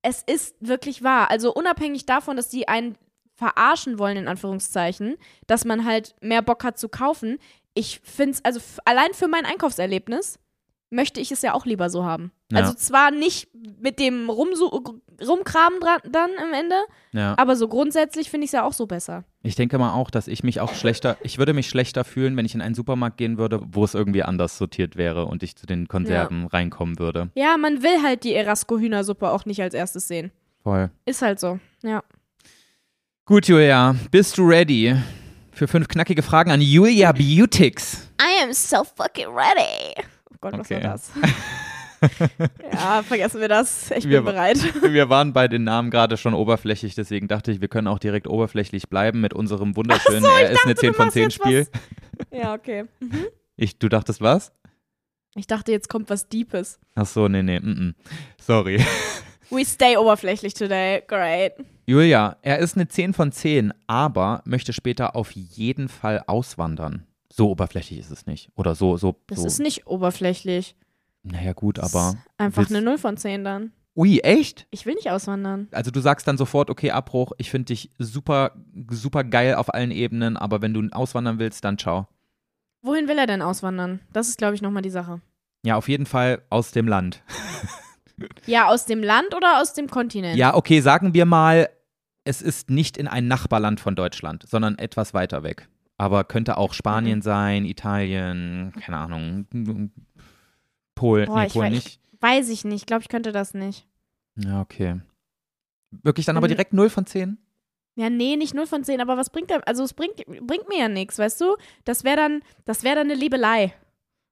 [0.02, 1.28] es ist wirklich wahr.
[1.30, 2.96] Also unabhängig davon, dass die einen
[3.34, 5.16] verarschen wollen, in Anführungszeichen,
[5.48, 7.38] dass man halt mehr Bock hat zu kaufen.
[7.74, 10.38] Ich finde es, also allein für mein Einkaufserlebnis
[10.90, 12.32] möchte ich es ja auch lieber so haben.
[12.50, 12.60] Ja.
[12.60, 13.48] Also zwar nicht
[13.80, 14.66] mit dem Rumsu
[15.20, 16.76] Rumkramen dran, dann am Ende,
[17.12, 17.34] Ja.
[17.36, 19.24] aber so grundsätzlich finde ich es ja auch so besser.
[19.42, 22.46] Ich denke mal auch, dass ich mich auch schlechter, ich würde mich schlechter fühlen, wenn
[22.46, 25.66] ich in einen Supermarkt gehen würde, wo es irgendwie anders sortiert wäre und ich zu
[25.66, 27.30] den Konserven reinkommen würde.
[27.34, 30.30] Ja, man will halt die Erasco-Hühnersuppe auch nicht als erstes sehen.
[30.62, 30.90] Voll.
[31.04, 32.02] Ist halt so, ja.
[33.26, 34.94] Gut, Julia, bist du ready
[35.52, 38.08] für fünf knackige Fragen an Julia Beautix?
[38.22, 39.94] I am so fucking ready.
[40.30, 40.74] Oh Gott, was Okay.
[40.82, 41.10] war das?
[42.72, 43.90] ja, vergessen wir das.
[43.90, 44.58] Ich Wir- bin bereit.
[44.82, 48.26] Wir waren bei den Namen gerade schon oberflächlich, deswegen dachte ich, wir können auch direkt
[48.28, 51.22] oberflächlich bleiben mit unserem wunderschönen so, Er ist eine dachte, 10 du von machst 10
[51.24, 51.66] jetzt Spiel.
[52.32, 52.84] Ja, okay.
[53.56, 54.52] Ich, du dachtest was?
[55.34, 56.78] Ich dachte, jetzt kommt was Deepes.
[56.94, 57.94] Ach so, nee, nee, mm, mm.
[58.40, 58.84] sorry.
[59.50, 61.02] We stay oberflächlich today.
[61.06, 61.52] Great.
[61.86, 67.06] Julia, er ist eine 10 von 10, aber möchte später auf jeden Fall auswandern.
[67.32, 68.50] So oberflächlich ist es nicht.
[68.56, 69.46] Oder so, so, Das so.
[69.46, 70.76] ist nicht oberflächlich.
[71.30, 72.16] Naja, gut, aber.
[72.36, 73.72] Einfach eine 0 von 10 dann.
[73.96, 74.66] Ui, echt?
[74.70, 75.68] Ich will nicht auswandern.
[75.72, 78.52] Also du sagst dann sofort, okay, Abbruch, ich finde dich super,
[78.90, 82.06] super geil auf allen Ebenen, aber wenn du auswandern willst, dann ciao.
[82.82, 84.00] Wohin will er denn auswandern?
[84.12, 85.20] Das ist, glaube ich, nochmal die Sache.
[85.64, 87.22] Ja, auf jeden Fall aus dem Land.
[88.46, 90.36] Ja, aus dem Land oder aus dem Kontinent?
[90.36, 91.68] Ja, okay, sagen wir mal,
[92.24, 95.68] es ist nicht in ein Nachbarland von Deutschland, sondern etwas weiter weg.
[95.98, 96.74] Aber könnte auch Mhm.
[96.74, 99.46] Spanien sein, Italien, keine Ahnung,
[100.98, 102.00] Polen, Boah, nee, ich Polen weiß- nicht.
[102.20, 102.80] Weiß ich nicht.
[102.82, 103.86] Ich glaube, ich könnte das nicht.
[104.36, 105.00] Ja, okay.
[106.02, 107.38] Wirklich dann aber direkt 0 von 10?
[107.94, 109.66] Ja, nee, nicht 0 von 10, aber was bringt der?
[109.66, 111.56] Also es bringt, bringt mir ja nichts, weißt du?
[111.84, 113.72] Das wäre dann, das wäre dann eine Liebelei.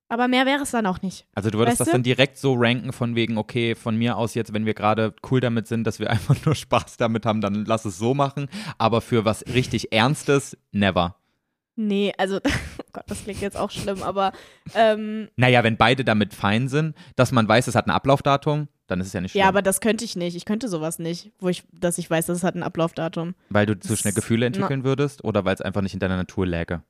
[0.09, 1.27] Aber mehr wäre es dann auch nicht.
[1.35, 1.93] Also du würdest Weißt das du?
[1.93, 5.41] dann direkt so ranken von wegen, okay, von mir aus jetzt, wenn wir gerade cool
[5.41, 8.49] damit sind, dass wir einfach nur Spaß damit haben, dann lass es so machen.
[8.79, 11.17] Aber für was richtig Ernstes, never.
[11.77, 12.37] Nee, also,
[12.79, 14.33] oh Gott, das klingt jetzt auch schlimm, aber
[14.74, 19.01] ähm, Naja, wenn beide damit fein sind, dass man weiß, es hat ein Ablaufdatum, dann
[19.01, 19.43] ist es ja nicht schlimm.
[19.43, 20.37] ja, aber das könnte ich nicht.
[20.37, 23.35] Ich könnte sowas nicht, wo ich, dass ich weiß, dass es hat ein Ablaufdatum.
[23.51, 26.47] weil du zu schnell Gefühle entwickeln würdest oder weil es einfach nicht in deiner Natur
[26.47, 26.83] läge.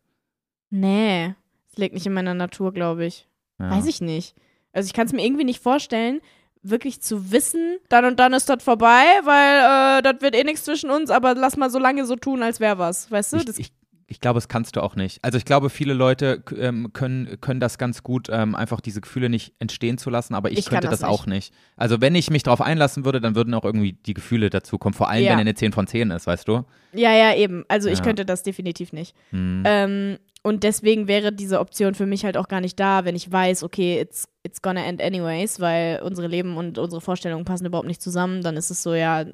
[0.70, 1.34] Nee,
[1.70, 3.26] es liegt nicht in meiner Natur, glaube ich.
[3.58, 3.70] Ja.
[3.70, 4.34] Weiß ich nicht.
[4.72, 6.20] Also ich kann es mir irgendwie nicht vorstellen,
[6.62, 10.64] wirklich zu wissen, dann und dann ist das vorbei, weil äh, das wird eh nichts
[10.64, 13.10] zwischen uns, aber lass mal so lange so tun, als wäre was.
[13.10, 13.36] Weißt du?
[13.38, 13.72] Ich, ich,
[14.08, 15.18] ich glaube, das kannst du auch nicht.
[15.24, 19.28] Also ich glaube, viele Leute ähm, können, können das ganz gut, ähm, einfach diese Gefühle
[19.28, 21.52] nicht entstehen zu lassen, aber ich, Ich könnte das das, auch nicht.
[21.76, 24.94] Also wenn ich mich darauf einlassen würde, dann würden auch irgendwie die Gefühle dazu kommen.
[24.94, 25.30] Vor allem, Ja.
[25.32, 26.64] wenn er eine 10 von 10 ist, weißt du?
[26.92, 27.64] ja, ja, eben.
[27.68, 28.04] Also ich Ja.
[28.04, 29.14] könnte das definitiv nicht.
[29.30, 29.62] Hm.
[29.66, 33.32] Ähm, und deswegen wäre diese Option für mich halt auch gar nicht da, wenn ich
[33.32, 37.88] weiß, okay, it's, it's gonna end anyways, weil unsere Leben und unsere Vorstellungen passen überhaupt
[37.88, 38.42] nicht zusammen.
[38.44, 39.24] Dann ist es so, ja,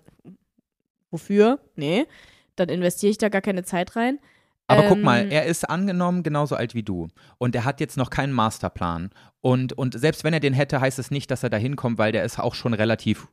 [1.11, 1.59] wofür?
[1.77, 2.07] Nee.
[2.57, 4.19] Dann investiere ich da gar keine Zeit rein.
[4.73, 7.09] Aber guck Ähm, mal, er ist angenommen genauso alt wie du.
[7.39, 9.11] Und er hat jetzt noch keinen Masterplan.
[9.41, 12.13] Und, und selbst wenn er den hätte, heißt es nicht, dass er da hinkommt, weil
[12.13, 13.29] der ist auch schon relativ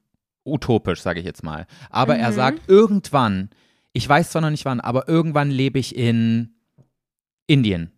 [0.45, 1.65] utopisch, sage ich jetzt mal.
[1.89, 2.35] Aber er Mhm.
[2.35, 3.49] sagt, irgendwann,
[3.93, 6.55] ich weiß zwar noch nicht wann, aber irgendwann lebe ich in
[7.47, 7.91] Indien.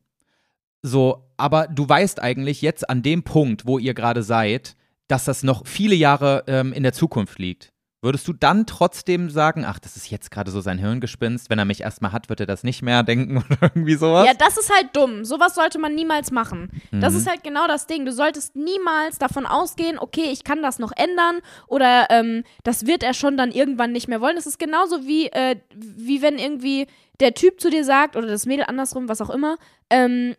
[0.82, 4.76] So, aber du weißt eigentlich jetzt an dem Punkt, wo ihr gerade seid,
[5.08, 7.72] dass das noch viele Jahre ähm, in der Zukunft liegt.
[8.04, 11.66] Würdest du dann trotzdem sagen, ach, das ist jetzt gerade so sein Hirngespinst, wenn er
[11.66, 14.26] mich erstmal hat, wird er das nicht mehr denken oder irgendwie sowas?
[14.26, 15.24] Ja, das ist halt dumm.
[15.24, 16.72] Sowas sollte man niemals machen.
[16.92, 17.20] Das Mhm.
[17.20, 18.06] ist halt genau das Ding.
[18.06, 23.04] Du solltest niemals davon ausgehen, okay, ich kann das noch ändern oder ähm, das wird
[23.04, 24.36] er schon dann irgendwann nicht mehr wollen.
[24.36, 26.88] Das ist genauso wie, äh, wie wenn irgendwie
[27.20, 29.58] der Typ zu dir sagt oder das Mädel andersrum, was auch immer,
[29.92, 30.36] ähm,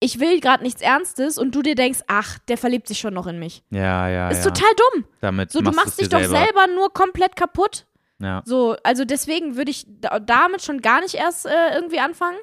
[0.00, 3.26] ich will gerade nichts Ernstes und du dir denkst, ach, der verliebt sich schon noch
[3.26, 3.62] in mich.
[3.70, 4.50] Ja, ja, ist ja.
[4.52, 5.04] total dumm.
[5.20, 7.86] Damit So, du machst dich doch selber nur komplett kaputt.
[8.20, 8.42] Ja.
[8.44, 12.36] So, also deswegen würde ich da, damit schon gar nicht erst äh, irgendwie anfangen.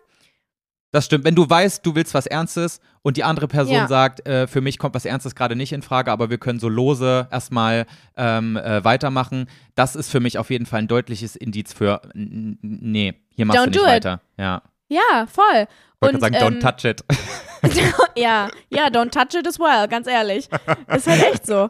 [0.91, 1.25] Das stimmt.
[1.25, 3.87] Wenn du weißt, du willst was Ernstes und die andere Person Ja.
[3.87, 6.69] sagt, äh, für mich kommt was Ernstes gerade nicht in Frage, aber wir können so
[6.69, 7.85] lose erstmal
[8.15, 13.13] ähm, äh, weitermachen, das ist für mich auf jeden Fall ein deutliches Indiz für, nee,
[13.35, 13.89] hier machst Don't du nicht do it.
[13.89, 14.21] weiter.
[14.37, 14.61] Ja.
[14.89, 15.67] Ja, voll.
[15.67, 17.03] Ich wollte sagen, ähm, don't touch it.
[18.15, 20.47] Ja, ja, don't touch it as well, ganz ehrlich.
[20.95, 21.69] Ist halt echt so.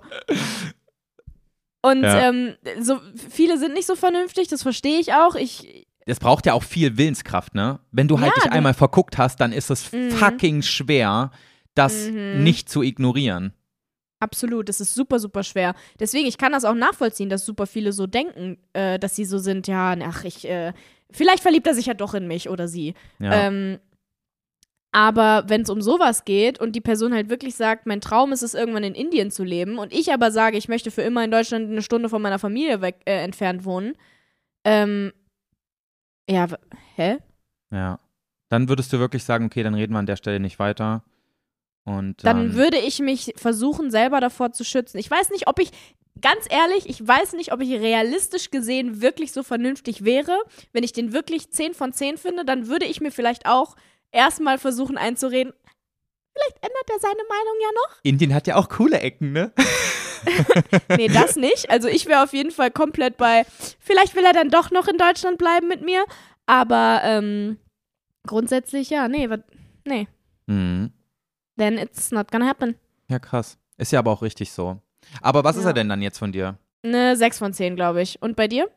[1.82, 2.30] Und Ja.
[2.30, 3.00] ähm, so
[3.30, 5.36] viele sind nicht so vernünftig, das verstehe ich auch.
[5.36, 7.80] Ich, Es braucht ja auch viel Willenskraft, ne?
[7.92, 10.12] Wenn du halt Ja, dich einmal verguckt hast, dann ist es Mhm.
[10.12, 11.32] fucking schwer,
[11.76, 12.44] das Mhm.
[12.44, 13.54] nicht zu ignorieren.
[14.22, 15.76] absolut, das ist super, super schwer.
[16.00, 19.38] Deswegen, ich kann das auch nachvollziehen, dass super viele so denken, äh, dass sie so
[19.38, 20.74] sind, ja, ach, ich, äh,
[21.12, 22.94] vielleicht verliebt er sich ja doch in mich oder sie.
[23.20, 23.48] Ja.
[23.48, 23.80] Ähm,
[24.92, 28.44] aber wenn es um sowas geht und die Person halt wirklich sagt, mein Traum ist
[28.44, 31.32] es, irgendwann in Indien zu leben und ich aber sage, ich möchte für immer in
[31.32, 33.96] Deutschland eine Stunde von meiner Familie weg, äh, entfernt wohnen,
[34.64, 35.12] ähm,
[36.30, 36.48] ja,
[36.96, 37.18] hä?
[37.72, 38.00] ja.
[38.50, 41.04] Dann würdest du wirklich sagen, okay, dann reden wir an der Stelle nicht weiter.
[41.86, 44.98] Und Dann dann, würde ich mich versuchen, selber davor zu schützen.
[44.98, 45.72] Ich weiß nicht, ob ich,
[46.20, 50.36] ganz ehrlich, ich weiß nicht, ob ich realistisch gesehen wirklich so vernünftig wäre.
[50.74, 53.76] Wenn ich den wirklich 10 von 10 finde, dann würde ich mir vielleicht auch
[54.12, 55.54] erstmal versuchen einzureden,
[56.34, 58.00] vielleicht ändert er seine Meinung ja noch.
[58.04, 59.54] Indien hat ja auch coole Ecken, ne?
[60.90, 61.70] Nee, das nicht.
[61.70, 63.46] Also ich wäre auf jeden Fall komplett bei,
[63.80, 66.04] vielleicht will er dann doch noch in Deutschland bleiben mit mir.
[66.48, 67.58] Aber ähm,
[68.26, 69.30] grundsätzlich, ja, nee,
[69.86, 70.08] nee.
[70.48, 70.92] Mhm.
[71.58, 72.76] Then it's not gonna happen.
[73.10, 73.58] Ja, krass.
[73.78, 74.80] Ist ja aber auch richtig so.
[75.22, 75.70] Aber was ist Ja.
[75.70, 76.58] er denn dann jetzt von dir?
[76.84, 78.22] Eine 6 von 10, glaube ich.
[78.22, 78.70] Und bei dir?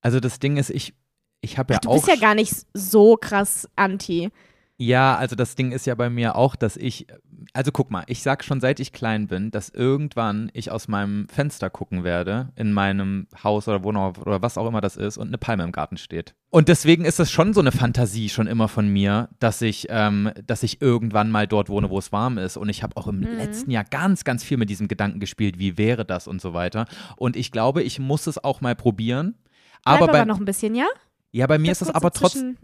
[0.00, 0.94] Also das Ding ist, ich,
[1.40, 1.94] ich habe ja Du auch.
[1.94, 4.30] bist ja gar nicht so krass anti.
[4.78, 7.06] ja, also das Ding ist ja bei mir auch, dass ich
[7.52, 11.28] also guck mal, ich sag schon seit ich klein bin, dass irgendwann ich aus meinem
[11.28, 15.28] Fenster gucken werde, in meinem Haus oder Wohnhaus oder was auch immer das ist und
[15.28, 16.34] eine Palme im Garten steht.
[16.50, 20.30] Und deswegen ist es schon so eine Fantasie schon immer von mir, dass ich, ähm,
[20.46, 22.56] dass ich irgendwann mal dort wohne, wo es warm ist.
[22.56, 23.36] Und ich habe auch im Mhm.
[23.38, 26.86] letzten Jahr ganz, ganz viel mit diesem Gedanken gespielt, wie wäre das und so weiter.
[27.16, 29.36] Und ich glaube, ich muss es auch mal probieren.
[29.84, 30.86] Bleib Aber aber, bei, noch ein bisschen, ja?
[31.32, 32.56] Ja, bei mir ist es Kurze aber trotzdem.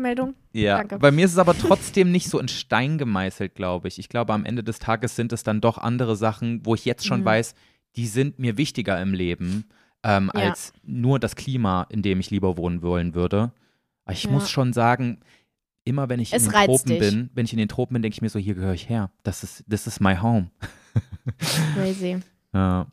[0.52, 0.98] Ja, Danke.
[0.98, 3.98] bei mir ist es aber trotzdem nicht so in Stein gemeißelt, glaube ich.
[3.98, 7.06] Ich glaube, am Ende des Tages sind es dann doch andere Sachen, wo ich jetzt
[7.06, 7.24] schon Mhm.
[7.26, 7.54] weiß,
[7.96, 9.66] die sind mir wichtiger im Leben,
[10.02, 10.40] ähm, Ja.
[10.40, 13.52] als nur das Klima, in dem ich lieber wohnen wollen würde.
[14.04, 14.30] Aber ich Ja.
[14.30, 15.20] muss schon sagen,
[15.84, 16.98] immer wenn ich Es in den Tropen dich.
[16.98, 19.10] bin, wenn ich in den Tropen bin, denke ich mir so, hier gehöre ich her.
[19.22, 20.50] Das ist, this is my home.
[21.74, 22.18] Crazy.
[22.52, 22.86] Ja.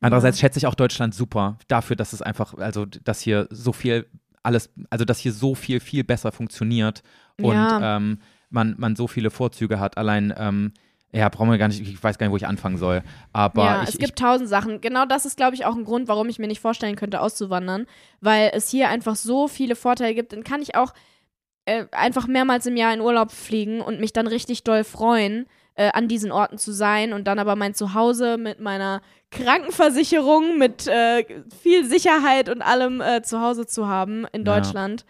[0.00, 4.06] Andererseits schätze ich auch Deutschland super dafür, dass es einfach, also dass hier so viel
[4.42, 7.02] alles, also dass hier so viel, viel besser funktioniert
[7.40, 7.96] und Ja.
[7.96, 8.18] ähm,
[8.50, 9.98] man, man so viele Vorzüge hat.
[9.98, 10.72] Allein, ähm,
[11.12, 13.02] ja, brauchen wir gar nicht, ich weiß gar nicht, wo ich anfangen soll.
[13.32, 14.80] Aber ja, ich, es gibt tausend Sachen.
[14.80, 17.86] Genau das ist, glaube ich, auch ein Grund, warum ich mir nicht vorstellen könnte, auszuwandern,
[18.20, 20.32] weil es hier einfach so viele Vorteile gibt.
[20.32, 20.92] Dann kann ich auch
[21.64, 25.46] äh, einfach mehrmals im Jahr in Urlaub fliegen und mich dann richtig doll freuen,
[25.78, 29.00] äh, an diesen Orten zu sein und dann aber mein Zuhause mit meiner
[29.30, 31.24] Krankenversicherung, mit äh,
[31.62, 34.54] viel Sicherheit und allem äh, zu Hause zu haben in Ja.
[34.56, 35.04] Deutschland.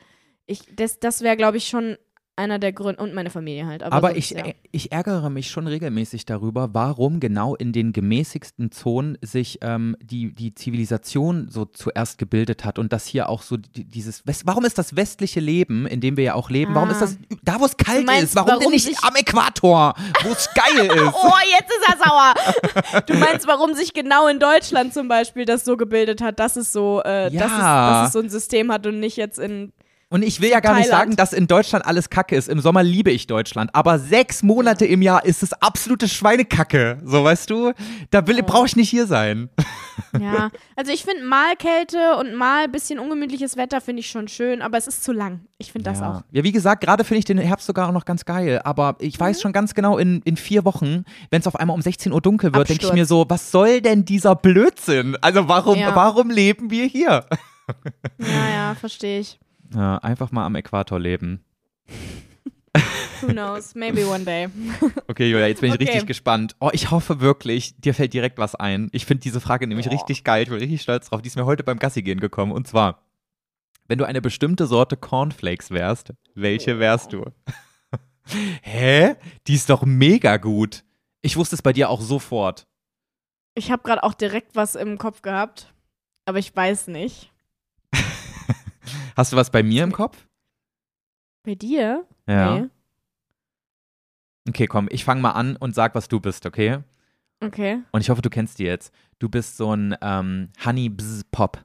[0.46, 1.96] Ich, das das wäre, glaube ich, schon
[2.38, 3.82] einer der Gründe und meine Familie halt.
[3.82, 4.44] Aber, Aber sonst, ich, ja.
[4.72, 10.32] ich ärgere mich schon regelmäßig darüber, warum genau in den gemäßigsten Zonen sich ähm, die,
[10.32, 14.64] die Zivilisation so zuerst gebildet hat und dass hier auch so die, dieses, West warum
[14.64, 16.92] ist das westliche Leben, in dem wir ja auch leben, warum Ah.
[16.92, 20.48] ist das da, wo es kalt meinst, ist, warum, warum nicht am Äquator, wo es
[20.54, 21.14] geil ist?
[21.14, 23.02] Oh, jetzt ist er sauer.
[23.06, 26.72] Du meinst, warum sich genau in Deutschland zum Beispiel das so gebildet hat, dass es
[26.72, 27.40] so, äh, Ja.
[27.40, 29.72] dass, es, dass es so ein System hat und nicht jetzt in.
[30.10, 31.00] Und ich will ja gar nicht Thailand.
[31.10, 32.48] sagen, dass in Deutschland alles Kacke ist.
[32.48, 36.98] Im Sommer liebe ich Deutschland, aber sechs Monate im Jahr ist es absolute Schweinekacke.
[37.04, 37.72] So, weißt du?
[38.10, 39.50] Da will, brauche ich nicht hier sein.
[40.18, 44.28] Ja, also ich finde mal Kälte und mal ein bisschen ungemütliches Wetter finde ich schon
[44.28, 45.40] schön, aber es ist zu lang.
[45.58, 46.10] Ich finde das ja.
[46.10, 46.22] auch.
[46.30, 48.62] Ja, wie gesagt, gerade finde ich den Herbst sogar auch noch ganz geil.
[48.64, 49.24] Aber ich Mhm.
[49.24, 52.22] weiß schon ganz genau, in, in vier Wochen, wenn es auf einmal um 16 Uhr
[52.22, 55.18] dunkel wird, denke ich mir so, was soll denn dieser Blödsinn?
[55.20, 55.94] Also warum, Ja.
[55.94, 57.26] warum leben wir hier?
[58.18, 59.38] Ja, ja, verstehe ich.
[59.74, 61.44] Ja, einfach mal am Äquator leben.
[63.20, 63.74] Who knows?
[63.74, 64.48] Maybe one day.
[65.08, 65.84] Okay, Julia, jetzt bin ich Okay.
[65.84, 66.54] richtig gespannt.
[66.60, 68.88] Oh, ich hoffe wirklich, dir fällt direkt was ein.
[68.92, 69.94] Ich finde diese Frage nämlich Boah.
[69.94, 70.42] richtig geil.
[70.44, 71.22] Ich bin richtig stolz drauf.
[71.22, 72.52] Die ist mir heute beim Gassi gehen gekommen.
[72.52, 73.02] Und zwar,
[73.88, 77.24] wenn du eine bestimmte Sorte Cornflakes wärst, welche wärst du?
[78.62, 79.16] Hä?
[79.46, 80.84] Die ist doch mega gut.
[81.22, 82.66] Ich wusste es bei dir auch sofort.
[83.54, 85.72] Ich habe gerade auch direkt was im Kopf gehabt,
[86.26, 87.32] aber ich weiß nicht.
[89.16, 90.26] Hast du was bei mir im Kopf?
[91.44, 92.06] Bei dir?
[92.26, 92.60] Ja.
[92.60, 92.68] Nee.
[94.48, 96.78] Okay, komm, ich fange mal an und sag, was du bist, okay?
[97.40, 97.82] Okay.
[97.92, 98.92] Und ich hoffe, du kennst die jetzt.
[99.18, 101.62] Du bist so ein ähm, Honey Bzz Pop.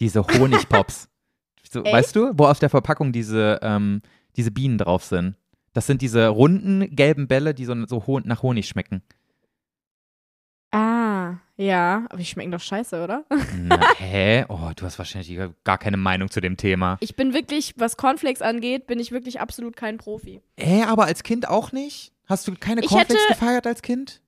[0.00, 1.08] Diese Honigpops.
[1.70, 4.02] so, weißt du, wo auf der Verpackung diese, ähm,
[4.36, 5.36] diese Bienen drauf sind?
[5.72, 9.02] Das sind diese runden, gelben Bälle, die so, so nach Honig schmecken.
[10.72, 13.24] Ah, ja, aber die schmecken doch scheiße, oder?
[13.56, 14.44] Na, hä?
[14.48, 16.98] Oh, du hast wahrscheinlich gar keine Meinung zu dem Thema.
[17.00, 20.42] Ich bin wirklich, was Cornflakes angeht, bin ich wirklich absolut kein Profi.
[20.58, 22.12] Hä, aber als Kind auch nicht?
[22.28, 24.20] Hast du keine Ich Cornflakes hätte- gefeiert als Kind?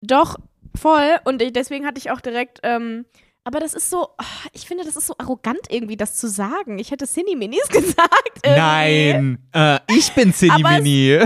[0.00, 0.36] Doch,
[0.76, 1.16] voll.
[1.24, 3.04] Und deswegen hatte ich auch direkt, ähm,
[3.44, 6.78] aber das ist so, ah, ich finde, das ist so arrogant irgendwie, das zu sagen.
[6.78, 8.38] Ich hätte Cindy Minis gesagt.
[8.44, 8.60] irgendwie.
[8.60, 11.18] Nein, äh, ich bin Cindy Aber es- Mini.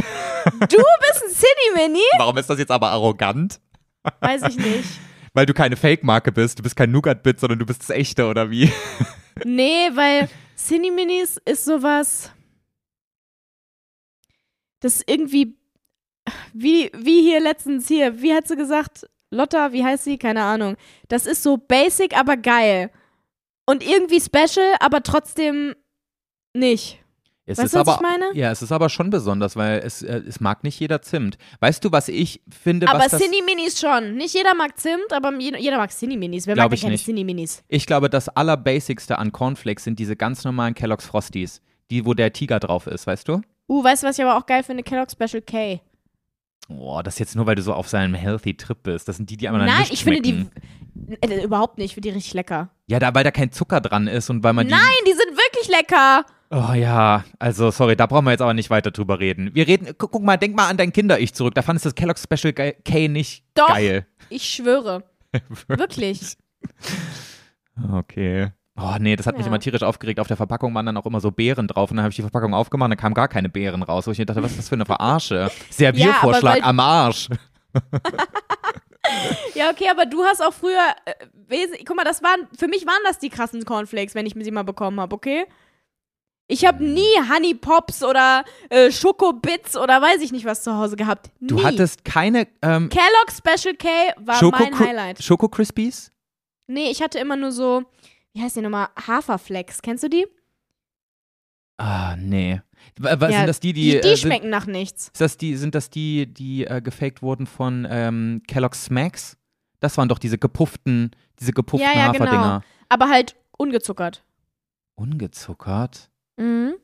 [0.60, 2.04] Du bist ein Cindy Mini?
[2.18, 3.60] Warum ist das jetzt aber arrogant?
[4.20, 4.88] Weiß ich nicht.
[5.34, 6.58] Weil du keine Fake-Marke bist.
[6.58, 8.72] Du bist kein Nougat-Bit, sondern du bist das echte, oder wie?
[9.44, 12.32] Nee, weil Cindy Minis ist sowas.
[14.80, 15.58] Das ist irgendwie.
[16.54, 19.06] Wie, wie hier letztens hier, wie hat sie gesagt?
[19.30, 20.16] Lotta, wie heißt sie?
[20.16, 20.76] Keine Ahnung.
[21.08, 22.90] Das ist so basic, aber geil.
[23.66, 25.74] Und irgendwie special, aber trotzdem
[26.54, 27.04] nicht.
[27.48, 28.34] Es Weißt ist du, was aber, ich meine?
[28.34, 31.38] Ja, es ist aber schon besonders, weil es, äh, es mag nicht jeder Zimt.
[31.60, 34.16] Weißt du, was ich finde, Aber was das, Cindy Minis schon.
[34.16, 36.48] Nicht jeder mag Zimt, aber jeder, mag Cindy Minis.
[36.48, 37.04] Wer mag ich keine nicht.
[37.04, 37.62] Cindy Minis?
[37.68, 42.32] ich glaube, das allerbasicste an Cornflakes sind diese ganz normalen Kellogg's Frosties, die, wo der
[42.32, 43.42] Tiger drauf ist, weißt du?
[43.68, 44.82] Uh, weißt du, was ich aber auch geil finde?
[44.82, 45.80] Kellogg Special K.
[46.68, 49.06] Oh, das jetzt nur, weil du so auf seinem healthy Trip bist.
[49.08, 50.46] Das sind die, die einmal Nein, nicht ich finde die.
[51.20, 51.86] Äh, überhaupt nicht.
[51.86, 52.70] Ich finde die richtig lecker.
[52.88, 54.72] Ja, da, weil da kein Zucker dran ist und weil man die.
[54.72, 56.24] Nein, die sind wirklich lecker.
[56.50, 59.52] Oh ja, also sorry, da brauchen wir jetzt aber nicht weiter drüber reden.
[59.54, 61.54] Wir reden, guck, guck mal, denk mal an dein Kinder-Ich zurück.
[61.54, 63.66] Da fandest du das Kellogg's Special K nicht Doch.
[63.68, 64.06] geil.
[64.28, 65.02] Ich schwöre.
[65.68, 66.36] Wirklich.
[67.92, 68.52] Okay.
[68.78, 69.48] Oh nee, das hat mich Ja.
[69.48, 70.20] immer tierisch aufgeregt.
[70.20, 72.22] Auf der Verpackung waren dann auch immer so Beeren drauf und dann habe ich die
[72.22, 74.06] Verpackung aufgemacht und dann kamen gar keine Beeren raus.
[74.06, 75.50] Wo ich mir dachte, was ist das für eine Verarsche?
[75.70, 77.28] Serviervorschlag weil- am Arsch.
[79.54, 80.80] Ja, okay, aber du hast auch früher.
[81.04, 82.40] Äh, guck mal, das waren.
[82.58, 85.44] Für mich waren das die krassen Cornflakes, wenn ich sie mal bekommen habe, okay?
[86.48, 90.94] Ich habe nie Honey Pops oder äh, Schokobits oder weiß ich nicht was zu Hause
[90.96, 91.30] gehabt.
[91.40, 91.48] Nie.
[91.48, 93.88] Du hattest keine ähm, Kellogg's Special K
[94.18, 95.22] war Schoko, mein Highlight.
[95.22, 96.12] Schoko Crispies?
[96.68, 97.82] Nee, ich hatte immer nur so,
[98.32, 98.88] wie heißt die nochmal?
[99.06, 99.82] Haferflex.
[99.82, 100.26] Kennst du die?
[101.78, 102.60] Ah, nee.
[102.98, 105.10] Was Ja, sind das die, die, Die, die äh, sind, schmecken nach nichts.
[105.18, 109.36] das die, sind das die, die äh, gefaked wurden von ähm, Kellogg's Smacks?
[109.80, 112.24] Das waren doch diese gepufften, diese gepufften Ja, ja, genau.
[112.26, 112.62] Haferdinger.
[112.88, 114.24] Aber halt ungezuckert.
[114.94, 116.08] Ungezuckert?
[116.36, 116.74] Mhm.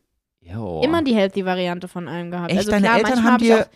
[0.40, 0.82] Jo.
[0.82, 2.50] Immer die Healthy-Variante von allem gehabt.
[2.50, 3.66] Echt, also deine klar, Eltern manchmal haben dir, auch,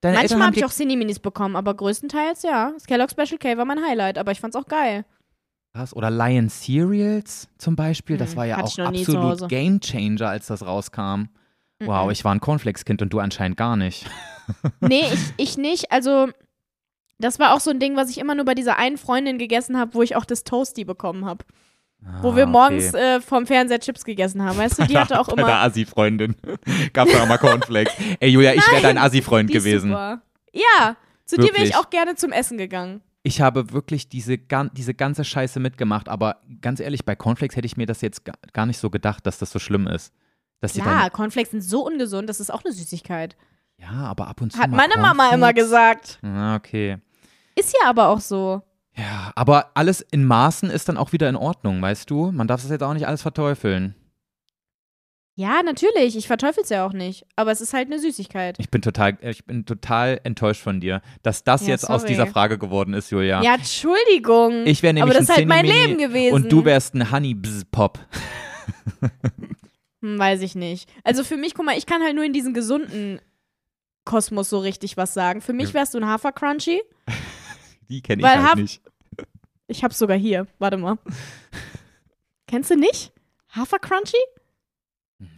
[0.00, 2.70] deine manchmal habe ich auch Cine-Minis bekommen, aber größtenteils ja.
[2.72, 5.04] Das Kellogg's Special K war mein Highlight, aber ich fand's auch geil.
[5.74, 5.96] krass.
[5.96, 8.16] Oder Lion Cereals zum Beispiel.
[8.18, 9.48] Das Hm, war ja auch absolut.
[9.48, 11.24] Game Changer, als das rauskam.
[11.80, 12.10] Wow, Mhm.
[12.12, 14.06] ich war ein Cornflakes-Kind und du anscheinend gar nicht.
[14.80, 15.90] Nee, ich, ich nicht.
[15.92, 16.28] Also,
[17.18, 19.78] das war auch so ein Ding, was ich immer nur bei dieser einen Freundin gegessen
[19.78, 21.44] habe, wo ich auch das Toasty bekommen habe.
[22.20, 23.16] Wo Ah, wir morgens okay.
[23.16, 24.58] äh, vom Fernseher Chips gegessen haben.
[24.58, 25.60] Weißt du, die hatte auch Deine immer.
[25.60, 26.34] Assi-Freundin.
[26.92, 27.92] Gab da auch mal Cornflakes.
[28.18, 29.90] Ey, Julia, ich wäre dein Assi-Freund gewesen.
[29.90, 30.20] Super.
[30.52, 30.96] Ja,
[31.26, 31.70] zu dir wäre Wirklich.
[31.70, 33.02] ich auch gerne zum Essen gegangen.
[33.22, 34.36] Ich habe wirklich diese,
[34.72, 38.32] diese ganze Scheiße mitgemacht, aber ganz ehrlich, bei Cornflakes hätte ich mir das jetzt ga
[38.52, 40.12] gar nicht so gedacht, dass das so schlimm ist.
[40.60, 43.36] Dass Klar, Cornflakes sind so ungesund, das ist auch eine Süßigkeit.
[43.78, 46.18] ja, aber ab und zu Hat meine Mama immer gesagt.
[46.22, 46.98] Ah, okay.
[47.54, 48.62] Ist ja aber auch so.
[48.96, 52.30] Ja, aber alles in Maßen ist dann auch wieder in Ordnung, weißt du?
[52.30, 53.94] Man darf das jetzt auch nicht alles verteufeln.
[55.34, 56.14] Ja, natürlich.
[56.14, 57.24] Ich verteufel's ja auch nicht.
[57.36, 58.56] Aber es ist halt eine Süßigkeit.
[58.58, 62.12] Ich bin total, ich bin total enttäuscht von dir, dass das Ja, jetzt aus sorry.
[62.12, 63.42] dieser Frage geworden ist, Julia.
[63.42, 64.66] Ja, Entschuldigung.
[64.66, 66.34] Ich wäre nämlich aber das ist ein halt mein Leben gewesen.
[66.34, 67.34] Und du wärst ein Honey
[67.70, 67.98] Pop.
[70.02, 70.90] Hm, weiß ich nicht.
[71.02, 73.20] Also für mich, guck mal, ich kann halt nur in diesen gesunden
[74.04, 75.40] Kosmos so richtig was sagen.
[75.40, 76.82] Für mich wärst du ein Hafer-Crunchy.
[77.92, 78.80] Die kenne ich Weil halt Haf- nicht.
[79.66, 80.46] Ich hab's sogar hier.
[80.58, 80.96] Warte mal.
[82.46, 83.12] Kennst du nicht?
[83.50, 84.16] Hafer-Crunchy?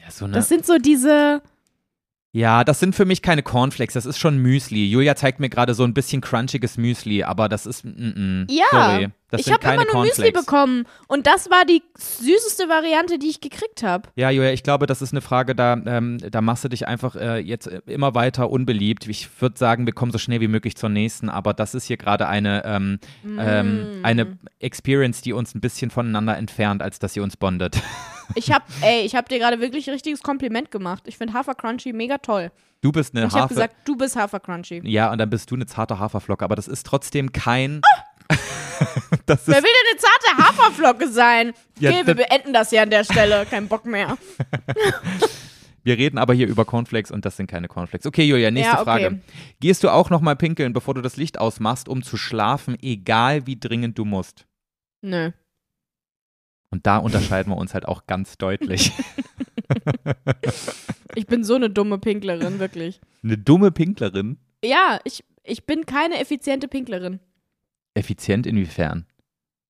[0.01, 1.43] Ja, so eine, Das sind so diese.
[2.33, 4.87] ja, das sind für mich keine Cornflakes, das ist schon Müsli.
[4.89, 8.65] Julia zeigt mir gerade so ein bisschen crunchiges Müsli, aber das ist, mm, mm, Ja,
[8.71, 9.09] sorry.
[9.37, 10.47] Das ich habe immer nur Müsli Cornflakes.
[10.47, 10.87] bekommen.
[11.09, 14.09] Und das war die süßeste Variante, die ich gekriegt habe.
[14.17, 17.17] Ja, Julia, ich glaube, das ist eine Frage, da, ähm, da machst du dich einfach
[17.17, 19.07] äh, jetzt äh, immer weiter unbeliebt.
[19.09, 21.97] Ich würde sagen, wir kommen so schnell wie möglich zur nächsten, aber das ist hier
[21.97, 22.99] gerade eine, ähm,
[23.39, 24.05] ähm, Mm.
[24.05, 27.77] eine Experience, die uns ein bisschen voneinander entfernt, als dass sie uns bondet.
[28.37, 31.03] Ich hab, ey, ich hab dir gerade wirklich ein richtiges Kompliment gemacht.
[31.07, 32.51] Ich finde Hafer Crunchy mega toll.
[32.81, 33.49] Du bist eine Ich habe Hafer.
[33.55, 34.81] gesagt, du bist Hafer Crunchy.
[34.89, 37.83] ja, und dann bist du eine zarte Haferflocke, aber das ist trotzdem kein.
[39.27, 41.53] das Wer will denn eine zarte Haferflocke sein?
[41.81, 43.47] Ja, Okay, wir beenden das hier an der Stelle.
[43.47, 44.17] Kein Bock mehr.
[45.83, 48.07] wir reden aber hier über Cornflakes und das sind keine Cornflakes.
[48.07, 48.85] Okay, Julia, nächste Ja, okay.
[48.85, 49.21] Frage.
[49.59, 53.59] Gehst du auch nochmal pinkeln, bevor du das Licht ausmachst, um zu schlafen, egal wie
[53.59, 54.47] dringend du musst?
[55.03, 55.33] Nö.
[56.71, 58.93] Und da unterscheiden wir uns halt auch ganz deutlich.
[61.15, 63.01] Ich bin so eine dumme Pinklerin, wirklich.
[63.23, 64.39] Eine dumme Pinklerin.
[64.65, 67.21] Ja, ich, ich bin keine effiziente Pinklerin.
[67.95, 69.07] Effizient inwiefern?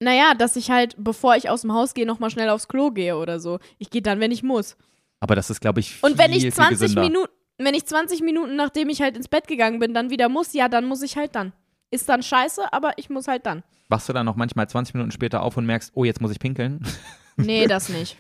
[0.01, 3.17] Naja, dass ich halt, bevor ich aus dem Haus gehe, nochmal schnell aufs Klo gehe
[3.17, 3.59] oder so.
[3.79, 4.77] Ich gehe dann, wenn ich muss.
[5.21, 7.03] Aber das ist, glaube ich, viel, Und wenn ich viel 20 gesünder.
[7.03, 10.53] Minuten, wenn ich 20 Minuten, nachdem ich halt ins Bett gegangen bin, dann wieder muss,
[10.53, 11.53] ja, dann muss ich halt dann.
[11.91, 13.63] Ist dann scheiße, aber ich muss halt dann.
[13.89, 16.39] Wachst du dann noch manchmal 20 Minuten später auf und merkst, oh, jetzt muss ich
[16.41, 16.81] pinkeln?
[17.37, 18.17] Nee, das nicht.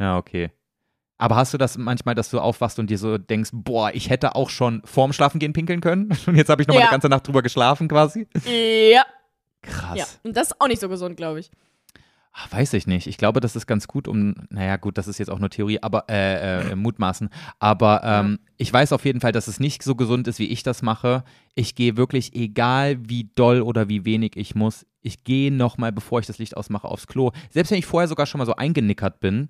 [0.00, 0.50] Ja, okay.
[1.18, 4.34] Aber hast du das manchmal, dass du aufwachst und dir so denkst, boah, ich hätte
[4.34, 6.08] auch schon vorm Schlafengehen pinkeln können?
[6.26, 6.86] Und jetzt habe ich noch mal Ja.
[6.86, 8.26] eine ganze Nacht drüber geschlafen quasi?
[8.46, 9.04] ja.
[9.66, 9.98] Krass.
[9.98, 10.06] Ja.
[10.22, 11.50] Und das ist auch nicht so gesund, glaube ich.
[12.36, 13.06] Ach, Weiß ich nicht.
[13.06, 15.78] Ich glaube, das ist ganz gut, um, naja, gut, das ist jetzt auch nur Theorie,
[15.80, 17.30] aber äh, äh, Mutmaßen.
[17.60, 20.64] Aber ähm, ich weiß auf jeden Fall, dass es nicht so gesund ist, wie ich
[20.64, 21.22] das mache.
[21.54, 26.18] Ich gehe wirklich, egal wie doll oder wie wenig ich muss, ich gehe nochmal, bevor
[26.18, 27.30] ich das Licht ausmache, aufs Klo.
[27.50, 29.48] Selbst wenn ich vorher sogar schon mal so eingenickert bin,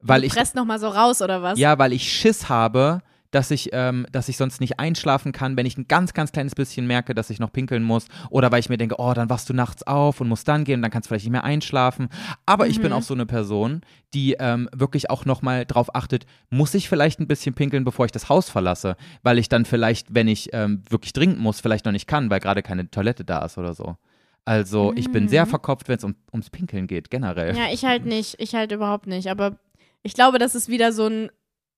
[0.00, 1.56] weil du ich presst noch mal so raus oder was?
[1.56, 3.00] ja, weil ich Schiss habe,
[3.34, 6.54] dass ich, ähm, dass ich sonst nicht einschlafen kann, wenn ich ein ganz, ganz kleines
[6.54, 8.06] bisschen merke, dass ich noch pinkeln muss.
[8.30, 10.76] Oder weil ich mir denke, oh, dann wachst du nachts auf und musst dann gehen
[10.78, 12.08] und dann kannst du vielleicht nicht mehr einschlafen.
[12.46, 12.96] Aber ich bin Mhm.
[12.98, 13.80] auch so eine Person,
[14.14, 18.12] die ähm, wirklich auch nochmal drauf achtet, muss ich vielleicht ein bisschen pinkeln, bevor ich
[18.12, 18.96] das Haus verlasse?
[19.22, 22.40] Weil ich dann vielleicht, wenn ich ähm, wirklich dringend muss, vielleicht noch nicht kann, weil
[22.40, 23.96] gerade keine Toilette da ist oder so.
[24.44, 25.50] Also ich bin sehr Mhm.
[25.50, 27.56] verkopft, wenn es um, ums Pinkeln geht, generell.
[27.56, 28.36] Ja, ich halt nicht.
[28.38, 29.28] Ich halt überhaupt nicht.
[29.28, 29.56] Aber
[30.02, 31.30] ich glaube, das ist wieder so ein,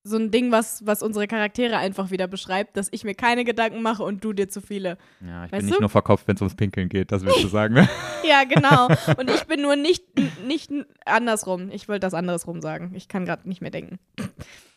[0.07, 3.83] so ein Ding, was, was unsere Charaktere einfach wieder beschreibt, dass ich mir keine Gedanken
[3.83, 4.99] mache und du dir zu viele.
[5.21, 5.73] Ja, ich Weißt bin du?
[5.73, 7.75] nicht nur verkopft, wenn es ums Pinkeln geht, das willst du sagen.
[7.75, 7.89] ne?
[8.27, 8.89] Ja, genau.
[9.19, 10.03] Und ich bin nur nicht,
[10.45, 10.73] nicht
[11.05, 11.71] andersrum.
[11.71, 12.93] Ich wollte das andersrum sagen.
[12.97, 14.01] Ich kann gerade nicht mehr denken.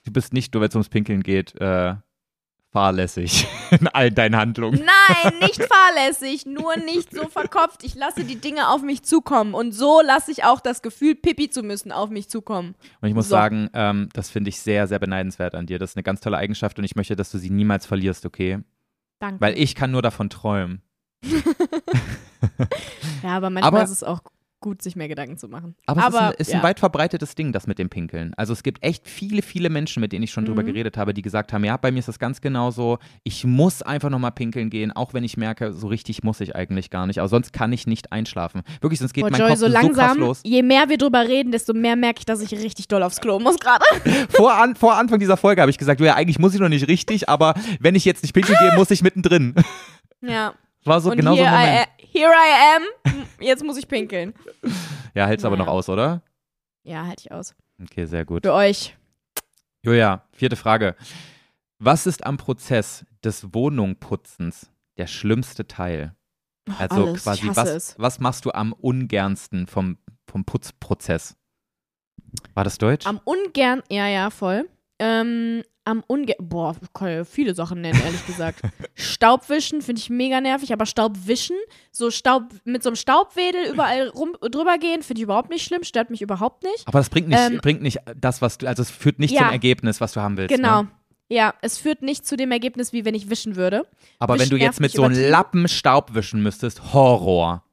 [0.06, 1.96] Du bist nicht nur, wenn es ums Pinkeln geht, äh,
[2.72, 4.84] fahrlässig in all deinen Handlungen.
[4.86, 7.84] Nein, nicht fahrlässig, nur nicht so verkopft.
[7.84, 9.54] Ich lasse die Dinge auf mich zukommen.
[9.54, 12.76] Und so lasse ich auch das Gefühl, Pipi zu müssen, auf mich zukommen.
[13.02, 13.32] Und ich muss So.
[13.32, 15.80] sagen, ähm, das finde ich sehr, sehr beneidenswert an dir.
[15.80, 18.60] Das ist eine ganz tolle Eigenschaft und ich möchte, dass du sie niemals verlierst, okay?
[19.20, 19.42] Danke.
[19.42, 20.82] Weil ich kann nur davon träumen.
[23.24, 24.22] ja, aber manchmal Aber- ist es auch
[24.60, 25.76] gut, sich mehr Gedanken zu machen.
[25.86, 26.58] Aber, es ist, ein, ist ja.
[26.58, 28.34] ein weit verbreitetes Ding, das mit dem Pinkeln.
[28.36, 30.68] Also es gibt echt viele, viele Menschen, mit denen ich schon drüber Mhm.
[30.68, 33.00] geredet habe, die gesagt haben, ja, bei mir ist das ganz genauso.
[33.24, 36.90] Ich muss einfach nochmal pinkeln gehen, auch wenn ich merke, so richtig muss ich eigentlich
[36.90, 37.20] gar nicht.
[37.20, 38.62] Aber sonst kann ich nicht einschlafen.
[38.82, 40.42] Wirklich, sonst geht Boah, mein Joy, Kopf so so, krass langsam, los.
[40.44, 43.40] je mehr wir drüber reden, desto mehr merke ich, dass ich richtig doll aufs Klo
[43.40, 43.84] muss gerade.
[44.30, 46.88] Vor, an, vor Anfang dieser Folge habe ich gesagt, ja, eigentlich muss ich noch nicht
[46.88, 49.56] richtig, aber wenn ich jetzt nicht pinkeln gehe, muss ich mittendrin.
[50.22, 50.54] Ja.
[50.86, 51.88] War so Und genau so ein I, Moment.
[52.12, 53.24] Here I am.
[53.40, 54.34] Jetzt muss ich pinkeln.
[55.14, 55.78] Ja, hältst aber noch Naja.
[55.78, 56.22] aus, oder?
[56.84, 57.56] Ja, halte ich aus.
[57.82, 58.44] Okay, sehr gut.
[58.46, 58.96] Für euch.
[59.82, 60.96] Julia, vierte Frage.
[61.80, 66.16] Was ist am Prozess des Wohnungputzens der schlimmste Teil?
[66.78, 67.24] Also Alles.
[67.24, 67.96] quasi, was, es.
[67.98, 71.36] was machst du am ungernsten vom, vom Putzprozess?
[72.54, 73.08] War das Deutsch?
[73.08, 74.70] Am ungern, ja, ja, voll.
[75.00, 78.62] Ähm, am ungern, boah, ich kann ja viele Sachen nennen, ehrlich gesagt.
[78.96, 81.56] Staubwischen finde ich mega nervig, aber Staubwischen,
[81.92, 85.84] so Staub, mit so einem Staubwedel überall rum, drüber gehen, finde ich überhaupt nicht schlimm,
[85.84, 86.88] stört mich überhaupt nicht.
[86.88, 89.42] aber das bringt nicht, ähm, bringt nicht das, was du, also es führt nicht Ja.
[89.44, 90.54] zum Ergebnis, was du haben willst.
[90.56, 90.84] Genau.
[90.84, 90.92] Ne?
[91.32, 93.86] Ja, es führt nicht zu dem Ergebnis, wie wenn ich wischen würde.
[94.20, 95.30] Aber wenn Wischen du jetzt mit so einem.
[95.30, 97.64] Lappen Staub wischen müsstest, Horror.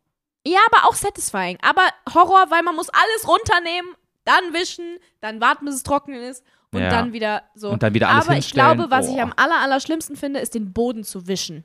[0.46, 1.58] Ja, aber auch satisfying.
[1.62, 1.82] Aber
[2.14, 3.90] Horror, weil man muss alles runternehmen,
[4.24, 6.44] dann wischen, dann warten, bis es trocken ist
[6.76, 6.90] und Ja.
[6.90, 7.70] dann wieder so.
[7.70, 9.22] Und dann wieder alles aber ich glaube, was ich Boah.
[9.24, 11.64] am aller, aller schlimmsten finde, ist den Boden zu wischen.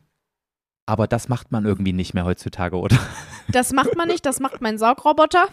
[0.87, 2.97] Aber das macht man irgendwie nicht mehr heutzutage, oder?
[3.51, 5.45] Das macht man nicht, das macht mein Saugroboter.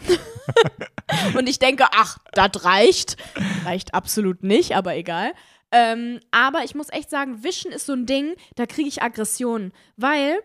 [1.37, 3.17] und ich denke, ach, das reicht.
[3.65, 5.33] Reicht absolut nicht, aber egal.
[5.71, 9.73] Ähm, aber ich muss echt sagen, Wischen ist so ein Ding, da kriege ich Aggressionen.
[9.97, 10.39] Weil,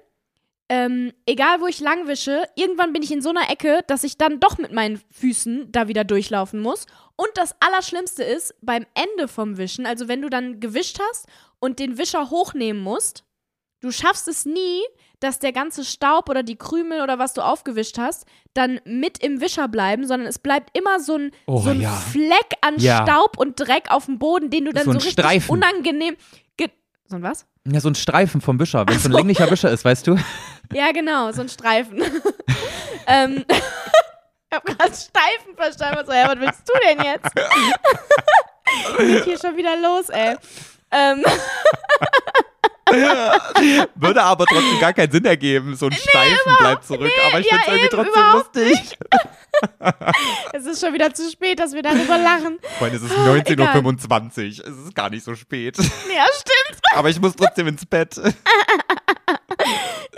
[0.69, 4.16] ähm, egal wo ich lang wische, irgendwann bin ich in so einer Ecke, dass ich
[4.16, 6.86] dann doch mit meinen Füßen da wieder durchlaufen muss.
[7.16, 11.27] Und das Allerschlimmste ist, beim Ende vom Wischen, also wenn du dann gewischt hast
[11.61, 13.24] und den Wischer hochnehmen musst,
[13.81, 14.81] du schaffst es nie,
[15.20, 19.41] dass der ganze Staub oder die Krümel oder was du aufgewischt hast, dann mit im
[19.41, 21.91] Wischer bleiben, sondern es bleibt immer so ein, Oh, so ein ja.
[21.93, 23.03] Fleck an Ja.
[23.03, 25.51] Staub und Dreck auf dem Boden, den du dann So so, richtig Streifen.
[25.51, 26.16] unangenehm.
[26.57, 26.69] Ge
[27.07, 27.47] so ein was?
[27.70, 30.16] Ja, so ein Streifen vom Wischer, wenn es so ein länglicher Wischer ist, weißt du?
[30.73, 32.03] Ja, genau, so ein Streifen.
[33.07, 36.01] ähm, ich habe gerade Steifen verstanden.
[36.01, 37.35] und So, ja, was willst du denn jetzt?
[38.99, 40.36] Geht hier schon wieder los, ey.
[40.91, 41.24] Ähm,
[43.95, 45.74] Würde aber trotzdem gar keinen Sinn ergeben.
[45.74, 47.11] So ein Steifen bleibt zurück.
[47.28, 48.99] aber ich ja, finde es irgendwie trotzdem lustig.
[50.53, 52.59] es ist schon wieder zu spät, dass wir darüber lachen.
[52.78, 54.69] Freunde, es ist Ah, 19.25 Uhr.
[54.69, 55.77] Es ist gar nicht so spät.
[55.78, 56.81] Ja, stimmt.
[56.95, 58.20] Aber ich muss trotzdem ins Bett.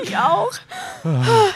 [0.02, 0.52] Ich auch.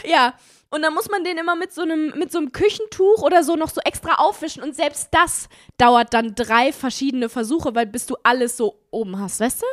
[0.04, 0.34] ja.
[0.72, 3.56] Und dann muss man den immer mit so einem mit so einem Küchentuch oder so
[3.56, 5.48] noch so extra aufwischen und selbst das
[5.78, 9.66] dauert dann drei verschiedene Versuche, weil bis du alles so oben hast, weißt du?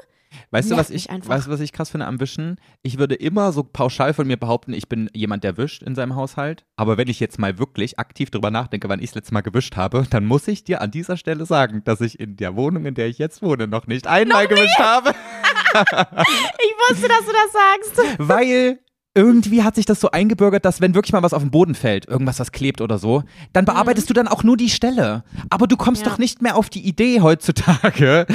[0.51, 2.57] Weißt du, was ich, weißt was ich krass finde am Wischen?
[2.81, 6.15] Ich würde immer so pauschal von mir behaupten, ich bin jemand, der wischt in seinem
[6.15, 6.65] Haushalt.
[6.75, 9.75] Aber wenn ich jetzt mal wirklich aktiv drüber nachdenke, wann ich das letzte Mal gewischt
[9.75, 12.95] habe, dann muss ich dir an dieser Stelle sagen, dass ich in der Wohnung, in
[12.95, 15.13] der ich jetzt wohne, noch nicht einmal gewischt habe.
[15.73, 18.19] Ich wusste, dass du das sagst.
[18.19, 18.79] Weil
[19.15, 22.07] irgendwie hat sich das so eingebürgert, dass wenn wirklich mal was auf den Boden fällt,
[22.07, 25.23] irgendwas, was klebt oder so, dann bearbeitest du dann auch nur die Stelle.
[25.49, 26.09] Aber du kommst Ja.
[26.11, 28.27] doch nicht mehr auf die Idee heutzutage,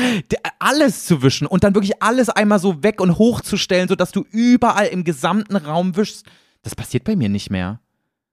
[0.58, 4.86] alles zu wischen und dann wirklich alles einmal so weg und hochzustellen, sodass du überall
[4.86, 6.26] im gesamten Raum wischst.
[6.62, 7.78] Das passiert bei mir nicht mehr.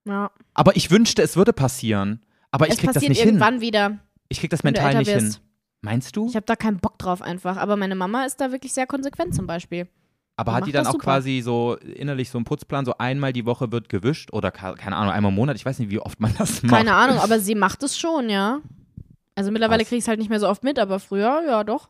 [0.05, 0.31] Ja.
[0.55, 2.21] Aber ich wünschte, es würde passieren.
[2.51, 3.27] Aber ich es krieg das nicht hin.
[3.29, 3.99] irgendwann wieder.
[4.27, 5.35] Ich krieg das mental nicht wirst.
[5.35, 5.35] hin.
[5.81, 6.27] Meinst du?
[6.27, 7.57] Ich habe da keinen Bock drauf einfach.
[7.57, 9.87] Aber meine Mama ist da wirklich sehr konsequent zum Beispiel.
[10.35, 11.03] Aber Die hat die dann auch super.
[11.03, 15.11] quasi so innerlich so einen Putzplan, so einmal die Woche wird gewischt oder keine Ahnung,
[15.11, 15.57] einmal im Monat?
[15.57, 16.75] Ich weiß nicht, wie oft man das macht.
[16.75, 18.61] Keine Ahnung, aber sie macht es schon, ja.
[19.35, 21.89] Also mittlerweile kriege ich es halt nicht mehr so oft mit, aber früher, ja doch.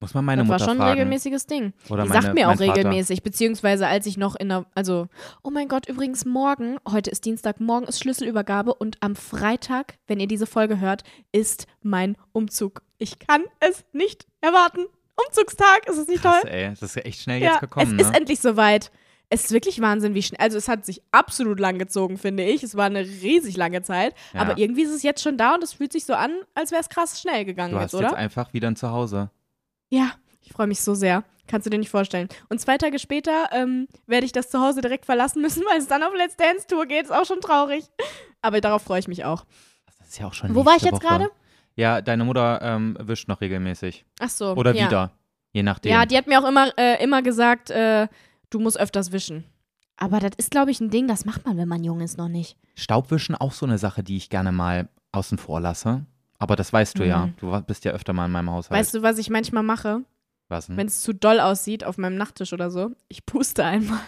[0.00, 0.90] Muss man meine das war Mutter schon ein fragen.
[0.92, 1.72] regelmäßiges Ding.
[1.88, 5.08] Oder Die meine, sagt mir auch regelmäßig, beziehungsweise als ich noch in der, also,
[5.42, 10.20] oh mein Gott, übrigens morgen, heute ist Dienstag, morgen ist Schlüsselübergabe und am Freitag, wenn
[10.20, 11.02] ihr diese Folge hört,
[11.32, 12.82] ist mein Umzug.
[12.98, 14.86] Ich kann es nicht erwarten.
[15.26, 16.50] Umzugstag, ist es nicht Krass, toll?
[16.50, 18.02] ey, das ist ja echt schnell Ja, jetzt gekommen, es ne?
[18.02, 18.92] ist endlich soweit.
[19.30, 20.40] Es ist wirklich Wahnsinn, wie schnell.
[20.40, 22.62] Also, es hat sich absolut lang gezogen, finde ich.
[22.62, 24.14] Es war eine riesig lange Zeit.
[24.32, 24.40] Ja.
[24.40, 26.80] Aber irgendwie ist es jetzt schon da und es fühlt sich so an, als wäre
[26.80, 28.04] es krass schnell gegangen Du jetzt, hast oder?
[28.08, 29.30] jetzt einfach wieder ein Zuhause.
[29.88, 30.12] Ja,
[30.42, 31.24] ich freue mich so sehr.
[31.46, 32.28] Kannst du dir nicht vorstellen.
[32.50, 36.02] Und zwei Tage später ähm, werde ich das Zuhause direkt verlassen müssen, weil es dann
[36.02, 37.04] auf Let's Dance Tour geht.
[37.04, 37.84] Ist auch schon traurig.
[38.42, 39.44] Aber darauf freue ich mich auch.
[39.98, 41.30] Das ist ja auch schon Wo war ich jetzt gerade?
[41.74, 44.04] Ja, deine Mutter ähm, wischt noch regelmäßig.
[44.20, 44.52] Ach so.
[44.54, 44.86] Oder ja.
[44.86, 45.12] wieder.
[45.52, 45.92] Je nachdem.
[45.92, 48.08] Ja, die hat mir auch immer, äh, immer gesagt, äh,
[48.50, 49.44] du musst öfters wischen.
[49.96, 52.28] Aber das ist, glaube ich, ein Ding, das macht man, wenn man jung ist, noch
[52.28, 52.56] nicht.
[52.74, 56.04] Staubwischen auch so eine Sache, die ich gerne mal außen vor lasse.
[56.38, 57.26] Aber das weißt du ja.
[57.26, 57.34] Mhm.
[57.38, 58.78] Du wa- bist ja öfter mal in meinem Haushalt.
[58.78, 60.02] Weißt du, was ich manchmal mache,
[60.48, 60.76] was denn?
[60.76, 62.90] wenn es zu doll aussieht auf meinem Nachttisch oder so?
[63.08, 64.00] Ich puste einmal.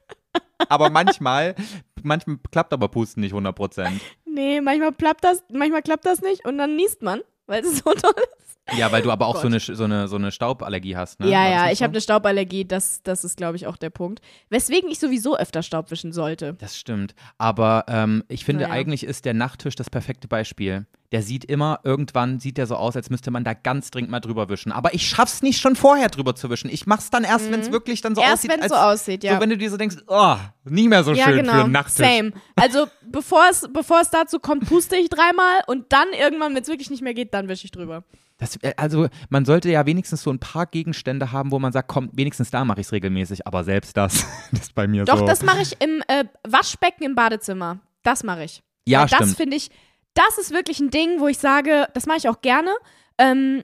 [0.68, 1.54] aber manchmal,
[2.02, 4.00] manchmal klappt aber Pusten nicht 100 Prozent.
[4.24, 7.82] Nee, manchmal klappt das, manchmal klappt das nicht und dann niest man, weil es so
[7.94, 8.78] toll ist.
[8.78, 9.42] Ja, weil du aber auch Gott.
[9.42, 11.28] so eine, so, eine, so eine Stauballergie hast, ne?
[11.28, 11.84] ja, ja, ich so?
[11.84, 14.22] habe eine Stauballergie, das, das ist, glaube ich, auch der Punkt.
[14.48, 16.54] Weswegen ich sowieso öfter Staub wischen sollte.
[16.54, 17.14] Das stimmt.
[17.36, 18.74] Aber ähm, ich finde, Naja.
[18.74, 20.86] eigentlich ist der Nachttisch das perfekte Beispiel.
[21.12, 24.20] Der sieht immer, irgendwann sieht der so aus, als müsste man da ganz dringend mal
[24.20, 24.72] drüber wischen.
[24.72, 26.70] Aber ich schaff's nicht schon vorher drüber zu wischen.
[26.70, 28.28] Ich mach's dann erst, wenn es wirklich dann so Mhm.
[28.28, 28.50] Erst aussieht.
[28.50, 29.34] wenn es so aussieht, ja.
[29.34, 31.52] So, wenn du dir so denkst, oh, nie mehr so ja, schön genau.
[31.52, 32.06] für einen Nachttisch.
[32.06, 32.32] Same.
[32.56, 36.68] Also bevor es, bevor es dazu kommt, puste ich dreimal und dann irgendwann, wenn es
[36.68, 38.02] wirklich nicht mehr geht, dann wische ich drüber.
[38.38, 41.88] Das, äh, also, man sollte ja wenigstens so ein paar Gegenstände haben, wo man sagt,
[41.88, 43.46] komm, wenigstens da mache ich es regelmäßig.
[43.46, 45.26] Aber selbst das, das ist bei mir Doch, so.
[45.26, 47.78] das mache ich im äh, Waschbecken im Badezimmer.
[48.02, 48.62] Das mache ich.
[48.86, 49.36] ja, Weil das stimmt.
[49.36, 49.70] finde ich,
[50.14, 52.70] das ist wirklich ein Ding, wo ich sage, das mache ich auch gerne.
[53.18, 53.62] Ähm,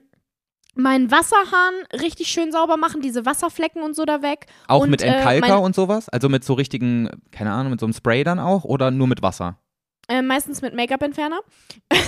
[0.73, 4.45] meinen Wasserhahn richtig schön sauber machen, diese Wasserflecken und so da weg.
[4.67, 6.09] Auch und, mit äh, Entkalker mein- und sowas?
[6.09, 8.63] Also mit so richtigen, keine Ahnung, mit so einem Spray dann auch?
[8.63, 9.57] Oder nur mit Wasser?
[10.07, 11.39] Äh, meistens mit Make-up-Entferner.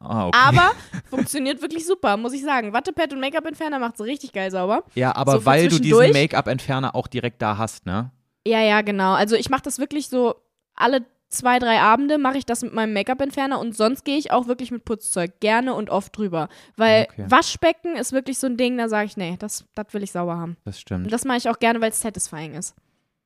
[0.00, 0.38] Ah, okay.
[0.40, 0.70] Aber
[1.10, 2.72] funktioniert wirklich super, muss ich sagen.
[2.72, 4.84] Wattepad und Make-up-Entferner macht es richtig geil sauber.
[4.94, 6.12] ja, aber so weil du diesen.
[6.12, 8.12] Make-up-Entferner auch direkt da hast, ne?
[8.46, 9.14] Ja, ja, genau.
[9.14, 10.36] Also ich mache das wirklich so
[10.74, 14.46] alle zwei, drei Abende mache ich das mit meinem Make-up-Entferner und sonst gehe ich auch
[14.48, 16.48] wirklich mit Putzzeug gerne und oft drüber.
[16.76, 17.24] Weil Okay.
[17.28, 20.36] Waschbecken ist wirklich so ein Ding, da sage ich, nee, das, das will ich sauber
[20.38, 20.56] haben.
[20.64, 21.12] Das Und stimmt.
[21.12, 22.74] das mache ich auch gerne, weil es satisfying ist.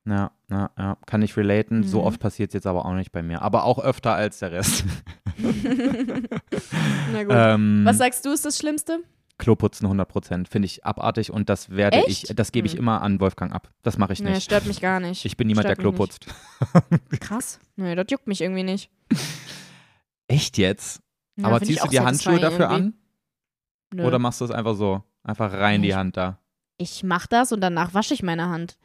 [0.05, 0.97] Ja, ja, ja.
[1.05, 1.83] Kann ich relaten.
[1.83, 2.07] So Mhm.
[2.07, 3.41] oft passiert es jetzt aber auch nicht bei mir.
[3.41, 4.83] Aber auch öfter als der Rest.
[7.13, 7.33] Na gut.
[7.35, 8.99] ähm, Was sagst du, ist das Schlimmste?
[9.43, 10.47] Kloputzen 100 Prozent.
[10.47, 12.29] Finde ich abartig und das werde Echt?
[12.29, 12.79] ich, das gebe ich Hm.
[12.79, 13.69] immer an Wolfgang ab.
[13.81, 14.43] Das mache ich Nee, nicht.
[14.45, 15.25] stört mich gar nicht.
[15.25, 16.25] Ich bin niemand, der Stört Klo mich putzt.
[17.19, 17.59] Krass.
[17.75, 18.89] Nee, das juckt mich irgendwie nicht.
[20.27, 21.01] Echt jetzt?
[21.35, 22.75] Ja, aber ich ziehst du dir Handschuhe dafür irgendwie.
[22.75, 22.93] an?
[23.93, 24.05] Nö.
[24.05, 25.03] Oder machst du es einfach so?
[25.23, 26.39] Einfach rein Nee, die ich- Hand da.
[26.77, 28.77] ich mach das und danach wasche ich meine Hand.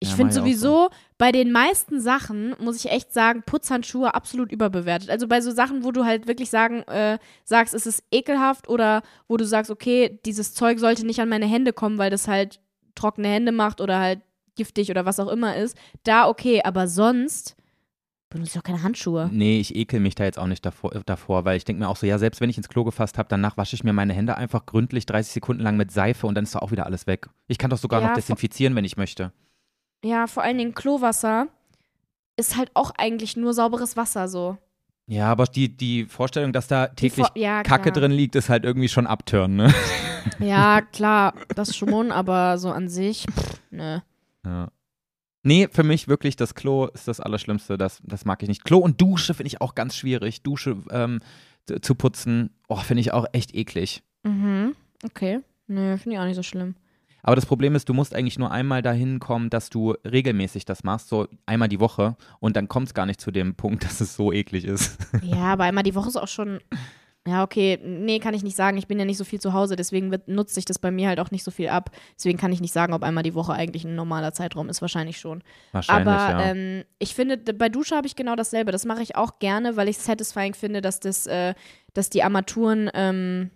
[0.00, 5.10] Ich Ja, finde sowieso, bei den meisten Sachen, muss ich echt sagen, Putzhandschuhe absolut überbewertet.
[5.10, 9.02] Also bei so Sachen, wo du halt wirklich sagen, äh, sagst, es ist ekelhaft oder
[9.26, 12.60] wo du sagst, okay, dieses Zeug sollte nicht an meine Hände kommen, weil das halt
[12.94, 14.20] trockene Hände macht oder halt
[14.54, 17.56] giftig oder was auch immer ist, da okay, aber sonst
[18.30, 19.28] benutze ich auch keine Handschuhe.
[19.32, 21.88] Nee, ich ekel mich da jetzt auch nicht davor, äh, davor weil ich denke mir
[21.88, 24.12] auch so, ja, selbst wenn ich ins Klo gefasst habe, danach wasche ich mir meine
[24.12, 27.06] Hände einfach gründlich 30 Sekunden lang mit Seife und dann ist doch auch wieder alles
[27.06, 27.28] weg.
[27.46, 29.32] Ich kann doch sogar Ja, noch desinfizieren, wenn ich möchte.
[30.04, 31.48] Ja, vor allen Dingen Klowasser
[32.36, 34.56] ist halt auch eigentlich nur sauberes Wasser so.
[35.06, 37.94] Ja, aber die, die Vorstellung, dass da täglich Vor- ja, Kacke klar.
[38.02, 39.72] drin liegt, ist halt irgendwie schon abtören, ne?
[40.40, 44.00] Ja, klar, das schon, aber so an sich, pff, nö.
[44.44, 44.68] Ja.
[45.42, 47.78] Nee, für mich wirklich das Klo ist das Allerschlimmste.
[47.78, 48.64] Das, das mag ich nicht.
[48.64, 50.42] Klo und Dusche finde ich auch ganz schwierig.
[50.42, 51.20] Dusche ähm,
[51.80, 54.02] zu putzen, oh, finde ich auch echt eklig.
[54.24, 55.40] Mhm, okay.
[55.68, 56.74] Nö, finde ich auch nicht so schlimm.
[57.28, 60.82] Aber das Problem ist, du musst eigentlich nur einmal dahin kommen, dass du regelmäßig das
[60.82, 62.16] machst, so einmal die Woche.
[62.40, 64.96] Und dann kommt es gar nicht zu dem Punkt, dass es so eklig ist.
[65.20, 66.60] Ja, aber einmal die Woche ist auch schon.
[67.26, 68.78] Ja, okay, nee, kann ich nicht sagen.
[68.78, 71.08] Ich bin ja nicht so viel zu Hause, deswegen wird, nutzt sich das bei mir
[71.08, 71.90] halt auch nicht so viel ab.
[72.16, 74.80] Deswegen kann ich nicht sagen, ob einmal die Woche eigentlich ein normaler Zeitraum ist.
[74.80, 75.42] Wahrscheinlich schon.
[75.72, 76.50] Wahrscheinlich, Aber ja.
[76.52, 78.72] ähm, ich finde, bei Dusche habe ich genau dasselbe.
[78.72, 81.52] Das mache ich auch gerne, weil ich es satisfying finde, dass das, äh,
[81.92, 83.50] dass die Armaturen, ähm,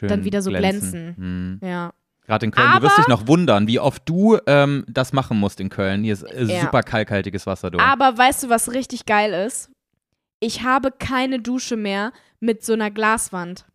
[0.00, 1.60] dann wieder so Hm.
[1.62, 1.92] ja.
[2.26, 2.68] Gerade in Köln.
[2.76, 6.04] du wirst Aber- dich noch wundern, wie oft du ähm, das machen musst in Köln.
[6.04, 6.60] Hier ist äh, Ja.
[6.62, 7.78] super kalkhaltiges Wasser, du.
[7.78, 9.70] Aber weißt du, was richtig geil ist?
[10.40, 13.66] Ich habe keine Dusche mehr mit so einer Glaswand,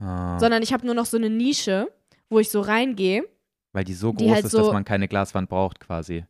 [0.00, 1.88] Ah, sondern ich habe nur noch so eine Nische,
[2.30, 3.24] wo ich so reingehe.
[3.74, 6.24] weil die so die groß halt ist, dass so- man keine Glaswand braucht, quasi.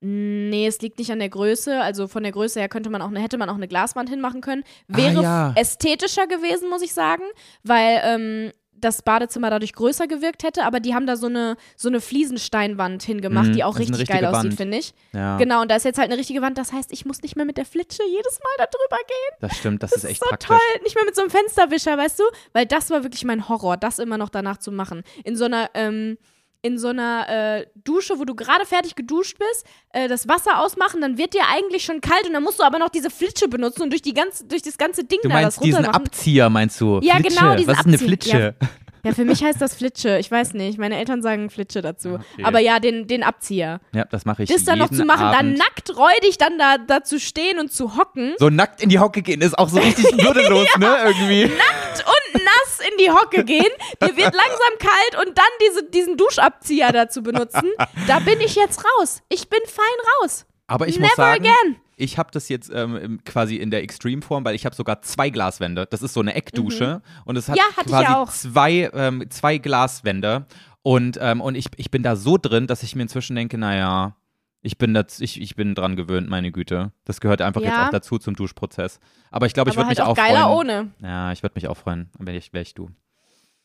[0.00, 1.80] Nee, es liegt nicht an der Größe.
[1.80, 4.62] Also von der Größe her könnte man auch, hätte man auch eine Glaswand hinmachen können.
[4.86, 5.52] Wäre Ah, ja.
[5.56, 7.22] ästhetischer gewesen, muss ich sagen,
[7.62, 10.64] weil ähm, das Badezimmer dadurch größer gewirkt hätte.
[10.64, 14.16] Aber die haben da so eine, so eine Fliesensteinwand hingemacht, Mhm, die auch richtig geil
[14.18, 14.54] richtige aussieht, Wand.
[14.56, 14.92] finde ich.
[15.12, 16.58] Ja, Genau, und da ist jetzt halt eine richtige Wand.
[16.58, 19.38] Das heißt, ich muss nicht mehr mit der Flitsche jedes Mal da drüber gehen.
[19.40, 20.48] das stimmt, das, Das ist echt so praktisch.
[20.48, 20.58] toll.
[20.82, 22.24] Nicht mehr mit so einem Fensterwischer, weißt du?
[22.52, 25.02] Weil das war wirklich mein Horror, das immer noch danach zu machen.
[25.24, 26.18] In so einer, ähm,
[26.64, 31.02] in so einer äh, Dusche, wo du gerade fertig geduscht bist, äh, das Wasser ausmachen,
[31.02, 33.82] dann wird dir eigentlich schon kalt und dann musst du aber noch diese Flitsche benutzen
[33.82, 36.06] und durch, die ganze, durch das ganze Ding Du da meinst das diesen runtermachen.
[36.06, 37.00] Abzieher, meinst du?
[37.02, 37.38] Ja, Flitsche.
[37.38, 38.54] genau, diese Was ist eine Flitsche?
[38.60, 38.68] Ja,
[39.12, 40.18] für mich heißt das Flitsche.
[40.18, 40.78] Ich weiß nicht.
[40.78, 42.14] Meine Eltern sagen Flitsche dazu.
[42.14, 42.44] Okay.
[42.44, 43.80] Aber ja, den, den Abzieher.
[43.94, 45.58] Ja, das mache ich Das dann noch zu machen, dann Abend.
[45.58, 49.22] nackt räudig dann da, da zu stehen und zu hocken So nackt in die Hocke
[49.22, 50.96] gehen ist auch so richtig würdelos, ne?
[51.04, 51.44] Irgendwie.
[51.44, 53.66] und nass in die Hocke gehen.
[54.02, 57.70] Dir wird langsam kalt und dann diese, diesen Duschabzieher dazu benutzen.
[58.06, 59.22] Da bin ich jetzt raus.
[59.28, 59.84] Ich bin fein
[60.22, 60.46] raus.
[60.66, 61.76] Aber ich Never muss sagen, again.
[61.96, 65.86] Ich habe das jetzt ähm, quasi in der Extreme-Form, weil ich habe sogar zwei Glaswände.
[65.90, 67.92] Das ist so eine Eckdusche und es hat Mhm.
[67.92, 70.46] Ja, quasi zwei, ähm, zwei Glaswände.
[70.82, 74.16] Und, ähm, und ich, ich bin da so drin, dass ich mir inzwischen denke, naja,
[74.60, 76.92] ich bin, das, ich, ich bin dran gewöhnt, meine Güte.
[77.04, 77.86] Das gehört einfach jetzt Ja.
[77.86, 78.98] auch dazu zum Duschprozess.
[79.30, 80.56] Aber ich glaube, ich würde halt mich auch auch geiler freuen.
[80.58, 80.90] ohne.
[81.02, 82.90] Ja, ich würde mich auch freuen, wenn ich, wär ich du.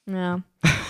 [0.05, 0.41] Ja.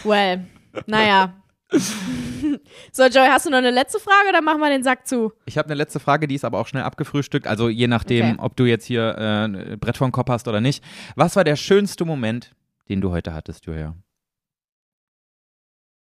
[0.04, 0.46] Well.
[0.88, 1.34] Naja.
[2.92, 5.34] so, Joey, hast du noch eine letzte Frage oder machen wir den Sack zu?
[5.46, 7.48] Ich habe eine letzte Frage, die ist aber auch schnell abgefrühstückt.
[7.48, 8.36] Also je nachdem, Okay.
[8.40, 10.84] ob du jetzt hier äh, Brett vor den Kopf hast oder nicht.
[11.16, 12.56] Was war der schönste Moment,
[12.90, 13.96] den du heute hattest, Julia?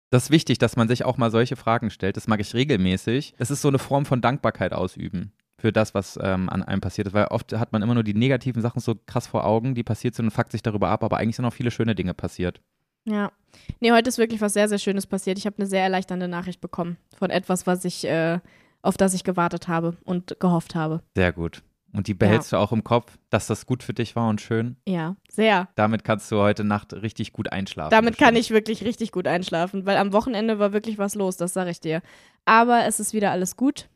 [0.09, 2.15] Das ist wichtig, dass man sich auch mal solche Fragen stellt.
[2.15, 3.33] Das mag ich regelmäßig.
[3.37, 7.07] Es ist so eine Form von Dankbarkeit ausüben für das, was ähm, an einem passiert
[7.07, 7.13] ist.
[7.13, 10.15] Weil oft hat man immer nur die negativen Sachen so krass vor Augen, die passiert
[10.15, 11.03] sind und fuckt sich darüber ab.
[11.03, 12.61] Aber eigentlich sind auch viele schöne Dinge passiert.
[13.07, 13.31] Ja.
[13.79, 15.37] Nee, heute ist wirklich was sehr, sehr Schönes passiert.
[15.37, 18.39] Ich habe eine sehr erleichternde Nachricht bekommen von etwas, was ich, äh,
[18.81, 21.01] auf das ich gewartet habe und gehofft habe.
[21.15, 21.63] Sehr gut.
[21.93, 24.75] Und die behältst du auch im Kopf, dass das gut für dich war und schön.
[24.85, 25.69] Ja, sehr.
[25.75, 27.89] Damit kannst du heute Nacht richtig gut einschlafen.
[27.91, 28.45] Damit kann bestimmt.
[28.45, 31.79] ich wirklich richtig gut einschlafen, weil am Wochenende war wirklich was los, das sage ich
[31.79, 32.01] dir.
[32.45, 33.87] Aber es ist wieder alles gut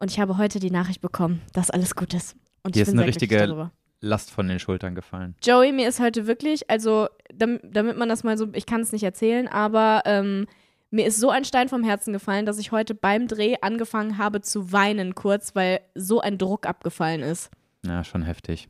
[0.00, 2.36] und ich habe heute die Nachricht bekommen, dass alles gut ist.
[2.62, 3.72] Und Dir ich ist bin eine richtige- darüber.
[4.00, 5.34] Last von den Schultern gefallen.
[5.42, 9.02] Joey, mir ist heute wirklich, also damit, man das mal so, ich kann es nicht
[9.02, 10.46] erzählen, aber ähm,
[10.90, 14.40] mir ist so ein Stein vom Herzen gefallen, dass ich heute beim Dreh angefangen habe
[14.40, 17.50] zu weinen kurz, weil so ein Druck abgefallen ist.
[17.84, 18.68] Ja, schon heftig.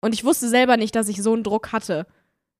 [0.00, 2.06] Und ich wusste selber nicht, dass ich so einen Druck hatte.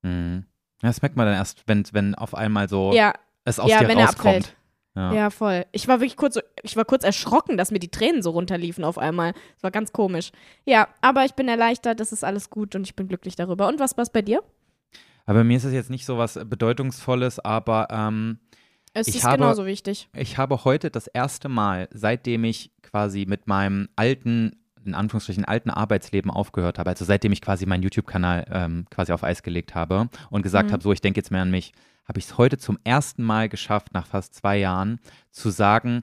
[0.01, 0.45] Mhm.
[0.81, 3.13] Ja, das merkt man dann erst, wenn, wenn auf einmal so Ja,
[3.43, 4.55] es aus ja, dir wenn rauskommt.
[4.95, 5.13] Ja.
[5.13, 5.65] Ja, voll.
[5.71, 8.97] Ich war wirklich kurz, ich war kurz erschrocken, dass mir die Tränen so runterliefen auf
[8.97, 9.33] einmal.
[9.53, 10.31] Das war ganz komisch.
[10.65, 13.67] Ja, aber ich bin erleichtert, das ist alles gut und ich bin glücklich darüber.
[13.67, 14.41] Und was war's bei dir?
[15.25, 18.39] Aber mir ist es jetzt nicht so was Bedeutungsvolles, aber ähm,
[18.93, 20.09] Es ist habe- genauso wichtig.
[20.15, 24.55] ich habe heute das erste Mal, seitdem ich quasi mit meinem alten,
[24.89, 29.23] in Anführungsstrichen alten Arbeitsleben aufgehört habe, also seitdem ich quasi meinen YouTube-Kanal ähm, quasi auf
[29.23, 30.73] Eis gelegt habe und gesagt Mhm.
[30.73, 31.71] habe, so, ich denke jetzt mehr an mich,
[32.05, 34.99] habe ich es heute zum ersten Mal geschafft, nach fast zwei Jahren,
[35.31, 36.01] zu sagen,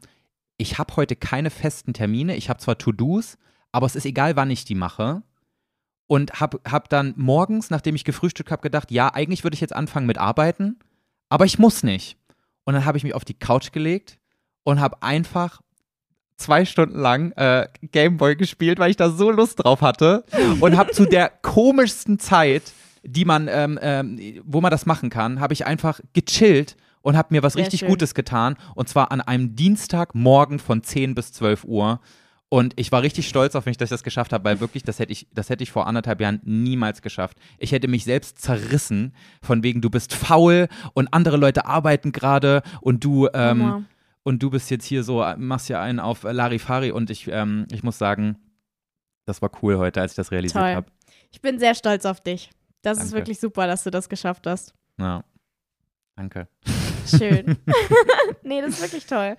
[0.57, 3.37] ich habe heute keine festen Termine, ich habe zwar To-Dos,
[3.73, 5.23] aber es ist egal, wann ich die mache.
[6.07, 9.75] Und habe hab dann morgens, nachdem ich gefrühstückt habe, gedacht, ja, eigentlich würde ich jetzt
[9.75, 10.79] anfangen mit Arbeiten,
[11.29, 12.17] aber ich muss nicht.
[12.65, 14.19] Und dann habe ich mich auf die Couch gelegt
[14.63, 15.61] und habe einfach
[16.37, 20.25] zwei Stunden lang äh, Gameboy gespielt, weil ich da so Lust drauf hatte
[20.61, 22.63] und habe zu der komischsten Zeit,
[23.03, 27.29] die man, ähm, ähm, wo man das machen kann, habe ich einfach gechillt und habe
[27.31, 27.89] mir was Sehr richtig schön.
[27.89, 32.01] Gutes getan und zwar an einem Dienstagmorgen von 10 bis 12 Uhr.
[32.49, 35.01] Und ich war richtig stolz auf mich, dass ich das geschafft habe, weil wirklich, das
[35.01, 37.39] hätte ich, das hätte ich vor anderthalb Jahren niemals geschafft.
[37.59, 42.63] Ich hätte mich selbst zerrissen, von wegen, du bist faul und andere Leute arbeiten gerade
[42.81, 43.87] und du, ähm.
[44.27, 47.29] Und du bist jetzt hier so, äh, machst ja einen auf äh, Larifari und ich,
[47.29, 48.37] ähm, ich muss sagen,
[49.25, 50.91] das war cool heute, als ich das realisiert habe.
[51.31, 52.51] Ich bin sehr stolz auf dich.
[52.83, 53.19] Das ist Danke.
[53.19, 54.75] wirklich super, dass du das geschafft hast.
[54.99, 55.23] Ja.
[56.17, 56.49] Danke.
[57.07, 57.57] Schön.
[58.43, 59.37] nee, das ist wirklich toll.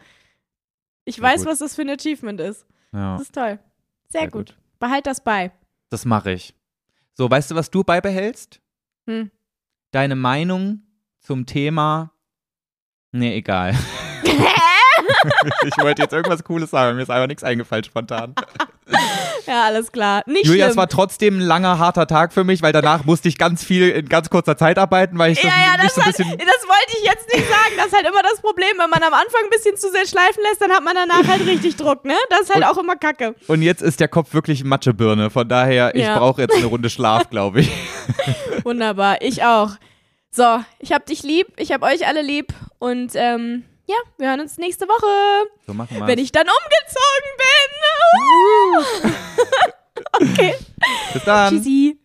[1.04, 1.52] Ich Sehr weiß, gut.
[1.52, 2.66] was das für ein Achievement ist.
[2.94, 3.60] Ja, Das ist toll.
[4.08, 4.56] Sehr, Sehr gut.
[4.56, 4.58] gut.
[4.80, 5.52] Behalt das bei.
[5.90, 6.56] das mache ich.
[7.14, 8.62] So, weißt du, was du beibehältst?
[9.10, 9.32] Hm.
[9.92, 10.84] Deine Meinung
[11.20, 12.14] zum Thema.
[13.12, 13.76] Nee, egal.
[15.66, 18.34] ich wollte jetzt irgendwas Cooles sagen, mir ist einfach nichts eingefallen spontan.
[19.46, 20.24] Ja, alles klar.
[20.26, 20.78] Nicht Julia, es schlimm.
[20.78, 24.08] war trotzdem ein langer, harter Tag für mich, weil danach musste ich ganz viel in
[24.10, 27.04] ganz kurzer Zeit arbeiten, weil ich ja, ja, das, so ein halt, das wollte ich
[27.04, 27.74] jetzt nicht sagen.
[27.78, 28.70] Das ist halt immer das Problem.
[28.78, 31.46] Wenn man am Anfang ein bisschen zu sehr schleifen lässt, dann hat man danach halt
[31.46, 32.16] richtig Druck, ne?
[32.30, 33.36] Das ist halt Und- auch immer kacke.
[33.48, 35.30] Und jetzt ist der Kopf wirklich Matschebirne.
[35.30, 36.18] Von daher, ich Ja.
[36.18, 37.72] brauche jetzt eine Runde Schlaf, glaube ich.
[38.64, 39.22] Wunderbar.
[39.22, 39.72] Ich auch.
[40.32, 41.48] So, ich hab dich lieb.
[41.58, 42.54] Ich hab euch alle lieb.
[42.80, 45.50] Und ähm, ja, wir hören uns nächste Woche.
[45.66, 47.32] So machen wir Wenn ich dann umgezogen
[50.22, 50.32] bin.
[50.34, 50.56] okay.
[51.14, 51.56] Bis dann.
[51.56, 51.98] Tschüssi.